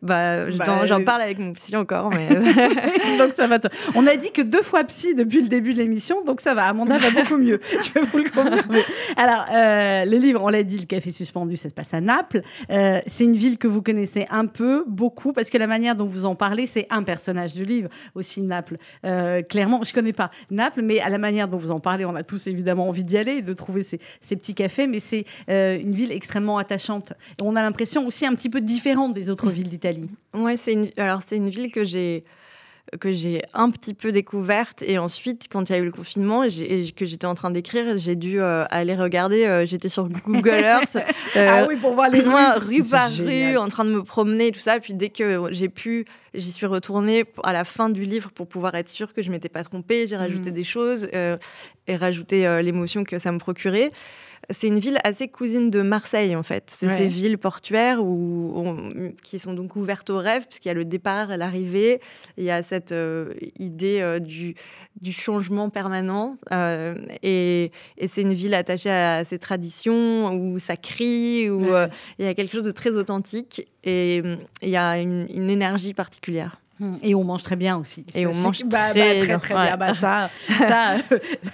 bah, 0.02 0.46
bah 0.50 0.84
j'en 0.84 1.04
parle 1.04 1.22
avec 1.22 1.38
mon 1.38 1.52
psy 1.52 1.76
encore. 1.76 2.10
Mais... 2.10 2.28
donc 3.18 3.32
ça 3.32 3.46
va. 3.46 3.58
On 3.94 4.06
a 4.06 4.16
dit 4.16 4.32
que 4.32 4.42
deux 4.42 4.62
fois 4.62 4.84
psy 4.84 5.14
depuis 5.14 5.42
le 5.42 5.48
début 5.48 5.72
de 5.72 5.78
l'émission, 5.78 6.24
donc 6.24 6.40
ça 6.40 6.54
va. 6.54 6.66
Amanda 6.66 6.98
va 6.98 7.10
beaucoup 7.10 7.36
mieux. 7.36 7.60
Je 7.70 7.92
vais 7.92 8.00
vous 8.00 8.18
le 8.18 8.30
confirmer. 8.30 8.82
Alors, 9.16 9.46
euh, 9.52 10.04
le 10.04 10.16
livre, 10.16 10.42
on 10.42 10.48
l'a 10.48 10.62
dit, 10.62 10.78
le 10.78 10.86
café 10.86 11.10
suspendu, 11.10 11.56
ça 11.56 11.68
se 11.68 11.74
passe 11.74 11.94
à 11.94 12.00
Naples. 12.00 12.42
Euh, 12.70 13.00
c'est 13.06 13.24
une 13.24 13.36
ville 13.36 13.58
que 13.58 13.68
vous 13.68 13.82
connaissez 13.82 14.26
un 14.30 14.46
peu, 14.46 14.84
beaucoup, 14.86 15.32
parce 15.40 15.50
que 15.50 15.58
la 15.58 15.66
manière 15.66 15.96
dont 15.96 16.04
vous 16.04 16.26
en 16.26 16.34
parlez, 16.34 16.66
c'est 16.66 16.86
un 16.90 17.02
personnage 17.02 17.54
du 17.54 17.64
livre 17.64 17.88
aussi 18.14 18.42
Naples. 18.42 18.76
Euh, 19.06 19.42
clairement, 19.42 19.82
je 19.82 19.92
connais 19.94 20.12
pas 20.12 20.30
Naples, 20.50 20.82
mais 20.82 21.00
à 21.00 21.08
la 21.08 21.16
manière 21.18 21.48
dont 21.48 21.56
vous 21.56 21.70
en 21.70 21.80
parlez, 21.80 22.04
on 22.04 22.14
a 22.14 22.22
tous 22.22 22.46
évidemment 22.46 22.88
envie 22.88 23.04
d'y 23.04 23.16
aller 23.16 23.40
de 23.40 23.52
trouver 23.54 23.82
ces, 23.82 24.00
ces 24.20 24.36
petits 24.36 24.54
cafés. 24.54 24.86
Mais 24.86 25.00
c'est 25.00 25.24
une 25.48 25.92
ville 25.92 26.12
extrêmement 26.12 26.58
attachante. 26.58 27.12
Et 27.38 27.42
on 27.42 27.56
a 27.56 27.62
l'impression 27.62 28.06
aussi 28.06 28.26
un 28.26 28.34
petit 28.34 28.50
peu 28.50 28.60
différente 28.60 29.14
des 29.14 29.30
autres 29.30 29.50
villes 29.50 29.70
d'Italie. 29.70 30.10
C'est 30.56 30.72
une... 30.72 30.88
alors 30.96 31.22
c'est 31.26 31.36
une 31.36 31.48
ville 31.48 31.72
que 31.72 31.84
j'ai 31.84 32.24
que 32.98 33.12
j'ai 33.12 33.42
un 33.54 33.70
petit 33.70 33.94
peu 33.94 34.12
découverte. 34.12 34.82
Et 34.82 34.98
ensuite 34.98 35.46
quand 35.50 35.68
il 35.68 35.72
y 35.72 35.74
a 35.76 35.78
eu 35.78 35.84
le 35.84 35.92
confinement 35.92 36.42
et, 36.44 36.92
que 36.96 37.04
j'étais 37.04 37.26
en 37.26 37.34
train 37.34 37.50
d'écrire 37.50 37.98
j'ai 37.98 38.16
dû 38.16 38.40
euh, 38.40 38.64
aller 38.70 38.96
regarder 38.96 39.44
euh, 39.44 39.64
j'étais 39.64 39.88
sur 39.88 40.08
Google 40.08 40.48
Earth 40.64 40.98
ah 41.34 41.66
oui 41.68 41.76
pour 41.76 41.94
voir 41.94 42.10
les 42.10 42.20
rues. 42.20 42.32
rue 42.56 42.88
par 42.88 43.10
rue 43.10 43.56
en 43.56 43.68
train 43.68 43.84
de 43.84 43.90
me 43.90 44.02
promener 44.02 44.48
et 44.48 44.52
tout 44.52 44.60
ça. 44.60 44.80
Puis 44.80 44.94
dès 44.94 45.10
que 45.10 45.48
j'ai 45.50 45.68
pu 45.68 46.06
j'y 46.34 46.52
suis 46.52 46.66
retournée 46.66 47.24
à 47.42 47.52
la 47.52 47.64
fin 47.64 47.90
du 47.90 48.04
livre 48.04 48.30
pour 48.30 48.46
pouvoir 48.46 48.74
être 48.74 48.88
sûre 48.88 49.12
que 49.12 49.22
je 49.22 49.30
m'étais 49.30 49.48
pas 49.48 49.64
trompée. 49.64 50.06
J'ai 50.06 50.16
rajouté 50.16 50.50
mmh. 50.50 50.54
des 50.54 50.64
choses 50.64 51.08
euh, 51.14 51.36
et 51.86 51.96
rajouté 51.96 52.60
l'émotion 52.62 53.04
que 53.04 53.18
ça 53.18 53.32
me 53.32 53.38
procurait 53.38 53.90
c'est 54.48 54.66
une 54.66 54.78
ville 54.78 54.98
assez 55.04 55.28
cousine 55.28 55.70
de 55.70 55.82
Marseille, 55.82 56.34
en 56.34 56.42
fait. 56.42 56.64
C'est 56.66 56.88
ces 56.88 57.06
villes 57.06 57.38
portuaires 57.38 58.02
où 58.02 58.64
qui 59.22 59.38
sont 59.38 59.52
donc 59.52 59.76
ouvertes 59.76 60.10
aux 60.10 60.18
rêves, 60.18 60.46
puisqu'il 60.46 60.68
y 60.68 60.70
a 60.70 60.74
le 60.74 60.84
départ, 60.84 61.36
l'arrivée. 61.36 62.00
Il 62.36 62.44
y 62.44 62.50
a 62.50 62.62
cette 62.62 62.92
euh, 62.92 63.34
idée 63.58 64.00
euh, 64.00 64.18
du, 64.18 64.54
du, 65.00 65.12
changement 65.12 65.70
permanent. 65.70 66.36
Euh, 66.52 66.94
et, 67.22 67.70
c'est 68.06 68.22
une 68.22 68.32
ville 68.32 68.54
attachée 68.54 68.90
à, 68.90 69.24
ses 69.24 69.38
traditions, 69.38 70.32
où 70.34 70.58
ça 70.58 70.76
crie, 70.76 71.50
où 71.50 71.60
il 72.18 72.24
y 72.24 72.28
a 72.28 72.34
quelque 72.34 72.52
chose 72.52 72.64
de 72.64 72.72
très 72.72 72.96
authentique. 72.96 73.68
Et 73.84 74.22
il 74.62 74.68
y 74.68 74.76
a 74.76 74.98
une 74.98 75.50
énergie 75.50 75.94
particulière. 75.94 76.60
Hum, 76.80 76.98
et 77.02 77.14
on 77.14 77.24
mange 77.24 77.42
très 77.42 77.56
bien 77.56 77.76
aussi. 77.76 78.06
Et 78.14 78.26
on 78.26 78.34
mange 78.34 78.64
bah, 78.64 78.90
très, 78.90 79.18
bah, 79.18 79.26
très, 79.26 79.38
très 79.38 79.54
bien. 79.54 79.76
Bah, 79.76 79.94
ça, 79.94 80.30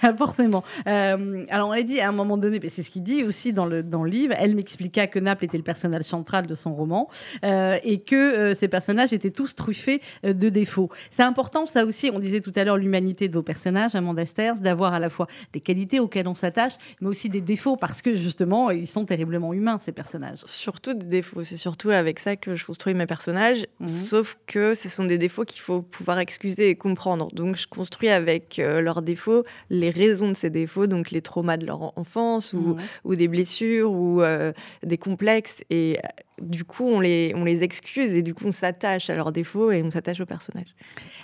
ça, 0.01 0.13
forcément. 0.15 0.63
Euh, 0.87 1.45
alors, 1.49 1.69
on 1.69 1.71
a 1.71 1.81
dit 1.81 1.99
à 1.99 2.07
un 2.07 2.13
moment 2.13 2.37
donné, 2.37 2.61
c'est 2.69 2.81
ce 2.81 2.89
qu'il 2.89 3.03
dit 3.03 3.23
aussi 3.23 3.51
dans 3.51 3.65
le, 3.65 3.83
dans 3.83 4.03
le 4.03 4.09
livre, 4.09 4.33
elle 4.37 4.55
m'expliqua 4.55 5.07
que 5.07 5.19
Naples 5.19 5.45
était 5.45 5.57
le 5.57 5.63
personnage 5.63 6.03
central 6.03 6.47
de 6.47 6.55
son 6.55 6.73
roman 6.73 7.09
euh, 7.43 7.77
et 7.83 7.99
que 7.99 8.15
euh, 8.15 8.53
ces 8.55 8.69
personnages 8.69 9.11
étaient 9.11 9.31
tous 9.31 9.53
truffés 9.55 10.01
de 10.23 10.49
défauts. 10.49 10.89
C'est 11.11 11.23
important, 11.23 11.65
ça 11.65 11.85
aussi, 11.85 12.09
on 12.13 12.19
disait 12.19 12.39
tout 12.39 12.53
à 12.55 12.63
l'heure, 12.63 12.77
l'humanité 12.77 13.27
de 13.27 13.33
vos 13.33 13.43
personnages, 13.43 13.95
Amanda 13.95 14.25
Sters, 14.25 14.61
d'avoir 14.61 14.93
à 14.93 14.99
la 14.99 15.09
fois 15.09 15.27
des 15.51 15.59
qualités 15.59 15.99
auxquelles 15.99 16.27
on 16.27 16.35
s'attache, 16.35 16.73
mais 17.01 17.09
aussi 17.09 17.29
des 17.29 17.41
défauts 17.41 17.75
parce 17.75 18.01
que 18.01 18.15
justement, 18.15 18.71
ils 18.71 18.87
sont 18.87 19.05
terriblement 19.05 19.53
humains, 19.53 19.77
ces 19.79 19.91
personnages. 19.91 20.39
Surtout 20.45 20.93
des 20.93 21.05
défauts. 21.05 21.43
C'est 21.43 21.57
surtout 21.57 21.89
avec 21.89 22.19
ça 22.19 22.35
que 22.37 22.55
je 22.55 22.65
construis 22.65 22.93
mes 22.93 23.05
personnages, 23.05 23.65
mmh. 23.79 23.87
sauf 23.87 24.37
que 24.47 24.73
ce 24.73 24.87
sont 24.87 25.03
des 25.03 25.16
défauts 25.17 25.45
qu'il 25.45 25.61
faut 25.61 25.81
pouvoir 25.81 26.19
excuser 26.19 26.69
et 26.69 26.75
comprendre. 26.75 27.29
Donc, 27.33 27.57
je 27.57 27.67
construis 27.67 28.09
avec 28.09 28.59
euh, 28.59 28.81
leurs 28.81 29.01
défauts 29.01 29.43
les 29.69 29.89
raisons 29.89 30.29
de 30.29 30.35
ces 30.35 30.49
défauts, 30.49 30.87
donc 30.87 31.11
les 31.11 31.21
traumas 31.21 31.57
de 31.57 31.65
leur 31.65 31.97
enfance 31.97 32.53
ou, 32.53 32.77
ou 33.03 33.15
des 33.15 33.27
blessures 33.27 33.91
ou 33.91 34.21
euh, 34.21 34.53
des 34.83 34.97
complexes. 34.97 35.63
Et 35.69 35.99
du 36.41 36.63
coup, 36.63 36.87
on 36.87 36.99
les, 36.99 37.33
on 37.35 37.43
les 37.43 37.63
excuse 37.63 38.13
et 38.13 38.21
du 38.21 38.33
coup, 38.33 38.45
on 38.45 38.51
s'attache 38.51 39.09
à 39.09 39.15
leurs 39.15 39.31
défauts 39.31 39.71
et 39.71 39.81
on 39.83 39.91
s'attache 39.91 40.19
au 40.19 40.25
personnage. 40.25 40.75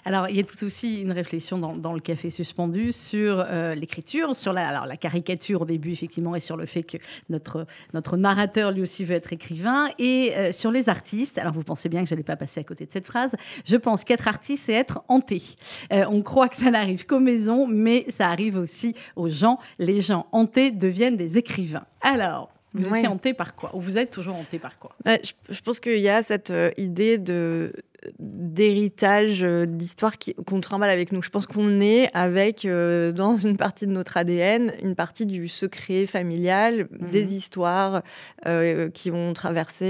Alors, 0.06 0.28
il 0.28 0.36
y 0.36 0.40
a 0.40 0.44
tout 0.44 0.62
aussi 0.66 1.02
une 1.02 1.14
réflexion 1.14 1.58
dans, 1.58 1.94
le 1.94 2.02
café 2.02 2.30
suspendu 2.30 2.92
sur 2.92 3.46
euh, 3.48 3.74
l'écriture, 3.74 4.36
sur 4.36 4.52
la, 4.52 4.68
alors, 4.68 4.86
la 4.86 4.98
caricature 4.98 5.62
au 5.62 5.66
début, 5.66 5.92
effectivement, 5.92 6.36
et 6.36 6.42
sur 6.42 6.58
le 6.58 6.66
fait 6.66 6.84
que 6.84 6.98
notre, 7.30 7.66
notre 7.94 8.18
narrateur, 8.18 8.72
lui 8.72 8.82
aussi, 8.82 9.06
veut 9.06 9.16
être 9.16 9.32
écrivain, 9.32 9.90
et 10.00 10.34
euh, 10.36 10.52
sur 10.52 10.72
les 10.72 10.90
artistes. 10.90 11.38
Alors, 11.38 11.54
vous 11.54 11.64
pensez 11.64 11.88
bien 11.88 12.04
que 12.04 12.10
je 12.10 12.16
n'allais 12.16 12.24
pas 12.24 12.36
passer 12.36 12.60
à 12.60 12.64
côté 12.64 12.86
de 12.86 12.92
cette 12.92 13.06
phrase. 13.06 13.36
Je 13.66 13.78
pense 13.78 14.04
qu'être 14.04 14.28
artiste, 14.28 14.66
c'est 14.66 14.74
être 14.74 15.04
hanté. 15.08 15.42
Euh, 15.94 16.06
on 16.10 16.22
croit 16.22 16.50
que 16.50 16.58
ça 16.58 16.70
n'arrive 16.70 17.06
qu'aux 17.06 17.22
maisons, 17.22 17.66
mais 17.66 18.06
ça 18.10 18.28
arrive 18.28 18.58
aussi 18.58 18.96
aux 19.16 19.30
gens. 19.30 19.58
Les 19.80 20.02
gens 20.02 20.28
hantés 20.34 20.72
deviennent 20.72 21.18
des 21.18 21.38
écrivains. 21.38 21.86
Alors, 22.02 22.50
Vous 22.74 22.90
Ouais. 22.90 23.00
étiez 23.00 23.08
hanté 23.08 23.34
par 23.34 23.56
quoi 23.56 23.70
Ou 23.76 23.82
vous 23.82 23.98
êtes 23.98 24.10
toujours 24.12 24.36
hanté 24.36 24.58
par 24.60 24.80
quoi? 24.80 24.96
Ouais, 25.06 25.22
je, 25.24 25.54
je 25.54 25.62
pense 25.62 25.80
qu'il 25.80 26.00
y 26.00 26.10
a 26.10 26.24
cette 26.24 26.50
euh, 26.52 26.72
idée 26.78 27.18
de 27.18 27.72
d'héritage 28.20 29.44
euh, 29.44 29.66
d'histoire 29.66 30.18
qui- 30.18 30.34
qu'on 30.34 30.60
trimballe 30.60 30.90
avec 30.90 31.12
nous. 31.12 31.22
Je 31.22 31.30
pense 31.30 31.46
qu'on 31.48 31.80
est 31.80 32.10
avec, 32.14 32.66
euh, 32.66 33.12
dans 33.12 33.36
une 33.38 33.58
partie 33.58 33.88
de 33.88 33.92
notre 33.92 34.18
ADN, 34.18 34.74
une 34.84 34.96
partie 34.96 35.26
du 35.26 35.48
secret 35.48 36.06
familial, 36.06 36.88
Mhm. 36.92 37.10
des 37.12 37.36
histoires 37.36 38.02
qui 38.90 39.10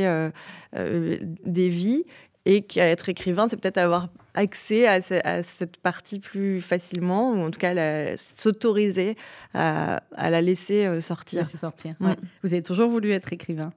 euh, 0.06 0.30
euh, 0.76 1.18
des 1.46 1.70
vies. 1.70 2.04
Et 2.46 2.62
qu'être 2.64 3.08
écrivain, 3.08 3.48
c'est 3.50 3.56
peut-être 3.58 3.78
avoir 3.78 4.10
accès 4.34 4.86
à, 4.88 5.02
ce- 5.02 5.26
à 5.26 5.44
cette 5.44 5.78
partie 5.78 6.20
plus 6.20 6.60
facilement, 6.60 7.32
ou 7.32 7.38
en 7.40 7.52
tout 7.52 7.60
cas 7.60 8.18
s'autoriser 8.18 9.16
à, 9.54 10.04
à 10.16 10.30
la 10.30 10.42
laisser 10.42 10.86
euh, 10.86 11.00
sortir. 11.02 11.44
Mm. 12.00 12.08
ouais. 12.08 12.16
Vous 12.44 12.54
avez 12.54 12.64
toujours 12.64 12.90
voulu 12.90 13.12
être 13.12 13.32
écrivain 13.32 13.72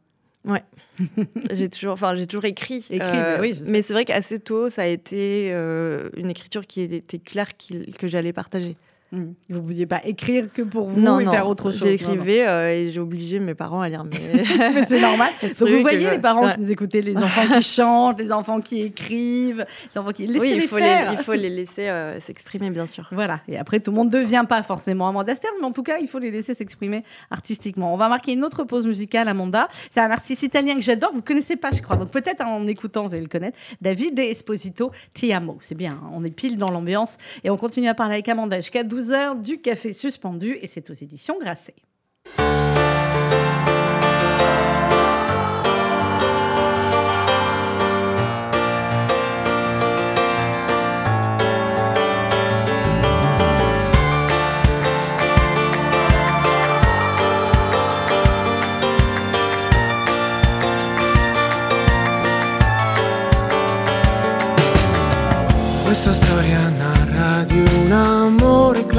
J'ai 1.52 1.68
toujours, 1.68 1.92
enfin, 1.92 2.14
j'ai 2.16 2.26
toujours 2.26 2.44
écrit. 2.44 2.86
Écrit, 2.90 2.98
euh, 3.02 3.38
mais 3.40 3.52
oui, 3.52 3.60
mais 3.66 3.82
c'est 3.82 3.92
vrai 3.92 4.04
qu'assez 4.04 4.38
tôt, 4.40 4.70
ça 4.70 4.82
a 4.82 4.86
été 4.86 5.50
euh, 5.52 6.08
une 6.16 6.30
écriture 6.30 6.66
qui 6.66 6.80
était 6.82 7.18
claire 7.18 7.50
que 7.56 8.08
j'allais 8.08 8.32
partager. 8.32 8.76
Mm. 9.12 9.22
Vous 9.50 9.56
ne 9.56 9.60
pouviez 9.60 9.86
pas 9.86 10.00
écrire 10.04 10.52
que 10.52 10.62
pour 10.62 10.88
vous 10.88 11.00
non, 11.00 11.20
et 11.20 11.24
non, 11.24 11.30
faire 11.30 11.48
autre 11.48 11.70
chose. 11.70 11.82
J'écrivais 11.82 12.46
euh, 12.46 12.72
et 12.72 12.88
j'ai 12.90 12.98
obligé 12.98 13.38
mes 13.38 13.54
parents 13.54 13.80
à 13.80 13.88
lire 13.88 14.02
mes. 14.02 14.16
Mais 14.74 14.84
c'est 14.84 15.00
normal. 15.00 15.30
Donc 15.42 15.68
vous 15.68 15.80
voyez 15.80 16.06
euh, 16.06 16.10
les 16.12 16.18
parents 16.18 16.44
ouais. 16.46 16.54
qui 16.54 16.60
nous 16.60 16.72
écoutaient, 16.72 17.02
les 17.02 17.16
enfants 17.16 17.46
qui 17.46 17.62
chantent, 17.62 18.18
les 18.18 18.32
enfants 18.32 18.60
qui 18.60 18.82
écrivent, 18.82 19.64
les 19.94 20.00
enfants 20.00 20.12
qui 20.12 20.26
laissez 20.26 20.40
oui, 20.40 20.48
les 20.50 20.56
il 20.56 20.68
faut 20.68 20.76
faire. 20.76 21.12
les, 21.12 21.16
il 21.16 21.22
faut 21.22 21.34
les 21.34 21.50
laisser 21.50 21.88
euh, 21.88 22.18
s'exprimer, 22.20 22.70
bien 22.70 22.86
sûr. 22.86 23.08
Voilà. 23.12 23.40
Et 23.48 23.56
après, 23.56 23.78
tout 23.78 23.92
le 23.92 23.96
monde 23.96 24.12
ne 24.12 24.20
devient 24.20 24.44
pas 24.48 24.62
forcément 24.62 25.08
Amanda 25.08 25.36
Stern, 25.36 25.54
mais 25.60 25.66
en 25.66 25.72
tout 25.72 25.84
cas, 25.84 25.98
il 26.00 26.08
faut 26.08 26.18
les 26.18 26.30
laisser 26.32 26.54
s'exprimer 26.54 27.04
artistiquement. 27.30 27.94
On 27.94 27.96
va 27.96 28.08
marquer 28.08 28.32
une 28.32 28.44
autre 28.44 28.64
pause 28.64 28.86
musicale, 28.86 29.28
Amanda. 29.28 29.68
C'est 29.90 30.00
un 30.00 30.10
artiste 30.10 30.42
italien 30.42 30.74
que 30.74 30.82
j'adore. 30.82 31.12
Vous 31.14 31.22
connaissez 31.22 31.56
pas, 31.56 31.70
je 31.72 31.80
crois. 31.80 31.96
Donc 31.96 32.10
peut-être 32.10 32.44
en 32.44 32.66
écoutant, 32.66 33.06
vous 33.06 33.14
allez 33.14 33.22
le 33.22 33.28
connaître. 33.28 33.56
David 33.80 34.18
Esposito 34.18 34.90
Ti 35.14 35.32
amo. 35.32 35.58
C'est 35.60 35.76
bien. 35.76 35.92
hein. 35.92 36.10
On 36.12 36.24
est 36.24 36.30
pile 36.30 36.58
dans 36.58 36.70
l'ambiance. 36.70 37.18
Et 37.44 37.50
on 37.50 37.56
continue 37.56 37.88
à 37.88 37.94
parler 37.94 38.14
avec 38.14 38.28
Amanda 38.28 38.56
jusqu'à 38.56 38.82
12h 38.96 39.42
du 39.42 39.60
Café 39.60 39.92
Suspendu. 39.92 40.58
Et 40.62 40.66
c'est 40.68 40.88
aux 40.88 40.94
éditions 40.94 41.38
Grasset. 41.38 41.74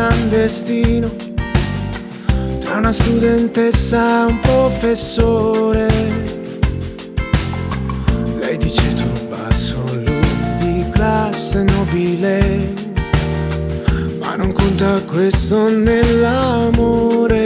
Clandestino 0.08 1.14
tra 2.62 2.78
una 2.78 2.94
studentessa 2.94 4.22
e 4.22 4.32
un 4.32 4.40
professore. 4.40 5.88
Lei 8.40 8.58
dice 8.58 8.94
tu 8.94 9.04
basso, 9.28 9.84
lui 10.06 10.56
di 10.60 10.86
classe 10.92 11.64
nobile, 11.64 12.74
ma 14.22 14.36
non 14.38 14.54
conta 14.54 15.02
questo 15.06 15.70
nell'amore. 15.70 17.46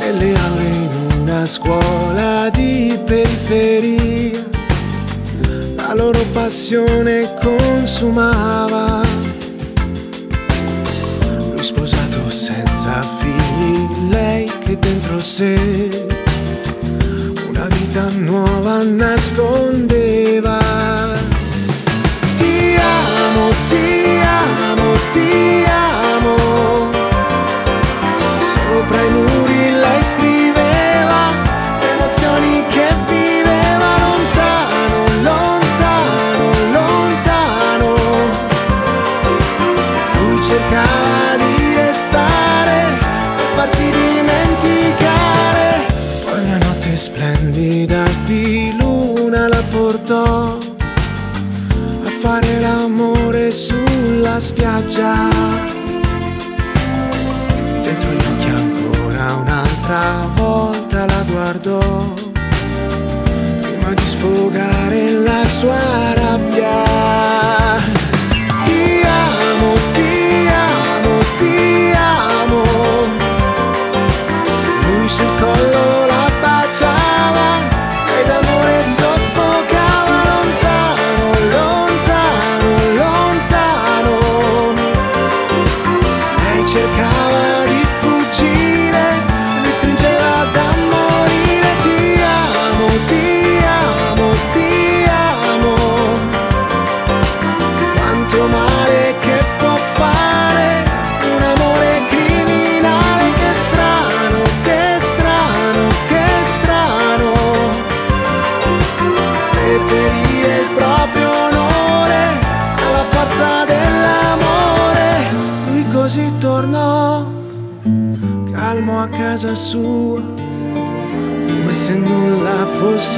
Nelle 0.00 0.38
aule 0.38 0.62
in 0.62 0.88
una 1.20 1.44
scuola 1.44 2.48
di 2.50 2.98
periferia 3.04 4.42
la 5.76 5.92
loro 5.94 6.24
passione 6.32 7.34
consumava. 7.42 9.07
una 17.50 17.66
vida 17.68 18.10
nueva 18.18 18.82
nascondeva. 18.82 20.67
Spiaggia 54.40 55.28
dentro 57.82 58.10
gli 58.12 58.24
occhi 58.24 58.48
ancora 58.48 59.34
un'altra 59.34 60.28
volta 60.34 61.06
la 61.06 61.24
guardò 61.26 62.14
prima 63.60 63.94
di 63.94 64.04
sfogare 64.04 65.10
la 65.12 65.46
sua 65.46 66.14
rabbia. 66.14 66.87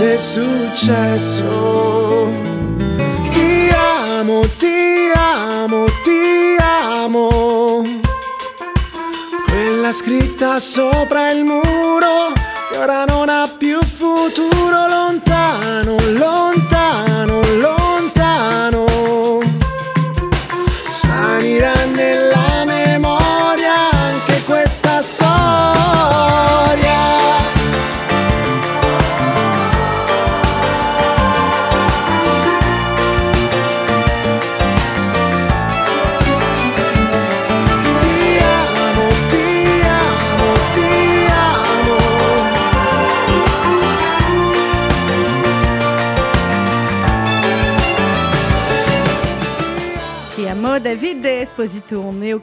Fosse 0.00 0.16
successo. 0.18 1.44
Ti 3.32 3.68
amo, 4.08 4.46
ti 4.56 5.10
amo, 5.14 5.84
ti 6.02 6.56
amo. 6.58 7.84
Quella 9.46 9.92
scritta 9.92 10.58
sopra 10.58 11.30
il 11.30 11.44
muro 11.44 11.59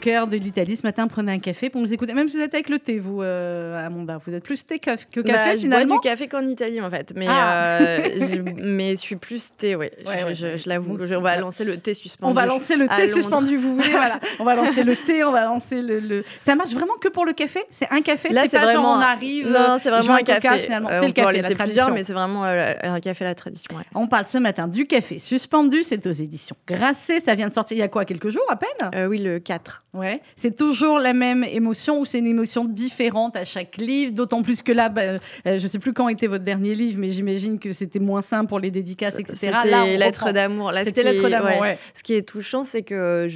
cœur 0.07 0.27
de 0.27 0.37
l'Italie 0.37 0.77
ce 0.77 0.83
matin. 0.83 1.07
Prenez 1.07 1.33
un 1.33 1.39
café 1.39 1.69
pour 1.69 1.81
nous 1.81 1.93
écouter. 1.93 2.13
Même 2.13 2.29
si 2.29 2.37
vous 2.37 2.43
êtes 2.43 2.53
avec 2.53 2.69
le 2.69 2.79
thé, 2.79 2.99
vous, 2.99 3.21
euh, 3.21 3.85
Amanda. 3.85 4.19
Vous 4.25 4.33
êtes 4.33 4.43
plus 4.43 4.65
thé 4.65 4.79
que 4.79 4.91
café 4.91 5.05
bah, 5.23 5.57
finalement. 5.57 5.83
Je 5.83 5.87
bois 5.87 5.97
du 5.97 6.07
café 6.07 6.27
qu'en 6.27 6.47
Italie 6.47 6.79
en 6.81 6.89
fait. 6.89 7.13
Mais, 7.15 7.27
ah. 7.29 7.81
euh, 7.81 7.99
je, 8.15 8.41
mais 8.61 8.91
je 8.91 9.01
suis 9.01 9.17
plus 9.17 9.51
thé, 9.57 9.75
oui. 9.75 9.87
Ouais, 10.05 10.23
ouais, 10.23 10.35
je, 10.35 10.57
je 10.57 10.69
l'avoue. 10.69 10.97
On 10.97 11.21
va 11.21 11.37
lancer 11.37 11.65
le 11.65 11.77
thé 11.77 11.93
suspendu. 11.93 12.31
On 12.31 12.33
va 12.33 12.45
lancer 12.45 12.75
le 12.75 12.87
thé 12.87 13.07
suspendu, 13.07 13.57
vous 13.57 13.75
voulez. 13.75 13.89
voilà. 13.89 14.19
On 14.39 14.43
va 14.43 14.55
lancer 14.55 14.83
le 14.83 14.95
thé, 14.95 15.23
on 15.23 15.31
va 15.31 15.43
lancer 15.43 15.81
le, 15.81 15.99
le, 15.99 16.23
Ça 16.41 16.55
marche 16.55 16.71
vraiment 16.71 16.93
que 17.01 17.07
pour 17.07 17.25
le 17.25 17.33
café? 17.33 17.63
C'est 17.71 17.87
un 17.91 18.01
café 18.01 18.29
Là, 18.29 18.43
c'est 18.43 18.51
pas 18.51 18.65
vraiment... 18.65 18.83
genre 18.83 18.97
on 18.97 19.01
arrive. 19.01 19.49
Non, 19.49 19.77
c'est 19.81 19.89
vraiment 19.89 20.13
un 20.13 20.21
café. 20.21 20.59
finalement. 20.59 20.89
Euh, 20.89 20.99
c'est 21.01 21.07
le 21.07 21.13
café. 21.13 21.41
C'est 21.47 21.55
plusieurs, 21.55 21.91
mais 21.91 22.03
c'est 22.03 22.13
vraiment 22.13 22.45
euh, 22.45 22.73
un 22.81 22.99
café 22.99 23.23
la 23.23 23.35
tradition. 23.35 23.75
On 23.95 24.07
parle 24.07 24.25
ce 24.27 24.37
matin 24.37 24.67
du 24.67 24.85
café 24.85 25.19
suspendu. 25.19 25.83
C'est 25.83 26.05
aux 26.05 26.11
éditions 26.11 26.55
Grasset. 26.67 27.19
Ça 27.19 27.35
vient 27.35 27.49
de 27.49 27.53
sortir 27.53 27.77
il 27.77 27.79
y 27.79 27.83
a 27.83 27.87
quoi? 27.87 28.05
Quelques 28.05 28.29
jours 28.29 28.45
à 28.49 28.55
peine? 28.55 28.91
Euh, 28.93 29.07
Oui, 29.07 29.17
le 29.17 29.39
4. 29.39 29.83
Ouais. 29.97 30.21
C'est 30.35 30.55
toujours 30.55 30.99
la 30.99 31.13
même 31.13 31.43
émotion 31.43 31.99
ou 31.99 32.05
c'est 32.05 32.19
une 32.19 32.27
émotion 32.27 32.65
différente 32.65 33.35
à 33.35 33.45
chaque 33.45 33.77
livre 33.77 34.13
D'autant 34.13 34.41
plus 34.43 34.61
que 34.61 34.71
là, 34.71 34.89
bah, 34.89 35.01
euh, 35.01 35.19
je 35.45 35.51
ne 35.63 35.67
sais 35.67 35.79
plus 35.79 35.93
quand 35.93 36.07
était 36.09 36.27
votre 36.27 36.43
dernier 36.43 36.75
livre, 36.75 36.99
mais 36.99 37.11
j'imagine 37.11 37.59
que 37.59 37.73
c'était 37.73 37.99
moins 37.99 38.21
simple 38.21 38.47
pour 38.47 38.59
les 38.59 38.71
dédicaces, 38.71 39.19
etc. 39.19 39.35
C'était 39.63 39.97
Lettre 39.97 40.31
d'amour. 40.31 40.71
C'était 40.83 41.03
Lettre 41.03 41.29
d'amour, 41.29 41.61
ouais. 41.61 41.77
Ce 41.95 42.03
qui 42.03 42.13
est 42.13 42.27
touchant, 42.27 42.63
c'est 42.63 42.83
que 42.83 43.27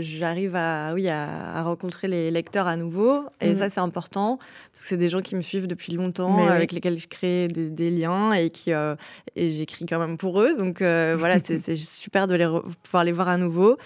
j'arrive 0.00 0.56
à, 0.56 0.92
oui, 0.94 1.08
à, 1.08 1.62
rencontrer 1.62 2.08
les 2.08 2.30
lecteurs 2.30 2.66
à 2.66 2.76
nouveau. 2.76 3.24
Et 3.40 3.52
mm. 3.52 3.56
ça, 3.56 3.70
c'est 3.70 3.80
important 3.80 4.38
parce 4.38 4.82
que 4.82 4.88
c'est 4.88 4.96
des 4.96 5.08
gens 5.08 5.20
qui 5.20 5.36
me 5.36 5.42
suivent 5.42 5.66
depuis 5.66 5.92
longtemps, 5.92 6.46
avec 6.48 6.72
lesquels 6.72 6.98
je 6.98 7.08
crée 7.08 7.48
des, 7.48 7.90
liens 7.90 8.32
et 8.32 8.50
qui 8.50 8.72
euh, 8.72 8.94
et 9.34 9.50
j'écris 9.50 9.86
quand 9.86 9.98
même 9.98 10.16
pour 10.16 10.40
eux. 10.40 10.54
Donc 10.56 10.82
euh, 10.82 11.16
voilà, 11.18 11.38
c'est 11.44 11.76
super 11.76 12.26
de 12.26 12.34
les 12.34 12.46
pouvoir 12.82 13.04
les 13.04 13.12
voir 13.12 13.28
à 13.28 13.36
nouveau. 13.36 13.76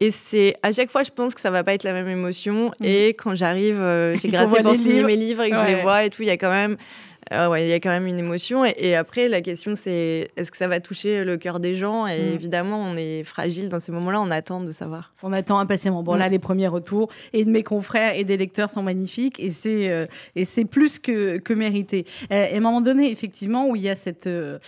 Et 0.00 0.10
c'est 0.10 0.54
à 0.62 0.72
chaque 0.72 0.90
fois, 0.90 1.02
je 1.02 1.10
pense 1.10 1.34
que 1.34 1.40
ça 1.40 1.50
va 1.50 1.62
pas 1.64 1.74
être 1.74 1.84
la 1.84 1.92
même 1.92 2.08
émotion. 2.08 2.72
Mm. 2.80 2.84
Et 2.84 3.08
quand 3.10 3.34
j'arrive, 3.34 3.80
euh, 3.80 4.16
j'ai 4.16 4.28
gratté 4.30 4.62
pour 4.62 4.74
signer 4.74 5.02
mes 5.02 5.16
livres 5.16 5.42
et 5.42 5.50
que 5.50 5.56
je 5.56 5.66
les 5.66 5.82
vois 5.82 6.04
et 6.04 6.10
tout, 6.10 6.22
il 6.22 6.28
y 6.28 6.30
a 6.30 6.36
quand 6.36 6.50
même 6.50 6.76
ah 7.30 7.50
ouais, 7.50 7.66
il 7.66 7.70
y 7.70 7.72
a 7.72 7.80
quand 7.80 7.90
même 7.90 8.06
une 8.06 8.18
émotion. 8.18 8.64
Et, 8.64 8.94
après, 8.94 9.28
la 9.28 9.40
question, 9.40 9.74
c'est 9.74 10.30
est-ce 10.36 10.50
que 10.50 10.56
ça 10.56 10.68
va 10.68 10.80
toucher 10.80 11.24
le 11.24 11.36
cœur 11.36 11.60
des 11.60 11.74
gens 11.74 12.06
Et 12.06 12.18
mm. 12.18 12.34
évidemment, 12.34 12.78
on 12.78 12.96
est 12.96 13.24
fragile 13.24 13.68
dans 13.68 13.80
ces 13.80 13.92
moments-là, 13.92 14.20
on 14.20 14.30
attend 14.30 14.60
de 14.60 14.70
savoir. 14.70 15.14
On 15.22 15.32
attend 15.32 15.58
impatiemment. 15.58 16.02
Bon, 16.02 16.14
là, 16.14 16.28
mm. 16.28 16.32
les 16.32 16.38
premiers 16.38 16.68
retours 16.68 17.08
et 17.32 17.44
de 17.44 17.50
mes 17.50 17.62
confrères 17.62 18.16
et 18.16 18.24
des 18.24 18.36
lecteurs 18.36 18.70
sont 18.70 18.82
magnifiques 18.82 19.40
et 19.40 19.50
c'est 19.50 19.90
euh, 19.90 20.06
et 20.36 20.44
c'est 20.44 20.64
plus 20.64 20.98
que, 20.98 21.38
que 21.38 21.54
mérité. 21.54 22.04
Euh, 22.32 22.46
et 22.50 22.54
à 22.54 22.56
un 22.56 22.60
moment 22.60 22.80
donné, 22.80 23.10
effectivement, 23.10 23.68
où 23.68 23.76
il 23.76 23.82
y 23.82 23.88
a 23.88 23.96
cette, 23.96 24.26
euh, 24.26 24.58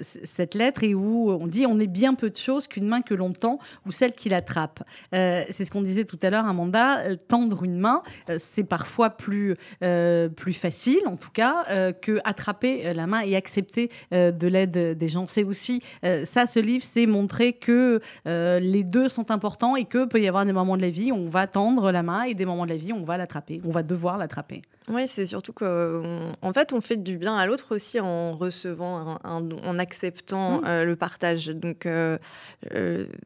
cette 0.00 0.54
lettre 0.54 0.84
et 0.84 0.94
où 0.94 1.30
on 1.30 1.46
dit 1.46 1.66
on 1.66 1.78
est 1.78 1.86
bien 1.86 2.14
peu 2.14 2.30
de 2.30 2.36
choses 2.36 2.66
qu'une 2.66 2.86
main 2.86 3.02
que 3.02 3.14
l'on 3.14 3.32
tend 3.32 3.58
ou 3.86 3.92
celle 3.92 4.12
qui 4.12 4.28
l'attrape. 4.28 4.82
c'est 5.12 5.64
ce 5.64 5.70
qu'on 5.70 5.82
disait 5.82 6.04
tout 6.04 6.18
à 6.22 6.30
l'heure, 6.30 6.46
Amanda. 6.46 7.16
Tendre 7.28 7.64
une 7.64 7.78
main, 7.78 8.02
c'est 8.38 8.64
parfois 8.64 9.10
plus, 9.10 9.54
plus 10.36 10.52
facile, 10.52 11.00
en 11.06 11.16
tout 11.16 11.30
cas 11.32 11.81
que 11.90 12.20
attraper 12.24 12.86
euh, 12.86 12.92
la 12.92 13.06
main 13.06 13.20
et 13.20 13.34
accepter 13.34 13.90
euh, 14.12 14.30
de 14.30 14.46
l'aide 14.46 14.96
des 14.96 15.08
gens. 15.08 15.26
C'est 15.26 15.42
aussi 15.42 15.82
euh, 16.04 16.24
ça, 16.24 16.46
ce 16.46 16.60
livre, 16.60 16.84
c'est 16.84 17.06
montrer 17.06 17.52
que 17.52 18.00
les 18.24 18.84
deux 18.84 19.08
sont 19.08 19.30
importants 19.30 19.76
et 19.76 19.84
que 19.84 20.04
peut 20.04 20.20
y 20.20 20.28
avoir 20.28 20.44
des 20.44 20.52
moments 20.52 20.76
de 20.76 20.82
la 20.82 20.90
vie 20.90 21.10
où 21.12 21.16
on 21.16 21.28
va 21.28 21.46
tendre 21.46 21.90
la 21.90 22.02
main 22.02 22.22
et 22.22 22.34
des 22.34 22.44
moments 22.44 22.64
de 22.64 22.70
la 22.70 22.76
vie 22.76 22.92
où 22.92 22.96
on 22.96 23.04
va 23.04 23.16
l'attraper, 23.16 23.60
on 23.64 23.70
va 23.70 23.82
devoir 23.82 24.18
l'attraper. 24.18 24.62
Oui, 24.88 25.06
c'est 25.06 25.26
surtout 25.26 25.52
qu'en 25.52 26.52
fait, 26.54 26.72
on 26.72 26.80
fait 26.80 26.96
du 26.96 27.16
bien 27.16 27.36
à 27.36 27.46
l'autre 27.46 27.74
aussi 27.74 28.00
en 28.00 28.32
recevant, 28.32 29.18
en 29.24 29.78
acceptant 29.78 30.60
mmh. 30.60 30.82
le 30.82 30.96
partage. 30.96 31.46
Donc, 31.48 31.86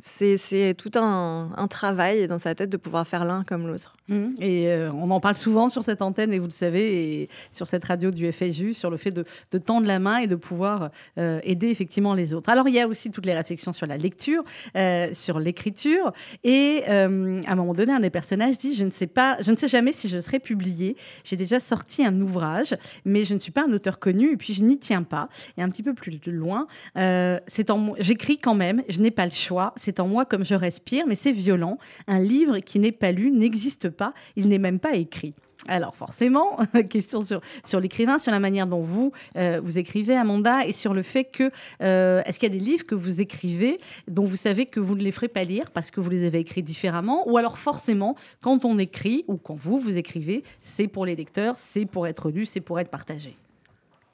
c'est 0.02 0.74
tout 0.76 0.90
un, 0.96 1.50
un, 1.56 1.68
travail 1.68 2.28
dans 2.28 2.38
sa 2.38 2.54
tête 2.54 2.70
de 2.70 2.76
pouvoir 2.76 3.06
faire 3.06 3.24
l'un 3.24 3.44
comme 3.44 3.66
l'autre. 3.66 3.96
Mmh. 4.08 4.26
Et 4.40 4.72
on 4.92 5.10
en 5.10 5.20
parle 5.20 5.36
souvent 5.36 5.68
sur 5.68 5.82
cette 5.82 6.02
antenne, 6.02 6.32
et 6.32 6.38
vous 6.38 6.46
le 6.46 6.50
savez, 6.50 7.22
et 7.22 7.28
sur 7.50 7.66
cette 7.66 7.84
radio 7.84 8.10
du 8.10 8.30
FSU, 8.30 8.74
sur 8.74 8.90
le 8.90 8.96
fait 8.96 9.10
de, 9.10 9.24
tendre 9.58 9.86
la 9.86 9.98
main 9.98 10.18
et 10.18 10.26
de 10.26 10.36
pouvoir 10.36 10.90
euh, 11.18 11.40
aider 11.42 11.68
effectivement 11.68 12.14
les 12.14 12.34
autres. 12.34 12.48
Alors 12.48 12.68
il 12.68 12.74
y 12.74 12.80
a 12.80 12.86
aussi 12.86 13.10
toutes 13.10 13.26
les 13.26 13.34
réflexions 13.34 13.72
sur 13.72 13.86
la 13.86 13.96
lecture, 13.96 14.44
euh, 14.76 15.12
sur 15.12 15.38
l'écriture, 15.40 16.12
et 16.44 16.84
euh, 16.88 17.40
à 17.46 17.52
un 17.52 17.54
moment 17.54 17.74
donné, 17.74 17.92
un 17.92 18.00
des 18.00 18.10
personnages 18.10 18.58
dit 18.58 18.74
je 18.74 18.84
ne 18.84 18.90
sais 18.90 19.06
pas, 19.06 19.36
je 19.40 19.50
ne 19.50 19.56
sais 19.56 19.68
jamais 19.68 19.92
si 19.92 20.08
je 20.08 20.18
serai 20.18 20.38
publié. 20.38 20.96
J'ai 21.24 21.36
déjà 21.36 21.55
sorti 21.60 22.04
un 22.04 22.20
ouvrage, 22.20 22.76
mais 23.04 23.24
je 23.24 23.34
ne 23.34 23.38
suis 23.38 23.52
pas 23.52 23.64
un 23.66 23.72
auteur 23.72 23.98
connu 23.98 24.32
et 24.32 24.36
puis 24.36 24.54
je 24.54 24.62
n'y 24.62 24.78
tiens 24.78 25.02
pas. 25.02 25.28
Et 25.56 25.62
un 25.62 25.68
petit 25.68 25.82
peu 25.82 25.94
plus 25.94 26.20
loin, 26.26 26.66
c'est 26.94 27.70
en 27.70 27.94
j'écris 27.98 28.38
quand 28.38 28.54
même, 28.54 28.82
je 28.88 29.00
n'ai 29.00 29.10
pas 29.10 29.24
le 29.24 29.32
choix. 29.32 29.72
C'est 29.76 30.00
en 30.00 30.08
moi 30.08 30.24
comme 30.24 30.44
je 30.44 30.54
respire, 30.54 31.06
mais 31.06 31.16
c'est 31.16 31.32
violent. 31.32 31.78
Un 32.06 32.20
livre 32.20 32.58
qui 32.58 32.78
n'est 32.78 32.92
pas 32.92 33.12
lu 33.12 33.30
n'existe 33.30 33.90
pas. 33.90 34.12
Il 34.36 34.48
n'est 34.48 34.58
même 34.58 34.78
pas 34.78 34.94
écrit. 34.94 35.34
Alors 35.68 35.96
forcément, 35.96 36.58
question 36.90 37.22
sur, 37.22 37.40
sur 37.64 37.80
l'écrivain, 37.80 38.18
sur 38.18 38.30
la 38.30 38.38
manière 38.40 38.66
dont 38.66 38.82
vous, 38.82 39.12
euh, 39.36 39.60
vous 39.62 39.78
écrivez, 39.78 40.16
Amanda, 40.16 40.66
et 40.66 40.72
sur 40.72 40.94
le 40.94 41.02
fait 41.02 41.24
que, 41.24 41.50
euh, 41.82 42.22
est-ce 42.24 42.38
qu'il 42.38 42.52
y 42.52 42.54
a 42.54 42.58
des 42.58 42.64
livres 42.64 42.84
que 42.84 42.94
vous 42.94 43.20
écrivez 43.20 43.80
dont 44.06 44.24
vous 44.24 44.36
savez 44.36 44.66
que 44.66 44.80
vous 44.80 44.94
ne 44.94 45.02
les 45.02 45.12
ferez 45.12 45.28
pas 45.28 45.44
lire 45.44 45.70
parce 45.70 45.90
que 45.90 46.00
vous 46.00 46.10
les 46.10 46.24
avez 46.24 46.38
écrits 46.38 46.62
différemment, 46.62 47.28
ou 47.28 47.36
alors 47.36 47.58
forcément, 47.58 48.16
quand 48.42 48.64
on 48.64 48.78
écrit, 48.78 49.24
ou 49.28 49.36
quand 49.36 49.56
vous, 49.56 49.78
vous 49.78 49.96
écrivez, 49.96 50.44
c'est 50.60 50.88
pour 50.88 51.06
les 51.06 51.16
lecteurs, 51.16 51.56
c'est 51.58 51.86
pour 51.86 52.06
être 52.06 52.30
lu, 52.30 52.46
c'est 52.46 52.60
pour 52.60 52.78
être 52.78 52.90
partagé? 52.90 53.36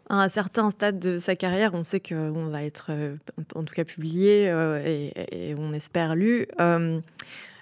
À 0.08 0.22
un 0.22 0.28
certain 0.28 0.70
stade 0.70 0.98
de 0.98 1.18
sa 1.18 1.34
carrière, 1.34 1.74
on 1.74 1.84
sait 1.84 2.00
qu'on 2.00 2.46
va 2.46 2.64
être, 2.64 2.86
euh, 2.90 3.16
en 3.54 3.64
tout 3.64 3.74
cas, 3.74 3.84
publié 3.84 4.46
et, 4.84 5.50
et, 5.50 5.54
on 5.56 5.72
espère 5.72 6.14
lu. 6.14 6.46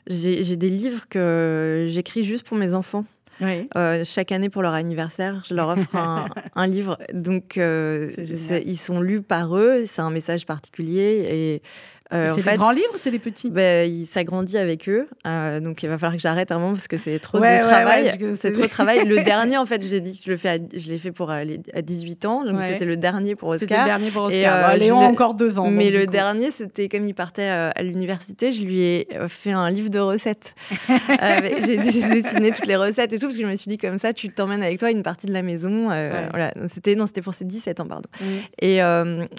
J'ai 0.06 0.56
des 0.56 0.70
livres 0.70 1.08
que 1.08 1.86
j'écris 1.90 2.24
juste 2.24 2.46
pour 2.46 2.56
mes 2.56 2.74
enfants. 2.74 3.04
Euh, 3.42 4.04
chaque 4.04 4.32
année 4.32 4.50
pour 4.50 4.62
leur 4.62 4.74
anniversaire, 4.74 5.42
je 5.46 5.54
leur 5.54 5.68
offre 5.68 5.96
un, 5.96 6.66
livre. 6.66 6.98
Donc, 7.12 7.56
euh, 7.56 8.10
ils 8.64 8.78
sont 8.78 9.00
lus 9.00 9.22
par 9.22 9.56
eux. 9.56 9.84
C'est 9.86 10.02
un 10.02 10.10
message 10.10 10.46
particulier. 10.46 11.26
Et 11.30 11.62
euh, 12.12 12.32
c'est 12.34 12.42
des 12.42 12.56
grands 12.56 12.72
livres 12.72 12.92
ou 12.94 12.98
c'est 12.98 13.10
des 13.10 13.18
petits 13.18 13.50
ben, 13.50 13.88
il 13.88 14.06
s'agrandit 14.06 14.58
avec 14.58 14.88
eux. 14.88 15.08
Euh, 15.26 15.60
donc 15.60 15.82
il 15.82 15.88
va 15.88 15.96
falloir 15.96 16.16
que 16.16 16.22
j'arrête 16.22 16.50
un 16.50 16.58
moment 16.58 16.72
parce 16.72 16.88
que 16.88 16.98
c'est 16.98 17.18
trop 17.20 17.38
de 17.38 17.60
travail. 17.60 18.12
c'est 18.36 18.52
trop 18.52 18.62
de 18.62 18.68
travail. 18.68 19.06
Le 19.06 19.20
dernier, 19.24 19.56
en 19.56 19.66
fait, 19.66 19.84
je 19.84 19.90
l'ai 19.90 20.00
dit, 20.00 20.20
je 20.24 20.30
le 20.30 20.36
fais 20.36 20.60
je 20.74 20.88
l'ai 20.88 20.98
fait 20.98 21.12
pour 21.12 21.30
euh, 21.30 21.44
à 21.72 21.82
18 21.82 22.24
ans. 22.24 22.44
Donc 22.44 22.60
c'était 22.60 22.84
le 22.84 22.96
dernier 22.96 23.36
pour 23.36 23.50
Oscar. 23.50 23.68
C'était 23.68 23.80
le 23.80 23.86
dernier 23.86 24.10
pour 24.10 24.22
Oscar. 24.24 24.74
Et, 24.74 24.78
Léon 24.78 24.98
encore 24.98 25.34
deux 25.34 25.58
ans. 25.58 25.70
Mais 25.70 25.90
le 25.90 26.06
dernier, 26.06 26.50
c'était 26.50 26.88
comme 26.88 27.06
il 27.06 27.14
partait 27.14 27.48
à 27.48 27.82
l'université, 27.82 28.52
je 28.52 28.62
lui 28.62 28.80
ai 28.80 29.08
fait 29.28 29.52
un 29.52 29.70
livre 29.70 29.90
de 29.90 29.98
recettes. 29.98 30.54
J'ai 30.90 31.76
dessiné 31.76 32.52
toutes 32.52 32.66
les 32.66 32.76
recettes 32.76 33.12
et 33.12 33.18
tout 33.18 33.26
parce 33.26 33.36
que 33.36 33.42
je 33.42 33.48
me 33.48 33.56
suis 33.56 33.68
dit 33.68 33.78
comme 33.78 33.98
ça, 33.98 34.12
tu 34.12 34.30
t'emmènes 34.30 34.62
avec 34.62 34.78
toi 34.78 34.90
une 34.90 35.02
partie 35.02 35.26
de 35.26 35.32
la 35.32 35.42
maison. 35.42 35.84
Voilà. 35.84 36.52
C'était 36.66 36.94
non, 36.94 37.06
c'était 37.06 37.22
pour 37.22 37.34
ses 37.34 37.44
17 37.44 37.80
ans, 37.80 37.86
pardon. 37.86 38.08
Mm. 38.20 38.24
Et 38.62 38.80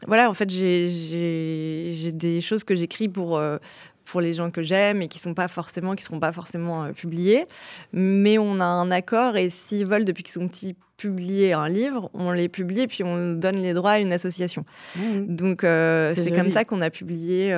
voilà, 0.08 0.30
en 0.30 0.34
fait, 0.34 0.50
j'ai 0.50 2.12
des 2.14 2.40
choses 2.40 2.61
que 2.64 2.76
j'écris 2.76 3.08
pour, 3.08 3.38
euh, 3.38 3.58
pour 4.06 4.22
les 4.22 4.34
gens 4.34 4.52
que 4.52 4.62
j'aime 4.62 5.02
et 5.02 5.08
qui 5.08 5.20
sont 5.20 5.34
pas 5.34 5.48
forcément 5.48 5.96
qui 5.96 6.04
seront 6.04 6.20
pas 6.20 6.32
forcément 6.32 6.84
euh, 6.84 6.92
publiés. 6.92 7.46
Mais 7.94 8.38
on 8.38 8.60
a 8.60 8.66
un 8.66 8.92
accord 8.92 9.38
et 9.38 9.50
s'ils 9.50 9.86
veulent 9.86 10.06
depuis 10.06 10.24
qu'ils 10.24 10.34
sont 10.34 10.48
petits 10.48 10.76
publier 10.98 11.52
un 11.54 11.68
livre 11.68 12.12
on 12.14 12.32
les 12.32 12.48
publie 12.48 12.82
et 12.82 12.88
puis 12.88 13.04
on 13.04 13.34
donne 13.34 13.56
les 13.56 13.74
droits 13.74 13.94
à 13.94 14.00
une 14.00 14.14
association. 14.14 14.66
Mmh. 14.96 15.36
donc 15.36 15.64
euh, 15.64 16.14
c'est 16.16 16.30
comme 16.30 16.52
ça 16.52 16.64
qu'on 16.64 16.80
a 16.80 16.92
publié 16.92 17.52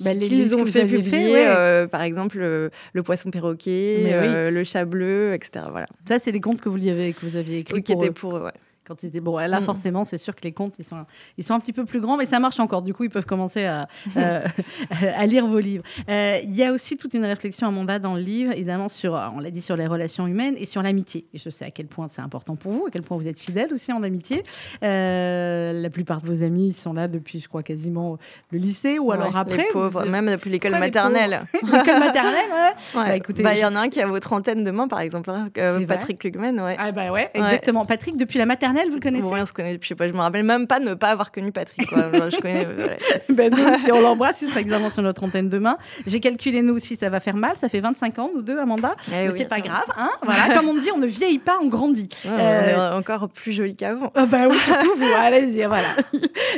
bah, 0.00 0.14
qu'ils 0.14 0.54
ont 0.54 0.64
fait 0.64 0.86
publier 0.86 1.44
par 1.90 2.02
exemple 2.02 2.38
le 2.38 3.02
poisson 3.02 3.32
perroquet 3.32 4.48
le 4.48 4.62
chat 4.62 4.84
bleu 4.84 5.34
etc 5.34 5.66
voilà. 5.72 5.86
Ça 6.06 6.20
c'est 6.20 6.30
les 6.30 6.40
contes 6.40 6.60
que 6.60 6.68
vous, 6.68 6.78
y 6.78 6.88
avez, 6.88 7.12
que 7.12 7.26
vous 7.26 7.34
aviez 7.34 7.58
écrits 7.58 7.82
qui 7.82 7.92
étaient 7.92 8.12
pour 8.12 8.34
ouais. 8.34 8.52
Quand 8.86 9.00
c'était 9.00 9.20
bon, 9.20 9.38
là 9.38 9.60
mm. 9.60 9.64
forcément, 9.64 10.04
c'est 10.04 10.18
sûr 10.18 10.34
que 10.34 10.42
les 10.42 10.52
comptes 10.52 10.78
ils 10.78 10.84
sont, 10.84 11.06
ils 11.38 11.44
sont 11.44 11.54
un 11.54 11.60
petit 11.60 11.72
peu 11.72 11.84
plus 11.84 12.00
grands, 12.00 12.16
mais 12.16 12.26
ça 12.26 12.38
marche 12.38 12.60
encore. 12.60 12.82
Du 12.82 12.92
coup, 12.92 13.04
ils 13.04 13.10
peuvent 13.10 13.24
commencer 13.24 13.64
à, 13.64 13.88
euh, 14.16 14.44
à 15.16 15.26
lire 15.26 15.46
vos 15.46 15.58
livres. 15.58 15.84
Euh, 16.08 16.40
il 16.42 16.54
y 16.54 16.62
a 16.62 16.72
aussi 16.72 16.96
toute 16.96 17.14
une 17.14 17.24
réflexion 17.24 17.66
à 17.66 17.70
mandat 17.70 17.98
dans 17.98 18.14
le 18.14 18.20
livre, 18.20 18.52
évidemment 18.52 18.88
sur, 18.88 19.12
on 19.34 19.40
l'a 19.40 19.50
dit, 19.50 19.62
sur 19.62 19.76
les 19.76 19.86
relations 19.86 20.26
humaines 20.26 20.54
et 20.58 20.66
sur 20.66 20.82
l'amitié. 20.82 21.26
Et 21.32 21.38
je 21.38 21.48
sais 21.50 21.64
à 21.64 21.70
quel 21.70 21.86
point 21.86 22.08
c'est 22.08 22.20
important 22.20 22.56
pour 22.56 22.72
vous, 22.72 22.86
à 22.86 22.90
quel 22.90 23.02
point 23.02 23.16
vous 23.16 23.26
êtes 23.26 23.38
fidèle 23.38 23.72
aussi 23.72 23.92
en 23.92 24.02
amitié. 24.02 24.42
Euh, 24.82 25.72
la 25.72 25.90
plupart 25.90 26.20
de 26.20 26.26
vos 26.26 26.42
amis 26.42 26.72
sont 26.72 26.92
là 26.92 27.08
depuis, 27.08 27.40
je 27.40 27.48
crois, 27.48 27.62
quasiment 27.62 28.18
le 28.50 28.58
lycée 28.58 28.98
ou 28.98 29.12
alors 29.12 29.36
après. 29.36 29.56
Les 29.56 29.68
pauvres, 29.72 30.04
même 30.04 30.30
depuis 30.30 30.50
l'école 30.50 30.72
maternelle. 30.72 31.46
l'école 31.54 31.98
maternelle, 32.00 32.50
ouais. 32.52 32.72
Bah, 32.94 33.16
écoutez, 33.16 33.42
bah, 33.42 33.54
il 33.54 33.60
y 33.60 33.64
en 33.64 33.74
a 33.76 33.80
un 33.80 33.88
qui 33.88 34.00
a 34.00 34.06
vos 34.06 34.20
trentaines 34.20 34.62
demain, 34.62 34.88
par 34.88 35.00
exemple, 35.00 35.30
hein, 35.30 35.48
Patrick 35.86 36.18
Klugman, 36.18 36.58
ouais. 36.60 36.76
Ah 36.78 36.92
bah 36.92 37.10
ouais, 37.10 37.30
exactement. 37.32 37.84
Patrick 37.86 38.18
depuis 38.18 38.38
la 38.38 38.46
maternelle 38.46 38.73
vous 38.88 38.94
le 38.94 39.00
connaissez 39.00 39.26
Oui, 39.26 39.40
on 39.40 39.46
se 39.46 39.52
connaît, 39.52 39.78
je 39.80 39.86
sais 39.86 39.94
pas, 39.94 40.08
je 40.08 40.12
me 40.12 40.18
rappelle 40.18 40.44
même 40.44 40.66
pas 40.66 40.80
de 40.80 40.84
ne 40.84 40.94
pas 40.94 41.10
avoir 41.10 41.32
connu 41.32 41.52
Patrick. 41.52 41.86
Quoi. 41.88 42.30
je 42.30 42.40
connais. 42.40 42.66
ben 43.28 43.52
nous, 43.52 43.78
si 43.78 43.92
on 43.92 44.00
l'embrasse, 44.00 44.42
il 44.42 44.48
sera 44.48 44.60
exactement 44.60 44.90
sur 44.90 45.02
notre 45.02 45.22
antenne 45.22 45.48
demain. 45.48 45.76
J'ai 46.06 46.20
calculé 46.20 46.62
nous 46.62 46.74
aussi, 46.74 46.96
ça 46.96 47.08
va 47.08 47.20
faire 47.20 47.36
mal. 47.36 47.56
Ça 47.56 47.68
fait 47.68 47.80
25 47.80 48.18
ans, 48.18 48.30
nous 48.34 48.42
deux, 48.42 48.58
Amanda. 48.58 48.96
Eh 49.08 49.28
mais 49.28 49.32
c'est 49.36 49.48
pas 49.48 49.60
grave, 49.60 49.86
hein 49.96 50.10
Voilà, 50.22 50.54
comme 50.54 50.68
on 50.68 50.74
dit, 50.74 50.90
on 50.94 50.98
ne 50.98 51.06
vieillit 51.06 51.38
pas, 51.38 51.58
on 51.62 51.68
grandit. 51.68 52.08
on 52.26 52.38
est 52.38 52.74
encore 52.74 53.28
plus 53.28 53.52
joli 53.52 53.76
qu'avant. 53.76 54.12
Ah 54.14 54.26
bah 54.26 54.48
oui, 54.48 54.56
surtout 54.58 54.94
vous. 54.96 55.04
Allez-y, 55.18 55.64
voilà. 55.64 55.88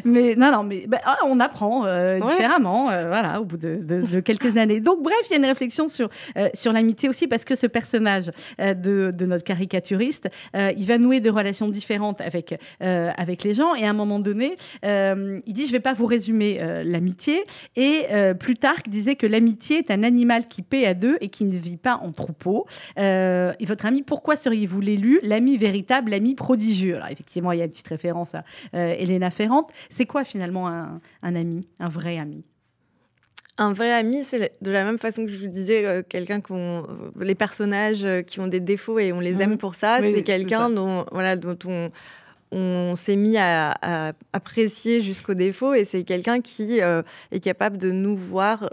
mais 0.04 0.34
non, 0.36 0.50
non, 0.50 0.62
mais 0.62 0.84
bah, 0.86 0.98
ah, 1.04 1.18
on 1.26 1.40
apprend 1.40 1.82
différemment, 2.16 2.84
voilà, 2.84 3.40
au 3.40 3.44
bout 3.44 3.56
de, 3.56 3.78
de, 3.82 4.20
quelques 4.20 4.56
années. 4.56 4.80
Donc 4.80 5.02
bref, 5.02 5.16
il 5.28 5.32
y 5.32 5.34
a 5.34 5.38
une 5.38 5.44
réflexion 5.44 5.88
sur 5.88 6.08
sur 6.54 6.72
l'amitié 6.72 7.08
aussi 7.08 7.26
parce 7.26 7.44
que 7.44 7.54
ce 7.54 7.66
personnage 7.66 8.30
de, 8.58 9.10
de 9.14 9.26
notre 9.26 9.44
caricaturiste, 9.44 10.28
il 10.54 10.86
va 10.86 10.98
nouer 10.98 11.20
des 11.20 11.30
relations 11.30 11.68
différentes 11.68 12.05
avec 12.14 12.59
avec 12.80 13.42
les 13.42 13.54
gens 13.54 13.74
et 13.74 13.84
à 13.84 13.90
un 13.90 13.92
moment 13.92 14.18
donné, 14.18 14.57
il 14.82 15.52
dit 15.52 15.66
je 15.66 15.72
vais 15.72 15.80
pas 15.80 15.92
vous 15.92 16.07
résumer 16.07 16.61
l'amitié 16.84 17.44
et 17.76 18.07
Plutarque 18.38 18.88
disait 18.88 19.16
que 19.16 19.26
l'amitié 19.26 19.78
est 19.78 19.90
un 19.90 20.02
animal 20.02 20.46
qui 20.48 20.62
paie 20.62 20.86
à 20.86 20.94
deux 20.94 21.16
et 21.20 21.28
qui 21.28 21.44
ne 21.44 21.57
vit 21.57 21.76
pas 21.76 22.00
en 22.02 22.12
troupeau. 22.12 22.66
et 22.96 23.64
votre 23.66 23.86
ami, 23.86 24.02
pourquoi 24.02 24.36
seriez-vous 24.36 24.80
l'élu, 24.80 25.20
l'ami 25.22 25.57
véritable, 25.57 26.11
l'ami 26.11 26.34
prodigieux? 26.34 26.96
Alors 26.96 27.09
effectivement, 27.09 27.52
il 27.52 27.59
y 27.59 27.62
a 27.62 27.64
une 27.64 27.70
petite 27.70 27.88
référence 27.88 28.34
à 28.34 28.44
Elena 28.72 29.30
Ferrante. 29.30 29.70
C'est 29.88 30.07
quoi 30.07 30.24
finalement 30.24 30.68
un, 30.68 31.00
ami, 31.22 31.66
un 31.80 31.88
vrai 31.88 32.18
ami? 32.18 32.44
Un 33.59 33.72
vrai 33.72 33.92
ami, 33.92 34.24
c'est 34.24 34.52
de 34.61 34.70
la 34.70 34.84
même 34.84 34.98
façon 34.98 35.24
que 35.24 35.32
je 35.32 35.38
vous 35.38 35.46
disais, 35.46 35.84
euh, 35.84 36.02
quelqu'un 36.07 36.40
qu'on, 36.40 36.86
les 37.18 37.34
personnages 37.34 38.04
euh, 38.04 38.22
qui 38.22 38.40
ont 38.40 38.48
des 38.48 38.61
défauts 38.61 38.98
et 38.98 39.12
on 39.12 39.20
les 39.20 39.40
aime 39.40 39.54
mmh. 39.54 39.59
pour 39.59 39.74
ça, 39.74 39.98
c'est 40.02 40.22
quelqu'un 40.22 40.68
dont, 40.68 41.07
voilà, 41.11 41.36
dont 41.36 41.57
on, 41.66 41.90
on 42.52 42.96
s'est 42.96 43.16
mis 43.16 43.36
à, 43.38 44.12
apprécier 44.32 45.00
jusqu'au 45.00 45.34
défaut 45.34 45.74
et 45.74 45.84
c'est 45.84 46.04
quelqu'un 46.04 46.40
qui 46.40 46.82
euh, 46.82 47.02
est 47.32 47.40
capable 47.40 47.78
de 47.78 47.90
nous 47.90 48.16
voir 48.16 48.70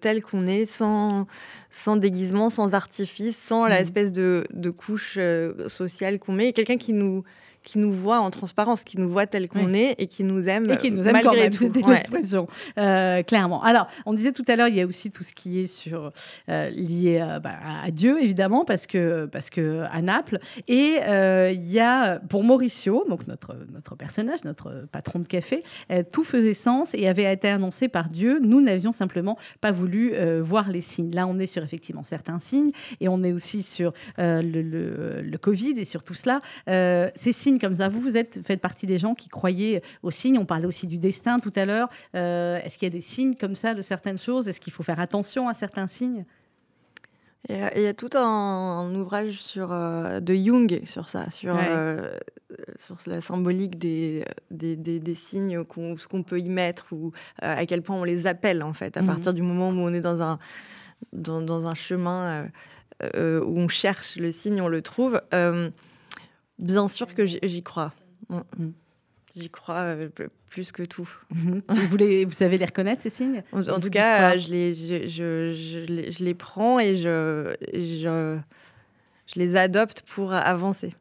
tel 0.00 0.22
qu'on 0.22 0.46
est 0.46 0.64
sans, 0.64 1.26
sans 1.70 1.96
déguisement, 1.96 2.50
sans 2.50 2.74
artifice, 2.74 3.36
sans 3.36 3.66
l'espèce 3.66 4.10
mmh. 4.10 4.14
la 4.14 4.22
de, 4.22 4.46
de 4.52 4.70
couche 4.70 5.18
sociale 5.66 6.20
qu'on 6.20 6.32
met. 6.32 6.52
Quelqu'un 6.52 6.76
qui 6.76 6.92
nous, 6.92 7.24
qui 7.62 7.78
nous 7.78 7.92
voit 7.92 8.20
en 8.20 8.30
transparence, 8.30 8.84
qui 8.84 8.98
nous 8.98 9.08
voit 9.08 9.26
tel 9.26 9.48
qu'on 9.48 9.74
est 9.74 9.94
et 9.98 10.06
qui 10.06 10.24
nous 10.24 10.48
aime, 10.48 10.70
et 10.70 10.78
qui 10.78 10.90
nous 10.90 11.06
aime 11.06 11.12
malgré 11.12 11.50
quand 11.50 11.60
même, 11.60 11.88
l'expression, 11.88 12.48
euh, 12.78 13.22
clairement. 13.22 13.62
Alors, 13.62 13.86
on 14.06 14.14
disait 14.14 14.32
tout 14.32 14.44
à 14.48 14.56
l'heure, 14.56 14.68
il 14.68 14.76
y 14.76 14.80
a 14.80 14.86
aussi 14.86 15.10
tout 15.10 15.24
ce 15.24 15.32
qui 15.32 15.60
est 15.60 15.66
sur 15.66 16.12
euh, 16.48 16.70
lié 16.70 17.20
euh, 17.20 17.38
bah, 17.38 17.54
à 17.84 17.90
Dieu, 17.90 18.22
évidemment, 18.22 18.64
parce 18.64 18.86
que 18.86 19.26
parce 19.26 19.50
que 19.50 19.84
à 19.90 20.00
Naples. 20.00 20.38
Et 20.68 21.00
il 21.52 21.70
y 21.70 21.80
a 21.80 22.18
pour 22.18 22.44
Mauricio, 22.44 23.04
donc 23.08 23.26
notre 23.26 23.54
notre 23.72 23.94
personnage, 23.94 24.44
notre 24.44 24.86
patron 24.90 25.18
de 25.18 25.26
café, 25.26 25.62
tout 26.12 26.24
faisait 26.24 26.54
sens 26.54 26.94
et 26.94 27.08
avait 27.08 27.30
été 27.32 27.48
annoncé 27.48 27.88
par 27.88 28.08
Dieu. 28.08 28.40
Nous 28.42 28.60
n'avions 28.60 28.92
simplement 28.92 29.36
pas 29.60 29.72
voulu 29.72 30.14
voir 30.40 30.70
les 30.70 30.80
signes. 30.80 31.10
Là, 31.12 31.26
on 31.26 31.38
est 31.38 31.46
sur 31.46 31.62
effectivement 31.62 32.04
certains 32.04 32.38
signes 32.38 32.72
et 33.00 33.08
on 33.08 33.22
est 33.22 33.32
aussi 33.32 33.62
sur 33.62 33.92
le, 34.18 34.40
le, 34.42 35.22
le, 35.22 35.38
Covid 35.38 35.74
et 35.78 35.84
sur 35.84 36.02
tout 36.02 36.14
cela. 36.14 36.38
ces 36.66 37.32
signes 37.32 37.49
comme 37.58 37.76
ça. 37.76 37.88
Vous, 37.88 38.00
vous 38.00 38.16
êtes, 38.16 38.40
faites 38.44 38.60
partie 38.60 38.86
des 38.86 38.98
gens 38.98 39.14
qui 39.14 39.28
croyaient 39.28 39.82
aux 40.02 40.10
signes. 40.10 40.38
On 40.38 40.44
parlait 40.44 40.66
aussi 40.66 40.86
du 40.86 40.98
destin 40.98 41.38
tout 41.38 41.52
à 41.56 41.64
l'heure. 41.64 41.88
Euh, 42.14 42.60
est-ce 42.62 42.78
qu'il 42.78 42.86
y 42.86 42.90
a 42.90 42.94
des 42.94 43.00
signes 43.00 43.34
comme 43.34 43.54
ça 43.54 43.74
de 43.74 43.82
certaines 43.82 44.18
choses? 44.18 44.48
Est-ce 44.48 44.60
qu'il 44.60 44.72
faut 44.72 44.82
faire 44.82 45.00
attention 45.00 45.48
à 45.48 45.54
certains 45.54 45.86
signes? 45.86 46.24
Il 47.48 47.56
y, 47.56 47.86
a, 47.86 47.94
tout 47.94 48.10
un, 48.14 48.94
ouvrage 48.94 49.40
sur, 49.40 49.72
euh, 49.72 50.20
de 50.20 50.34
Jung 50.34 50.82
sur 50.84 51.08
ça, 51.08 51.30
sur, 51.30 51.56
euh, 51.58 52.12
sur 52.76 52.98
la 53.06 53.22
symbolique 53.22 53.78
des, 53.78 54.26
des, 54.50 54.76
des, 54.76 55.14
signes, 55.14 55.64
ce 55.64 56.06
qu'on 56.06 56.22
peut 56.22 56.38
y 56.38 56.50
mettre 56.50 56.92
ou 56.92 57.12
à 57.38 57.64
quel 57.64 57.80
point 57.80 57.96
on 57.96 58.04
les 58.04 58.26
appelle 58.26 58.62
en 58.62 58.74
fait, 58.74 58.98
à 58.98 59.00
mhm. 59.00 59.06
partir 59.06 59.32
du 59.32 59.40
moment 59.40 59.70
où 59.70 59.80
on 59.80 59.94
est 59.94 60.02
dans 60.02 60.20
un, 60.20 60.38
dans, 61.14 61.40
dans 61.40 61.66
un 61.66 61.74
chemin 61.74 62.46
où 63.02 63.58
on 63.58 63.68
cherche 63.68 64.16
le 64.16 64.32
signe, 64.32 64.60
on 64.60 64.68
le 64.68 64.82
trouve. 64.82 65.18
Bien 66.60 66.88
sûr 66.88 67.14
que 67.14 67.24
j'y 67.24 67.62
crois. 67.62 67.92
Mm. 68.28 68.40
Mm. 68.58 68.72
J'y 69.36 69.48
crois 69.48 69.76
euh, 69.76 70.08
plus 70.48 70.72
que 70.72 70.82
tout. 70.82 71.08
Mhm. 71.30 71.62
vous, 71.88 71.96
les, 71.96 72.24
vous 72.24 72.32
savez 72.32 72.58
les 72.58 72.64
reconnaître, 72.64 73.02
ces 73.02 73.10
signes 73.10 73.42
En, 73.52 73.80
tout 73.80 73.90
cas, 73.90 74.36
je 74.36 74.48
les, 74.48 74.74
je, 74.74 75.06
je, 75.06 75.52
je, 76.10 76.24
les, 76.24 76.34
prends 76.34 76.80
et 76.80 76.96
je, 76.96 77.54
je, 77.72 78.38
je 79.26 79.38
les 79.38 79.56
adopte 79.56 80.02
pour 80.02 80.32
avancer. 80.32 80.94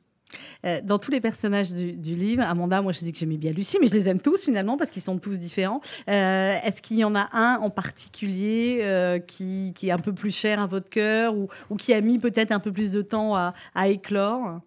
Euh, 0.63 0.79
dans 0.83 0.99
tous 0.99 1.09
les 1.09 1.21
personnages 1.21 1.71
du, 1.71 2.15
livre, 2.15 2.43
Amanda, 2.43 2.83
moi 2.83 2.91
je 2.91 2.99
dis 2.99 3.11
que 3.11 3.17
j'aimais 3.17 3.37
bien 3.37 3.51
Lucie, 3.51 3.77
mais 3.81 3.87
je 3.87 3.93
les 3.93 4.09
aime 4.09 4.21
tous 4.21 4.43
finalement 4.43 4.77
parce 4.77 4.91
qu'ils 4.91 5.01
sont 5.01 5.17
tous 5.17 5.39
différents. 5.39 5.81
Euh, 6.07 6.55
est-ce 6.63 6.83
qu'il 6.83 6.99
y 6.99 7.03
en 7.03 7.15
a 7.15 7.29
un 7.31 7.55
en 7.61 7.71
particulier 7.71 9.23
qui, 9.25 9.73
qui, 9.75 9.87
est 9.87 9.91
un 9.91 9.97
peu 9.97 10.13
plus 10.13 10.35
cher 10.35 10.61
à 10.61 10.67
votre 10.67 10.89
cœur 10.89 11.35
ou, 11.35 11.47
ou 11.71 11.77
qui 11.77 11.93
a 11.93 12.01
mis 12.01 12.19
peut-être 12.19 12.51
un 12.51 12.59
peu 12.59 12.71
plus 12.71 12.91
de 12.91 13.01
temps 13.01 13.35
à, 13.35 13.55
à 13.73 13.87
éclore? 13.87 14.61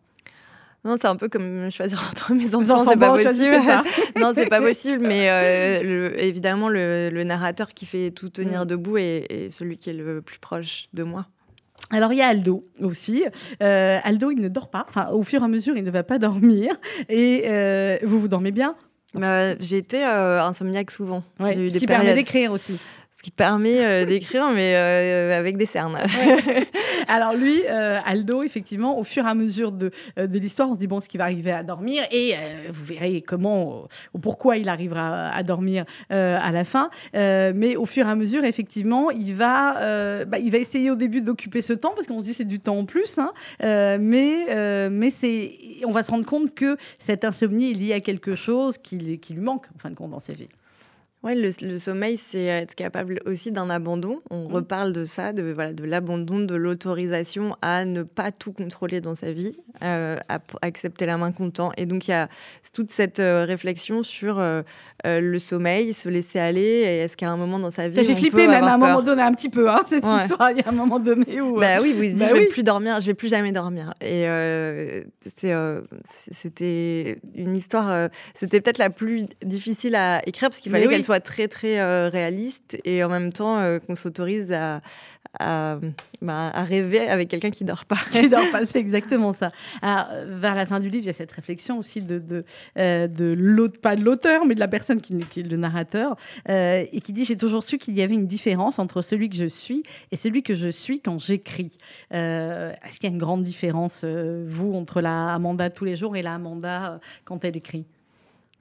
Non, 0.85 0.97
c'est 1.01 1.07
un 1.07 1.17
peu 1.17 1.29
comme 1.29 1.71
choisir 1.71 2.03
entre 2.11 2.35
mes 2.35 2.55
enfants, 2.55 2.85
c'est 2.89 2.97
pas 2.97 3.13
possible. 3.13 3.61
non, 4.21 4.33
c'est 4.35 4.47
pas 4.47 4.61
possible, 4.61 4.99
mais 5.07 5.31
euh, 5.31 6.13
évidemment, 6.17 6.69
le, 6.69 7.23
narrateur 7.23 7.73
qui 7.73 7.87
fait 7.87 8.11
tout 8.11 8.31
tenir 8.31 8.65
mm. 8.65 8.67
debout 8.67 8.97
est, 8.99 9.49
celui 9.51 9.79
qui 9.79 9.91
est 9.91 9.95
le 9.95 10.21
plus 10.23 10.39
proche 10.39 10.89
de 10.93 11.05
moi. 11.05 11.27
Alors 11.91 12.13
il 12.13 12.19
y 12.19 12.23
a 12.23 12.29
Aldo 12.29 12.65
aussi. 12.81 13.25
Euh, 13.63 13.99
Aldo, 14.03 14.31
il 14.31 14.41
ne 14.41 14.49
dort 14.49 14.71
pas. 14.71 14.87
Enfin, 14.89 15.09
au 15.11 15.23
fur 15.23 15.43
et 15.43 15.45
à 15.45 15.49
mesure, 15.49 15.77
il 15.77 15.85
ne 15.85 15.91
va 15.91 16.03
pas 16.03 16.19
dormir. 16.19 16.75
Et 17.09 17.45
euh, 17.47 17.99
vous, 18.03 18.21
vous 18.21 18.29
dormez 18.29 18.51
bien? 18.51 18.77
Bah, 19.15 19.57
J'ai 19.59 19.79
été 19.79 20.03
insomniaque 20.03 20.91
souvent. 20.91 21.23
Ouais, 21.39 21.71
ce 21.71 21.79
qui 21.79 21.87
permet 21.87 22.15
d'écrire 22.15 22.53
aussi 22.53 22.79
qui 23.23 23.31
permet 23.31 23.85
euh, 23.85 24.05
d'écrire, 24.07 24.51
mais 24.51 24.75
euh, 24.75 25.39
avec 25.39 25.57
des 25.57 25.67
cernes. 25.67 25.99
Alors 27.09 27.35
lui, 27.35 27.63
euh, 27.71 27.99
Aldo, 28.05 28.43
effectivement, 28.43 28.99
au 28.99 29.05
fur 29.05 29.25
et 29.25 29.29
à 29.29 29.35
mesure 29.35 29.73
de, 29.73 29.91
de 30.17 30.39
l'histoire, 30.39 30.69
on 30.69 30.75
se 30.75 30.81
dit, 30.81 30.89
bon, 30.89 31.01
ce 31.01 31.09
qui 31.09 31.17
va 31.17 31.25
arriver 31.25 31.53
à 31.53 31.63
dormir, 31.63 32.03
et 32.11 32.35
vous 32.71 32.85
verrez 32.85 33.23
comment 33.23 33.87
ou 34.15 34.19
pourquoi 34.19 34.57
il 34.57 34.69
arrivera 34.69 35.31
à 35.31 35.43
dormir 35.43 35.85
à 36.11 36.51
la 36.51 36.65
fin. 36.65 36.91
mais 37.15 37.77
au 37.77 37.87
fur 37.87 38.07
et 38.07 38.11
à 38.11 38.15
mesure, 38.15 38.45
effectivement, 38.45 39.11
il 39.11 39.35
va, 39.35 40.25
bah, 40.25 40.39
il 40.39 40.51
va 40.51 40.59
essayer 40.59 40.91
au 40.91 40.97
début 40.97 41.21
d'occuper 41.21 41.63
ce 41.63 41.73
temps, 41.73 41.93
parce 41.95 42.07
qu'on 42.07 42.21
se 42.21 42.25
dit 42.25 42.35
c'est 42.35 42.45
du 42.45 42.59
temps 42.59 42.79
en 42.79 42.85
plus, 42.85 43.19
hein. 43.19 43.33
mais, 43.61 44.89
mais 44.91 45.11
c'est, 45.11 45.53
on 45.87 45.93
va 45.93 46.03
se 46.03 46.11
rendre 46.11 46.27
compte 46.27 46.55
que 46.55 46.77
cette 46.99 47.25
insomnie 47.25 47.71
est 47.71 47.75
liée 47.75 47.93
à 47.93 48.01
quelque 48.01 48.35
chose 48.35 48.79
qui, 48.79 49.19
qui 49.19 49.35
lui 49.35 49.43
manque, 49.43 49.67
en 49.75 49.79
fin 49.79 49.91
de 49.91 49.95
compte, 49.95 50.11
dans 50.11 50.21
sa 50.21 50.33
vie. 50.33 50.49
Oui, 51.25 51.35
le, 51.37 51.79
sommeil, 51.79 52.17
c'est 52.17 52.47
être 52.47 52.75
capable 52.75 53.21
aussi 53.27 53.53
d'un 53.53 53.71
abandon. 53.71 54.21
On 54.31 54.49
mmh. 54.49 54.53
reparle 54.53 54.93
de 54.93 55.05
ça, 55.05 55.33
de, 55.33 55.53
voilà, 55.53 55.73
de 55.73 55.85
l'abandon, 55.85 56.41
de 56.41 56.57
l'autorisation 56.57 57.57
à 57.63 57.85
ne 57.85 58.03
pas 58.03 58.33
tout 58.33 58.53
contrôler 58.53 59.01
dans 59.01 59.15
sa 59.15 59.33
vie, 59.33 59.53
euh, 59.85 60.17
à, 60.29 60.41
accepter 60.63 61.07
la 61.07 61.19
main 61.19 61.31
content. 61.31 61.71
Et 61.77 61.87
donc, 61.87 62.09
il 62.09 62.11
y 62.11 62.15
a 62.15 62.29
toute 62.73 62.91
cette 62.91 63.21
euh, 63.21 63.45
réflexion 63.45 64.03
sur 64.03 64.41
euh, 64.41 64.63
le 65.05 65.39
sommeil, 65.39 65.95
se 65.95 66.09
laisser 66.09 66.41
aller. 66.41 66.63
Est-ce 66.63 67.17
qu'à 67.17 67.31
un 67.31 67.37
moment 67.37 67.61
dans 67.61 67.71
sa 67.71 67.89
vie. 67.89 67.95
Ça 67.95 68.03
fait 68.03 68.17
flipper, 68.17 68.49
même 68.49 68.65
à 68.65 68.75
un 68.75 68.79
moment 68.79 69.03
donné, 69.03 69.23
un 69.23 69.33
petit 69.33 69.49
peu, 69.49 69.71
hein, 69.71 69.83
cette 69.87 70.05
histoire. 70.05 70.51
Il 70.51 70.59
y 70.59 70.63
a 70.63 70.71
un 70.71 70.73
moment 70.73 70.99
donné 70.99 71.41
où. 71.41 71.61
Bah 71.61 71.79
oui, 71.81 71.93
vous 71.93 72.03
dites, 72.03 72.19
bah 72.19 72.27
je 72.31 72.35
ne 72.35 72.41
vais 72.41 72.47
plus 72.47 72.65
dormir, 72.65 72.99
je 72.99 73.07
vais 73.07 73.15
plus 73.15 73.29
jamais 73.29 73.53
dormir. 73.53 73.95
Et 74.01 75.05
c'était 75.21 77.21
une 77.37 77.55
histoire. 77.55 78.09
c'était 78.35 78.61
peut-être 78.61 78.79
la 78.79 78.91
plus 78.91 79.27
difficile 79.45 79.95
à 79.95 80.27
écrire 80.27 80.51
parce 80.51 80.59
qu'il 80.59 80.73
fallait 80.73 80.89
qu'elle 80.89 81.05
soit 81.05 81.12
très 81.21 81.49
très 81.49 81.81
euh, 81.81 82.09
réaliste 82.09 82.79
et 82.85 83.03
en 83.05 83.09
même 83.09 83.33
temps 83.33 83.59
euh, 83.59 83.79
qu'on 83.79 83.95
s'autorise 83.95 84.53
à, 84.53 84.81
à, 85.39 85.79
bah, 86.21 86.49
à, 86.49 86.65
rêver 86.65 87.09
avec 87.09 87.29
quelqu'un 87.29 87.51
qui 87.51 87.65
dort 87.65 87.85
pas. 87.85 87.99
qui 88.11 88.29
dort 88.29 88.51
pas, 88.51 88.67
c'est 88.67 88.79
exactement 88.79 89.33
ça. 89.33 89.51
Alors, 89.81 90.09
vers 90.27 90.55
la 90.55 90.67
fin 90.67 90.81
du 90.81 90.89
livre, 90.89 91.05
il 91.05 91.07
y 91.07 91.11
a 91.11 91.15
cette 91.15 91.33
réflexion 91.33 91.79
aussi 91.79 92.03
de, 92.03 92.19
de, 92.19 92.45
euh, 92.79 93.07
de 93.07 93.35
l'autre, 93.37 93.81
pas 93.81 93.97
de 93.97 94.03
l'auteur, 94.03 94.45
mais 94.45 94.55
de 94.55 94.61
la 94.61 94.69
personne 94.69 95.01
qui, 95.01 95.19
qui 95.31 95.41
est 95.41 95.43
le 95.43 95.57
narrateur, 95.57 96.17
et 96.49 97.01
qui 97.03 97.13
dit 97.13 97.25
J'ai 97.25 97.37
toujours 97.37 97.65
su 97.65 97.79
qu'il 97.79 97.95
y 97.95 98.03
avait 98.03 98.15
une 98.15 98.27
différence 98.27 98.79
entre 98.79 99.03
celui 99.03 99.29
que 99.29 99.37
je 99.37 99.47
suis 99.47 99.83
et 100.11 100.17
celui 100.17 100.43
que 100.43 100.55
je 100.55 100.69
suis 100.69 101.01
quand 101.01 101.19
j'écris. 101.19 101.77
Est-ce 102.11 102.99
qu'il 102.99 103.09
y 103.09 103.13
a 103.13 103.15
une 103.15 103.19
grande 103.19 103.43
différence, 103.43 104.05
vous, 104.05 104.75
entre 104.75 105.01
la 105.01 105.35
Amanda 105.35 105.71
tous 105.71 105.85
les 105.85 105.97
jours 105.97 106.17
et 106.17 106.23
la 106.23 106.35
Amanda 106.35 107.01
quand 107.25 107.45
elle 107.45 107.57
écrit? 107.57 107.87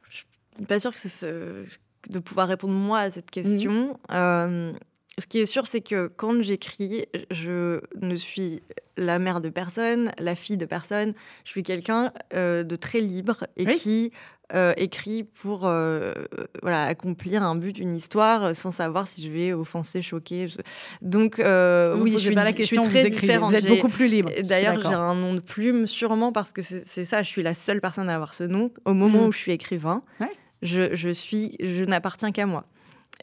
Je 0.09 0.17
suis 0.17 0.65
pas 0.67 0.79
sûre 0.79 0.91
que 0.91 0.99
c'est 0.99 1.09
ce 1.09 1.65
de 2.09 2.19
pouvoir 2.19 2.47
répondre 2.47 2.73
moi 2.73 2.99
à 2.99 3.11
cette 3.11 3.29
question. 3.31 3.71
Mhm. 3.89 3.95
Euh, 4.11 4.73
ce 5.19 5.27
qui 5.27 5.39
est 5.39 5.45
sûr, 5.45 5.67
c'est 5.67 5.81
que 5.81 6.07
quand 6.07 6.41
j'écris, 6.41 7.05
je 7.29 7.81
ne 8.01 8.15
suis 8.15 8.63
la 8.97 9.19
mère 9.19 9.41
de 9.41 9.49
personne, 9.49 10.11
la 10.17 10.35
fille 10.35 10.57
de 10.57 10.65
personne. 10.65 11.13
Je 11.43 11.49
suis 11.51 11.63
quelqu'un 11.63 12.11
euh, 12.33 12.63
de 12.63 12.75
très 12.75 13.01
libre 13.01 13.45
et 13.57 13.65
qui 13.73 14.11
euh, 14.53 14.73
écrit 14.77 15.23
pour 15.23 15.65
euh, 15.65 16.13
voilà, 16.61 16.83
accomplir 16.85 17.43
un 17.43 17.55
but, 17.55 17.77
une 17.77 17.93
histoire, 17.93 18.55
sans 18.55 18.71
savoir 18.71 19.07
si 19.07 19.21
je 19.21 19.29
vais 19.29 19.53
offenser, 19.53 20.01
choquer. 20.01 20.47
Je... 20.47 20.57
Donc, 21.01 21.37
Vous 21.39 22.01
oui, 22.03 22.13
je 22.13 22.17
suis, 22.17 22.35
pas 22.35 22.43
la 22.43 22.51
je 22.51 22.57
question, 22.57 22.83
suis 22.83 22.91
vous 22.91 22.97
très 22.99 23.09
différente. 23.09 23.51
Vous 23.51 23.57
êtes 23.57 23.67
beaucoup 23.67 23.89
plus 23.89 24.07
libre. 24.07 24.29
Je 24.35 24.41
D'ailleurs, 24.43 24.77
suis 24.79 24.87
j'ai 24.87 24.93
un 24.93 25.15
nom 25.15 25.33
de 25.35 25.39
plume, 25.39 25.87
sûrement 25.87 26.31
parce 26.31 26.51
que 26.51 26.61
c'est 26.61 27.05
ça, 27.05 27.21
je 27.23 27.29
suis 27.29 27.43
la 27.43 27.53
seule 27.53 27.79
personne 27.81 28.09
à 28.09 28.15
avoir 28.15 28.33
ce 28.33 28.43
nom. 28.45 28.71
Au 28.85 28.93
moment 28.93 29.21
Mhm. 29.21 29.27
où 29.27 29.31
je 29.31 29.37
suis 29.37 29.51
écrivain, 29.51 30.03
Ouais. 30.19 30.27
Je, 30.61 30.95
suis, 31.11 31.55
je 31.59 31.83
n'appartiens 31.83 32.31
qu'à 32.31 32.45
moi. 32.45 32.65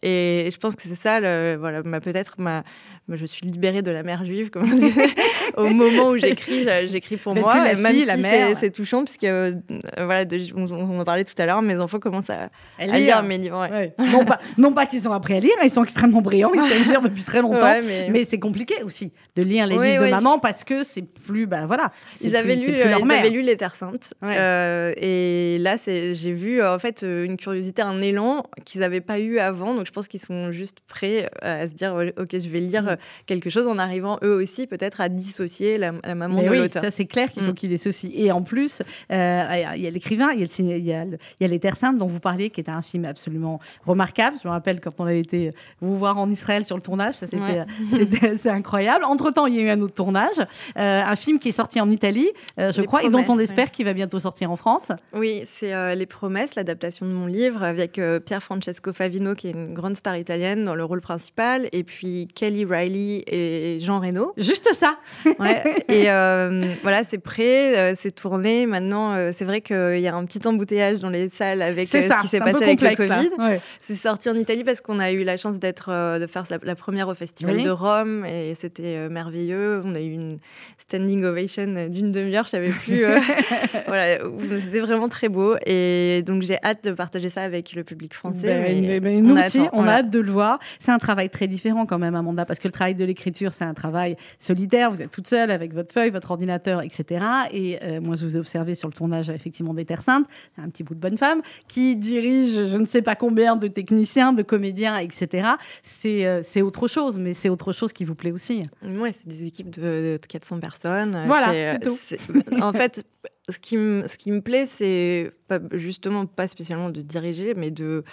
Et 0.03 0.49
je 0.53 0.59
pense 0.59 0.77
que 0.77 0.83
c'est 0.83 0.95
ça, 0.95 1.19
le- 1.21 1.57
voilà, 1.59 1.83
ma- 1.83 2.01
peut-être 2.01 2.37
ma- 2.41 2.63
je 3.11 3.25
suis 3.27 3.47
libérée 3.47 3.83
de 3.83 3.91
la 3.91 4.03
mère 4.03 4.25
juive, 4.25 4.51
comme 4.51 4.71
on 4.71 4.75
dit. 4.77 4.93
Au 5.57 5.69
moment 5.69 6.11
où 6.11 6.17
j'écris, 6.19 6.67
j'écris 6.87 7.17
pour 7.17 7.35
moi. 7.35 7.57
la 7.57 7.75
même 7.75 7.87
fille, 7.87 8.01
si 8.01 8.07
la 8.07 8.17
c'est- 8.17 8.23
mère. 8.23 8.57
c'est 8.59 8.71
touchant, 8.71 9.05
puisque 9.05 9.25
euh, 9.25 9.53
voilà, 9.97 10.25
de- 10.25 10.39
on, 10.55 10.71
on 10.71 11.01
en 11.01 11.05
parlait 11.05 11.25
tout 11.25 11.35
à 11.39 11.47
l'heure, 11.47 11.63
mes 11.63 11.77
enfants 11.79 11.99
commencent 11.99 12.31
à, 12.31 12.51
lire 12.79 13.19
hein. 13.19 13.23
mes 13.23 13.39
livres. 13.39 13.61
ouais. 13.61 13.71
Ouais. 13.99 14.07
Non 14.13 14.25
pas, 14.25 14.39
non 14.59 14.73
pas 14.73 14.87
qu'ils 14.87 15.09
ont 15.09 15.13
appris 15.13 15.35
à 15.35 15.41
lire, 15.41 15.53
ils 15.65 15.71
sont 15.71 15.83
extrêmement 15.85 16.21
brillants, 16.21 16.53
ils 16.55 16.61
savent 16.61 16.89
lire 16.89 17.01
depuis 17.01 17.23
très 17.25 17.41
longtemps. 17.43 17.81
Mais- 17.85 18.09
Mais 18.11 18.25
c'est 18.25 18.39
compliqué 18.39 18.83
aussi 18.85 19.13
de 19.37 19.43
lire 19.43 19.67
les 19.67 19.75
livres 19.77 20.05
de 20.05 20.11
maman 20.11 20.39
parce 20.39 20.65
que 20.65 20.83
c'est 20.85 21.03
plus, 21.03 21.47
bah 21.47 21.67
voilà. 21.67 21.91
Ils 22.21 22.37
avaient, 22.37 22.57
lu, 22.57 22.67
c'est 22.67 22.73
plus 22.81 22.89
leur 22.91 22.99
ils 23.01 23.05
mère. 23.07 23.21
avaient 23.21 23.31
lu 23.31 23.43
Les 23.43 23.57
Terres 23.57 23.75
Saintes. 23.75 24.15
Euh, 24.23 24.93
et 24.97 25.59
là, 25.61 25.77
j'ai 25.87 26.33
vu 26.33 26.61
euh, 26.61 26.75
en 26.75 26.79
fait 26.79 27.03
euh, 27.03 27.25
une 27.25 27.37
curiosité, 27.37 27.83
un 27.83 28.01
élan 28.01 28.45
qu'ils 28.65 28.81
n'avaient 28.83 29.01
pas 29.01 29.19
eu 29.19 29.39
avant. 29.39 29.75
Donc 29.75 29.87
je 29.87 29.93
pense 29.93 30.09
qu'ils 30.09 30.21
sont 30.21 30.53
juste 30.53 30.79
prêts 30.89 31.31
à 31.43 31.67
se 31.67 31.73
dire 31.73 31.95
Ok, 32.19 32.31
je 32.39 32.49
vais 32.49 32.61
lire 32.61 32.79
Mm. 32.83 32.97
Quelque 33.27 33.51
chose 33.51 33.67
en 33.67 33.79
arrivant 33.79 34.19
eux 34.23 34.35
aussi 34.35 34.67
peut-être 34.67 35.01
à 35.01 35.09
dissocier 35.09 35.79
la, 35.79 35.93
la 36.05 36.15
maman 36.15 36.37
Mais 36.37 36.45
de 36.47 36.51
oui, 36.51 36.59
l'auteur. 36.59 36.83
ça 36.83 36.91
c'est 36.91 37.07
clair 37.07 37.31
qu'il 37.33 37.43
faut 37.43 37.49
Mm. 37.53 37.55
qu'il 37.55 37.73
ait 37.73 37.77
ceci. 37.79 38.13
Et 38.15 38.31
en 38.33 38.43
plus, 38.43 38.83
euh, 39.13 39.73
il 39.77 39.83
y 39.83 39.87
a 39.87 39.91
l'écrivain, 39.91 40.31
il 40.33 40.41
y 40.41 40.63
y 40.63 40.83
y 40.89 40.93
a 40.93 41.07
Les 41.49 41.59
Terres 41.59 41.77
Saintes 41.77 41.97
dont 41.99 42.07
vous 42.07 42.21
parliez, 42.21 42.51
qui 42.51 42.61
était 42.61 42.71
un 42.71 42.83
film 42.83 43.05
absolument 43.05 43.61
remarquable. 43.87 44.37
Je 44.43 44.49
me 44.49 44.53
rappelle 44.53 44.81
quand 44.81 44.91
on 44.99 45.05
avait 45.05 45.21
été 45.21 45.53
vous 45.81 45.97
voir 45.97 46.19
en 46.19 46.31
Israël 46.31 46.65
sur 46.65 46.77
le 46.77 46.83
tournage, 46.83 47.15
ça, 47.15 47.27
c'était, 47.27 47.43
Ouais. 47.43 47.65
c'est 48.37 48.51
incroyable. 48.51 49.05
Entre-temps, 49.05 49.47
il 49.47 49.55
y 49.55 49.59
a 49.59 49.63
eu 49.63 49.71
un 49.71 49.81
autre 49.81 49.95
tournage, 49.95 50.39
euh, 50.39 50.45
un 50.77 51.17
film 51.17 51.39
qui 51.39 51.49
est 51.51 51.53
sorti 51.53 51.81
en 51.81 51.91
Italie, 51.91 52.29
euh, 52.59 52.73
je 52.73 52.81
Les 52.81 52.87
crois, 52.87 53.03
et 53.05 53.11
dont 53.11 53.25
on 53.29 53.39
espère 53.39 53.71
qu'il 53.71 53.85
va 53.85 53.93
bientôt 53.95 54.19
sortir 54.19 54.51
en 54.51 54.57
France. 54.57 54.91
Oui, 55.15 55.43
c'est 55.47 55.95
Les 55.97 56.07
Promesses, 56.07 56.55
l'adaptation 56.55 57.07
de 57.07 57.13
mon 57.13 57.27
livre, 57.27 57.63
avec 57.63 58.01
Pierre 58.27 58.43
Francesco 58.43 58.93
Favino, 58.93 59.35
qui 59.35 59.49
est 59.49 59.53
une 59.53 59.75
grande 59.75 59.97
star 59.97 60.17
italienne, 60.17 60.65
dans 60.65 60.75
le 60.75 60.85
rôle 60.85 61.01
principal, 61.01 61.69
et 61.73 61.85
puis 61.85 62.29
Kelly 62.35 62.65
Riley 62.65 62.88
et 62.97 63.79
Jean 63.81 64.01
Reno. 64.01 64.33
Juste 64.37 64.69
ça. 64.75 64.97
Ouais. 65.39 65.63
et 65.89 66.11
euh, 66.11 66.63
voilà, 66.83 67.03
c'est 67.09 67.19
prêt, 67.19 67.77
euh, 67.77 67.95
c'est 67.99 68.11
tourné. 68.15 68.67
Maintenant, 68.67 69.15
euh, 69.15 69.31
c'est 69.37 69.45
vrai 69.45 69.61
qu'il 69.61 70.01
y 70.01 70.09
a 70.09 70.15
un 70.15 70.25
petit 70.25 70.47
embouteillage 70.47 71.01
dans 71.01 71.11
les 71.11 71.29
salles 71.29 71.63
avec 71.63 71.89
ça. 71.89 72.01
ce 72.03 72.23
qui 72.23 72.29
s'est 72.29 72.39
passé 72.41 72.65
avec 72.65 72.79
complexe, 72.81 73.07
ça. 73.07 73.17
Covid. 73.17 73.31
Ouais. 73.39 73.61
C'est 73.81 73.95
sorti 73.95 74.29
en 74.31 74.35
Italie 74.35 74.65
parce 74.65 74.81
qu'on 74.81 74.99
a 74.99 75.13
eu 75.13 75.23
la 75.25 75.37
chance 75.37 75.59
d'être, 75.59 75.91
de 76.19 76.27
faire 76.27 76.45
la, 76.51 76.59
la 76.63 76.75
première 76.75 77.09
au 77.09 77.15
Festival 77.15 77.57
Oui. 77.57 77.65
de 77.65 77.71
Rome 77.71 78.25
et 78.27 78.55
c'était 78.55 79.09
merveilleux. 79.09 79.83
On 79.85 79.95
a 79.95 80.01
eu 80.01 80.11
une 80.13 80.39
standing 80.79 81.25
ovation 81.25 81.89
d'une 81.89 82.11
demi-heure, 82.11 82.45
je 82.45 82.51
savais 82.51 82.71
plus. 82.71 83.05
euh, 83.05 83.19
voilà, 83.87 84.19
c'était 84.63 84.81
vraiment 84.81 85.09
très 85.09 85.29
beau 85.29 85.57
et 85.67 86.23
donc 86.27 86.43
j'ai 86.43 86.59
hâte 86.65 86.85
de 86.85 86.93
partager 86.93 87.29
ça 87.31 87.43
avec 87.43 87.73
le 87.75 87.85
public 87.85 88.15
français. 88.15 88.47
Ben, 88.47 88.63
mais 88.83 88.89
mais- 88.89 89.01
mais 89.01 89.21
nous 89.21 89.35
on 89.35 89.39
aussi, 89.39 89.61
attend, 89.61 89.71
on 89.73 89.87
a 89.87 89.93
hâte 89.99 90.11
de 90.11 90.19
le 90.21 90.31
voir. 90.31 90.59
C'est 90.81 90.93
un 90.93 90.99
travail 90.99 91.29
très 91.31 91.47
différent 91.47 91.87
quand 91.87 91.99
même, 91.99 92.15
Amanda, 92.15 92.45
parce 92.45 92.59
que 92.59 92.68
le 92.69 92.73
travail 92.73 92.95
de 92.95 93.05
l'écriture, 93.05 93.53
c'est 93.53 93.65
un 93.65 93.75
travail 93.75 94.17
solitaire. 94.39 94.91
Vous 94.93 95.03
êtes 95.03 95.11
toute 95.11 95.27
seule 95.27 95.51
avec 95.51 95.75
votre 95.75 95.93
feuille, 95.93 96.11
votre 96.11 96.31
ordinateur, 96.31 96.83
etc. 96.83 97.25
Et 97.53 97.79
euh, 97.83 98.01
moi, 98.01 98.15
je 98.17 98.25
vous 98.25 98.37
ai 98.37 98.41
observé 98.41 98.75
sur 98.77 98.89
le 98.89 98.95
tournage, 98.95 99.29
effectivement, 99.31 99.75
des 99.75 99.85
Terres 99.85 100.03
Saintes, 100.03 100.27
un 100.57 100.69
petit 100.71 100.85
bout 100.85 100.95
de 100.95 101.01
bonne 101.01 101.17
femme, 101.17 101.43
qui 101.67 101.97
dirige 101.97 102.67
je 102.67 102.77
ne 102.77 102.87
sais 102.87 103.03
pas 103.03 103.17
combien 103.17 103.57
de 103.57 103.67
techniciens, 103.69 104.33
de 104.33 104.43
comédiens, 104.43 104.99
etc. 104.99 105.49
C'est 105.83 106.25
euh, 106.27 106.43
autre 106.63 106.87
chose, 106.89 107.19
mais 107.19 107.35
c'est 107.35 107.49
autre 107.49 107.73
chose 107.73 107.93
qui 107.93 108.05
vous 108.05 108.15
plaît 108.15 108.33
aussi. 108.33 108.63
Ouais, 108.83 109.13
c'est 109.13 109.27
des 109.29 109.45
équipes 109.47 109.71
de, 109.71 110.19
de 110.21 110.27
400 110.29 110.61
personnes. 110.61 111.15
euh, 111.15 111.25
Voilà, 111.27 111.53
euh, 111.75 111.79
c'est- 112.03 112.19
En 112.61 112.73
fait, 112.73 113.05
ce 113.49 113.59
qui, 113.59 113.77
me- 113.77 114.07
ce 114.07 114.17
qui 114.19 114.31
me 114.31 114.41
plaît, 114.43 114.67
c'est 114.67 115.31
pas- 115.49 115.61
justement 115.73 116.27
pas 116.27 116.47
spécialement 116.49 116.91
de 116.91 117.01
diriger, 117.01 117.55
mais 117.55 117.71
de, 117.71 118.05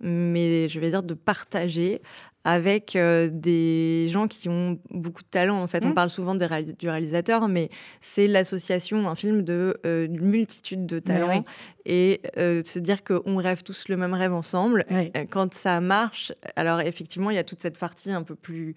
mais 0.00 0.68
je 0.68 0.80
vais 0.80 0.90
dire 0.90 1.02
de 1.02 1.14
partager 1.14 2.02
avec 2.44 2.96
euh, 2.96 3.28
des 3.32 4.06
gens 4.08 4.26
qui 4.26 4.48
ont 4.48 4.78
beaucoup 4.90 5.22
de 5.22 5.28
talent. 5.28 5.62
En 5.62 5.66
fait, 5.68 5.84
Mm. 5.84 5.88
on 5.88 5.94
parle 5.94 6.10
souvent 6.10 6.34
des 6.34 6.46
réalis- 6.46 6.76
du 6.76 6.88
réalisateur, 6.88 7.46
mais 7.48 7.70
c'est 8.00 8.26
l'association, 8.26 9.08
un 9.08 9.14
film 9.14 9.42
de 9.42 9.78
euh, 9.86 10.06
d'une 10.08 10.26
multitude 10.26 10.86
de 10.86 10.98
talents 10.98 11.44
et 11.86 12.20
euh, 12.38 12.62
de 12.62 12.66
se 12.66 12.78
dire 12.78 13.04
qu'on 13.04 13.36
rêve 13.36 13.62
tous 13.62 13.88
le 13.88 13.96
même 13.96 14.14
rêve 14.14 14.32
ensemble. 14.32 14.84
Quand 15.30 15.54
ça 15.54 15.80
marche, 15.80 16.32
alors 16.56 16.80
effectivement, 16.80 17.30
il 17.30 17.36
y 17.36 17.38
a 17.38 17.44
toute 17.44 17.60
cette 17.60 17.78
partie 17.78 18.10
un 18.10 18.22
peu 18.22 18.34
plus 18.34 18.74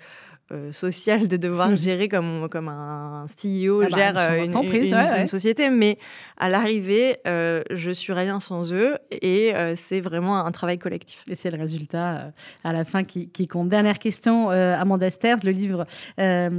euh, 0.51 0.69
de 0.71 1.37
devoir 1.37 1.75
gérer 1.75 2.07
comme, 2.07 2.47
comme 2.49 2.67
un 2.67 3.25
CEO 3.25 3.81
Ah 3.81 3.87
bah, 3.89 3.97
gère 3.97 4.11
une 4.11 4.17
euh, 4.17 4.45
une, 4.45 4.51
d'entreprise, 4.51 4.89
une- 4.89 4.95
ouais, 4.95 5.09
ouais. 5.11 5.21
une 5.21 5.27
société. 5.27 5.69
Mais 5.69 5.97
à 6.37 6.49
l'arrivée, 6.49 7.17
euh, 7.25 7.63
je 7.71 7.91
suis 7.91 8.13
rien 8.13 8.39
sans 8.39 8.71
eux 8.71 8.95
et 9.11 9.55
euh, 9.55 9.73
c'est 9.75 10.01
vraiment 10.01 10.37
un 10.45 10.51
travail 10.51 10.77
collectif. 10.77 11.23
Et 11.29 11.35
c'est 11.35 11.49
le 11.49 11.57
résultat 11.57 12.11
euh, 12.17 12.29
à 12.63 12.73
la 12.73 12.83
fin 12.85 13.03
qui, 13.03 13.29
qui 13.29 13.47
compte. 13.47 13.69
Dernière 13.69 13.97
question, 13.99 14.49
Amanda 14.49 15.09
Sters, 15.09 15.37
le 15.43 15.51
livre, 15.51 15.85
vers, 16.17 16.51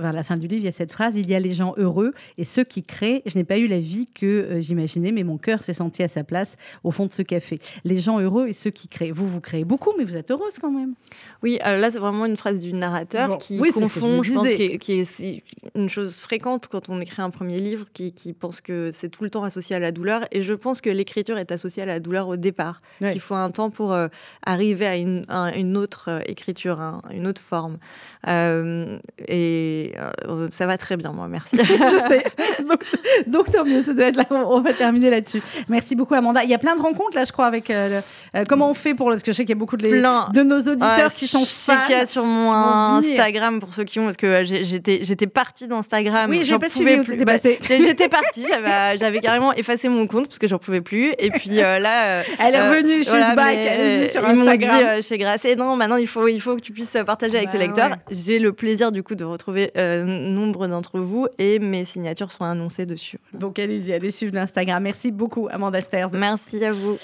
vers 0.00 0.12
la 0.12 0.22
fin 0.22 0.34
du 0.34 0.46
livre, 0.46 0.62
il 0.62 0.66
y 0.66 0.68
a 0.68 0.72
cette 0.72 0.92
phrase 0.92 1.16
Il 1.16 1.28
y 1.28 1.34
a 1.34 1.40
les 1.40 1.52
gens 1.52 1.74
heureux 1.76 2.12
et 2.36 2.44
ceux 2.44 2.64
qui 2.64 2.84
créent. 2.84 3.22
Je 3.26 3.36
n'ai 3.36 3.44
pas 3.44 3.58
eu 3.58 3.66
la 3.66 3.80
vie 3.80 4.06
que 4.14 4.58
j'imaginais, 4.60 5.10
mais 5.12 5.24
mon 5.24 5.38
cœur 5.38 5.62
s'est 5.62 5.74
senti 5.74 6.02
à 6.02 6.08
sa 6.08 6.24
place 6.24 6.56
au 6.84 6.90
fond 6.90 7.06
de 7.06 7.12
ce 7.12 7.22
café. 7.22 7.58
Les 7.84 7.98
gens 7.98 8.20
heureux 8.20 8.46
et 8.48 8.52
ceux 8.52 8.70
qui 8.70 8.88
créent. 8.88 9.10
Vous, 9.10 9.26
vous 9.26 9.40
créez 9.40 9.64
beaucoup, 9.64 9.92
mais 9.98 10.04
vous 10.04 10.16
êtes 10.16 10.30
heureuse 10.30 10.58
quand 10.60 10.70
même. 10.70 10.94
Oui, 11.42 11.58
alors 11.62 11.80
là, 11.80 11.90
c'est 11.90 11.98
vraiment 11.98 12.26
une 12.26 12.36
phrase 12.36 12.60
du 12.60 12.72
narrateur 12.72 13.07
Bon, 13.28 13.36
qui 13.36 13.58
oui, 13.60 13.70
je 13.74 13.80
confond, 13.80 14.22
je, 14.22 14.32
pense, 14.32 14.48
qui 14.48 14.62
est, 14.64 14.78
qui 14.78 14.92
est 15.00 15.04
si- 15.04 15.42
une 15.74 15.88
chose 15.88 16.16
fréquente 16.16 16.68
quand 16.70 16.88
on 16.88 17.00
écrit 17.00 17.22
un 17.22 17.30
premier 17.30 17.58
livre, 17.58 17.86
qui, 17.94 18.12
qui 18.12 18.32
pense 18.32 18.60
que 18.60 18.90
c'est 18.92 19.08
tout 19.08 19.24
le 19.24 19.30
temps 19.30 19.44
associé 19.44 19.76
à 19.76 19.78
la 19.78 19.92
douleur. 19.92 20.26
Et 20.32 20.42
je 20.42 20.52
pense 20.54 20.80
que 20.80 20.90
l'écriture 20.90 21.38
est 21.38 21.50
associée 21.52 21.82
à 21.82 21.86
la 21.86 22.00
douleur 22.00 22.28
au 22.28 22.36
départ, 22.36 22.80
Ouais. 23.00 23.12
qu'il 23.12 23.20
faut 23.20 23.34
un 23.34 23.50
temps 23.50 23.70
pour 23.70 23.92
euh, 23.92 24.08
arriver 24.44 24.86
à 24.86 24.96
une, 24.96 25.24
à 25.28 25.56
une 25.56 25.76
autre 25.76 26.06
euh, 26.08 26.20
écriture, 26.26 26.80
un- 26.80 27.02
une 27.12 27.26
autre 27.26 27.40
forme. 27.40 27.78
Euh, 28.26 28.98
et 29.26 29.94
euh, 30.26 30.48
ça 30.50 30.66
va 30.66 30.76
très 30.78 30.96
bien, 30.96 31.12
moi, 31.12 31.28
merci. 31.28 31.56
je 31.62 32.04
sais. 32.08 32.24
Donc, 32.68 32.84
donc 33.26 33.52
tant 33.52 33.64
mieux, 33.64 33.82
ça 33.82 33.94
doit 33.94 34.06
être 34.06 34.16
là. 34.16 34.26
On 34.30 34.60
va 34.60 34.72
terminer 34.74 35.10
là-dessus. 35.10 35.42
Merci 35.68 35.94
beaucoup, 35.94 36.14
Amanda. 36.14 36.42
Il 36.44 36.50
y 36.50 36.54
a 36.54 36.58
plein 36.58 36.74
de 36.76 36.80
rencontres 36.82 37.14
là, 37.16 37.24
je 37.24 37.32
crois, 37.32 37.46
avec. 37.46 37.68
le- 37.68 38.00
comment 38.48 38.70
on 38.70 38.74
fait 38.74 38.94
pour. 38.94 39.08
Parce 39.08 39.22
que 39.22 39.32
je 39.32 39.36
sais 39.36 39.44
qu'il 39.44 39.50
y 39.50 39.52
a 39.52 39.58
beaucoup 39.58 39.76
de, 39.76 39.82
les- 39.84 39.90
de 39.92 40.42
nos 40.42 40.58
auditeurs 40.58 41.06
Ouais, 41.08 41.14
qui 41.14 41.26
sont 41.26 41.44
fans. 41.46 41.78
qu'il 41.86 41.96
y 41.96 41.98
a 41.98 42.06
sur 42.06 42.22
venir. 42.22 42.97
Instagram 42.98 43.60
pour 43.60 43.74
ceux 43.74 43.84
qui 43.84 43.98
ont 44.00 44.04
parce 44.04 44.16
que 44.16 44.26
euh, 44.26 44.44
j'étais 44.44 45.00
j'étais 45.02 45.26
partie 45.26 45.66
d'Instagram. 45.68 46.30
Oui, 46.30 46.44
j'ai 46.44 46.58
pas 46.58 46.68
suivi 46.68 47.02
plus. 47.02 47.24
Bah, 47.24 47.36
J'étais 47.38 48.08
partie, 48.08 48.44
j'avais 48.48 48.98
j'avais 48.98 49.20
carrément 49.20 49.52
effacé 49.54 49.88
mon 49.88 50.06
compte 50.06 50.26
parce 50.26 50.38
que 50.38 50.46
j'en 50.46 50.58
pouvais 50.58 50.80
plus. 50.80 51.12
Et 51.18 51.30
puis 51.30 51.60
euh, 51.62 51.78
là, 51.78 52.20
euh, 52.20 52.22
Elle 52.38 52.54
est 52.54 52.58
euh, 52.58 52.70
revenue 52.70 53.02
chez 53.04 53.10
voilà, 53.10 53.34
mais, 53.34 53.68
allez-y 53.68 54.04
euh, 54.04 54.08
sur 54.08 54.20
ils 54.22 54.34
m'ont 54.36 54.42
dit 54.44 54.48
Instagram. 54.50 54.82
euh, 54.86 55.02
chez 55.02 55.18
Grasset, 55.18 55.54
non, 55.56 55.76
maintenant 55.76 55.96
il 55.96 56.06
faut 56.06 56.28
il 56.28 56.40
faut 56.40 56.56
que 56.56 56.60
tu 56.60 56.72
puisses 56.72 56.96
partager 57.06 57.36
avec 57.38 57.50
tes 57.50 57.58
Bah 57.58 57.64
lecteurs. 57.64 57.90
ouais. 57.90 57.96
J'ai 58.10 58.38
le 58.38 58.52
plaisir 58.52 58.92
du 58.92 59.02
coup 59.02 59.14
de 59.14 59.24
retrouver 59.24 59.70
euh, 59.76 60.04
nombre 60.04 60.66
d'entre 60.68 60.98
vous 61.00 61.26
et 61.38 61.58
mes 61.58 61.84
signatures 61.84 62.32
sont 62.32 62.44
annoncées 62.44 62.86
dessus. 62.86 63.18
Donc 63.32 63.58
allez-y, 63.58 63.92
allez 63.92 64.10
suivre 64.10 64.34
l'Instagram. 64.34 64.82
Merci 64.82 65.10
beaucoup, 65.12 65.48
Amanda 65.50 65.80
Sters. 65.80 66.10
Merci 66.12 66.64
à 66.64 66.72
vous. 66.72 66.98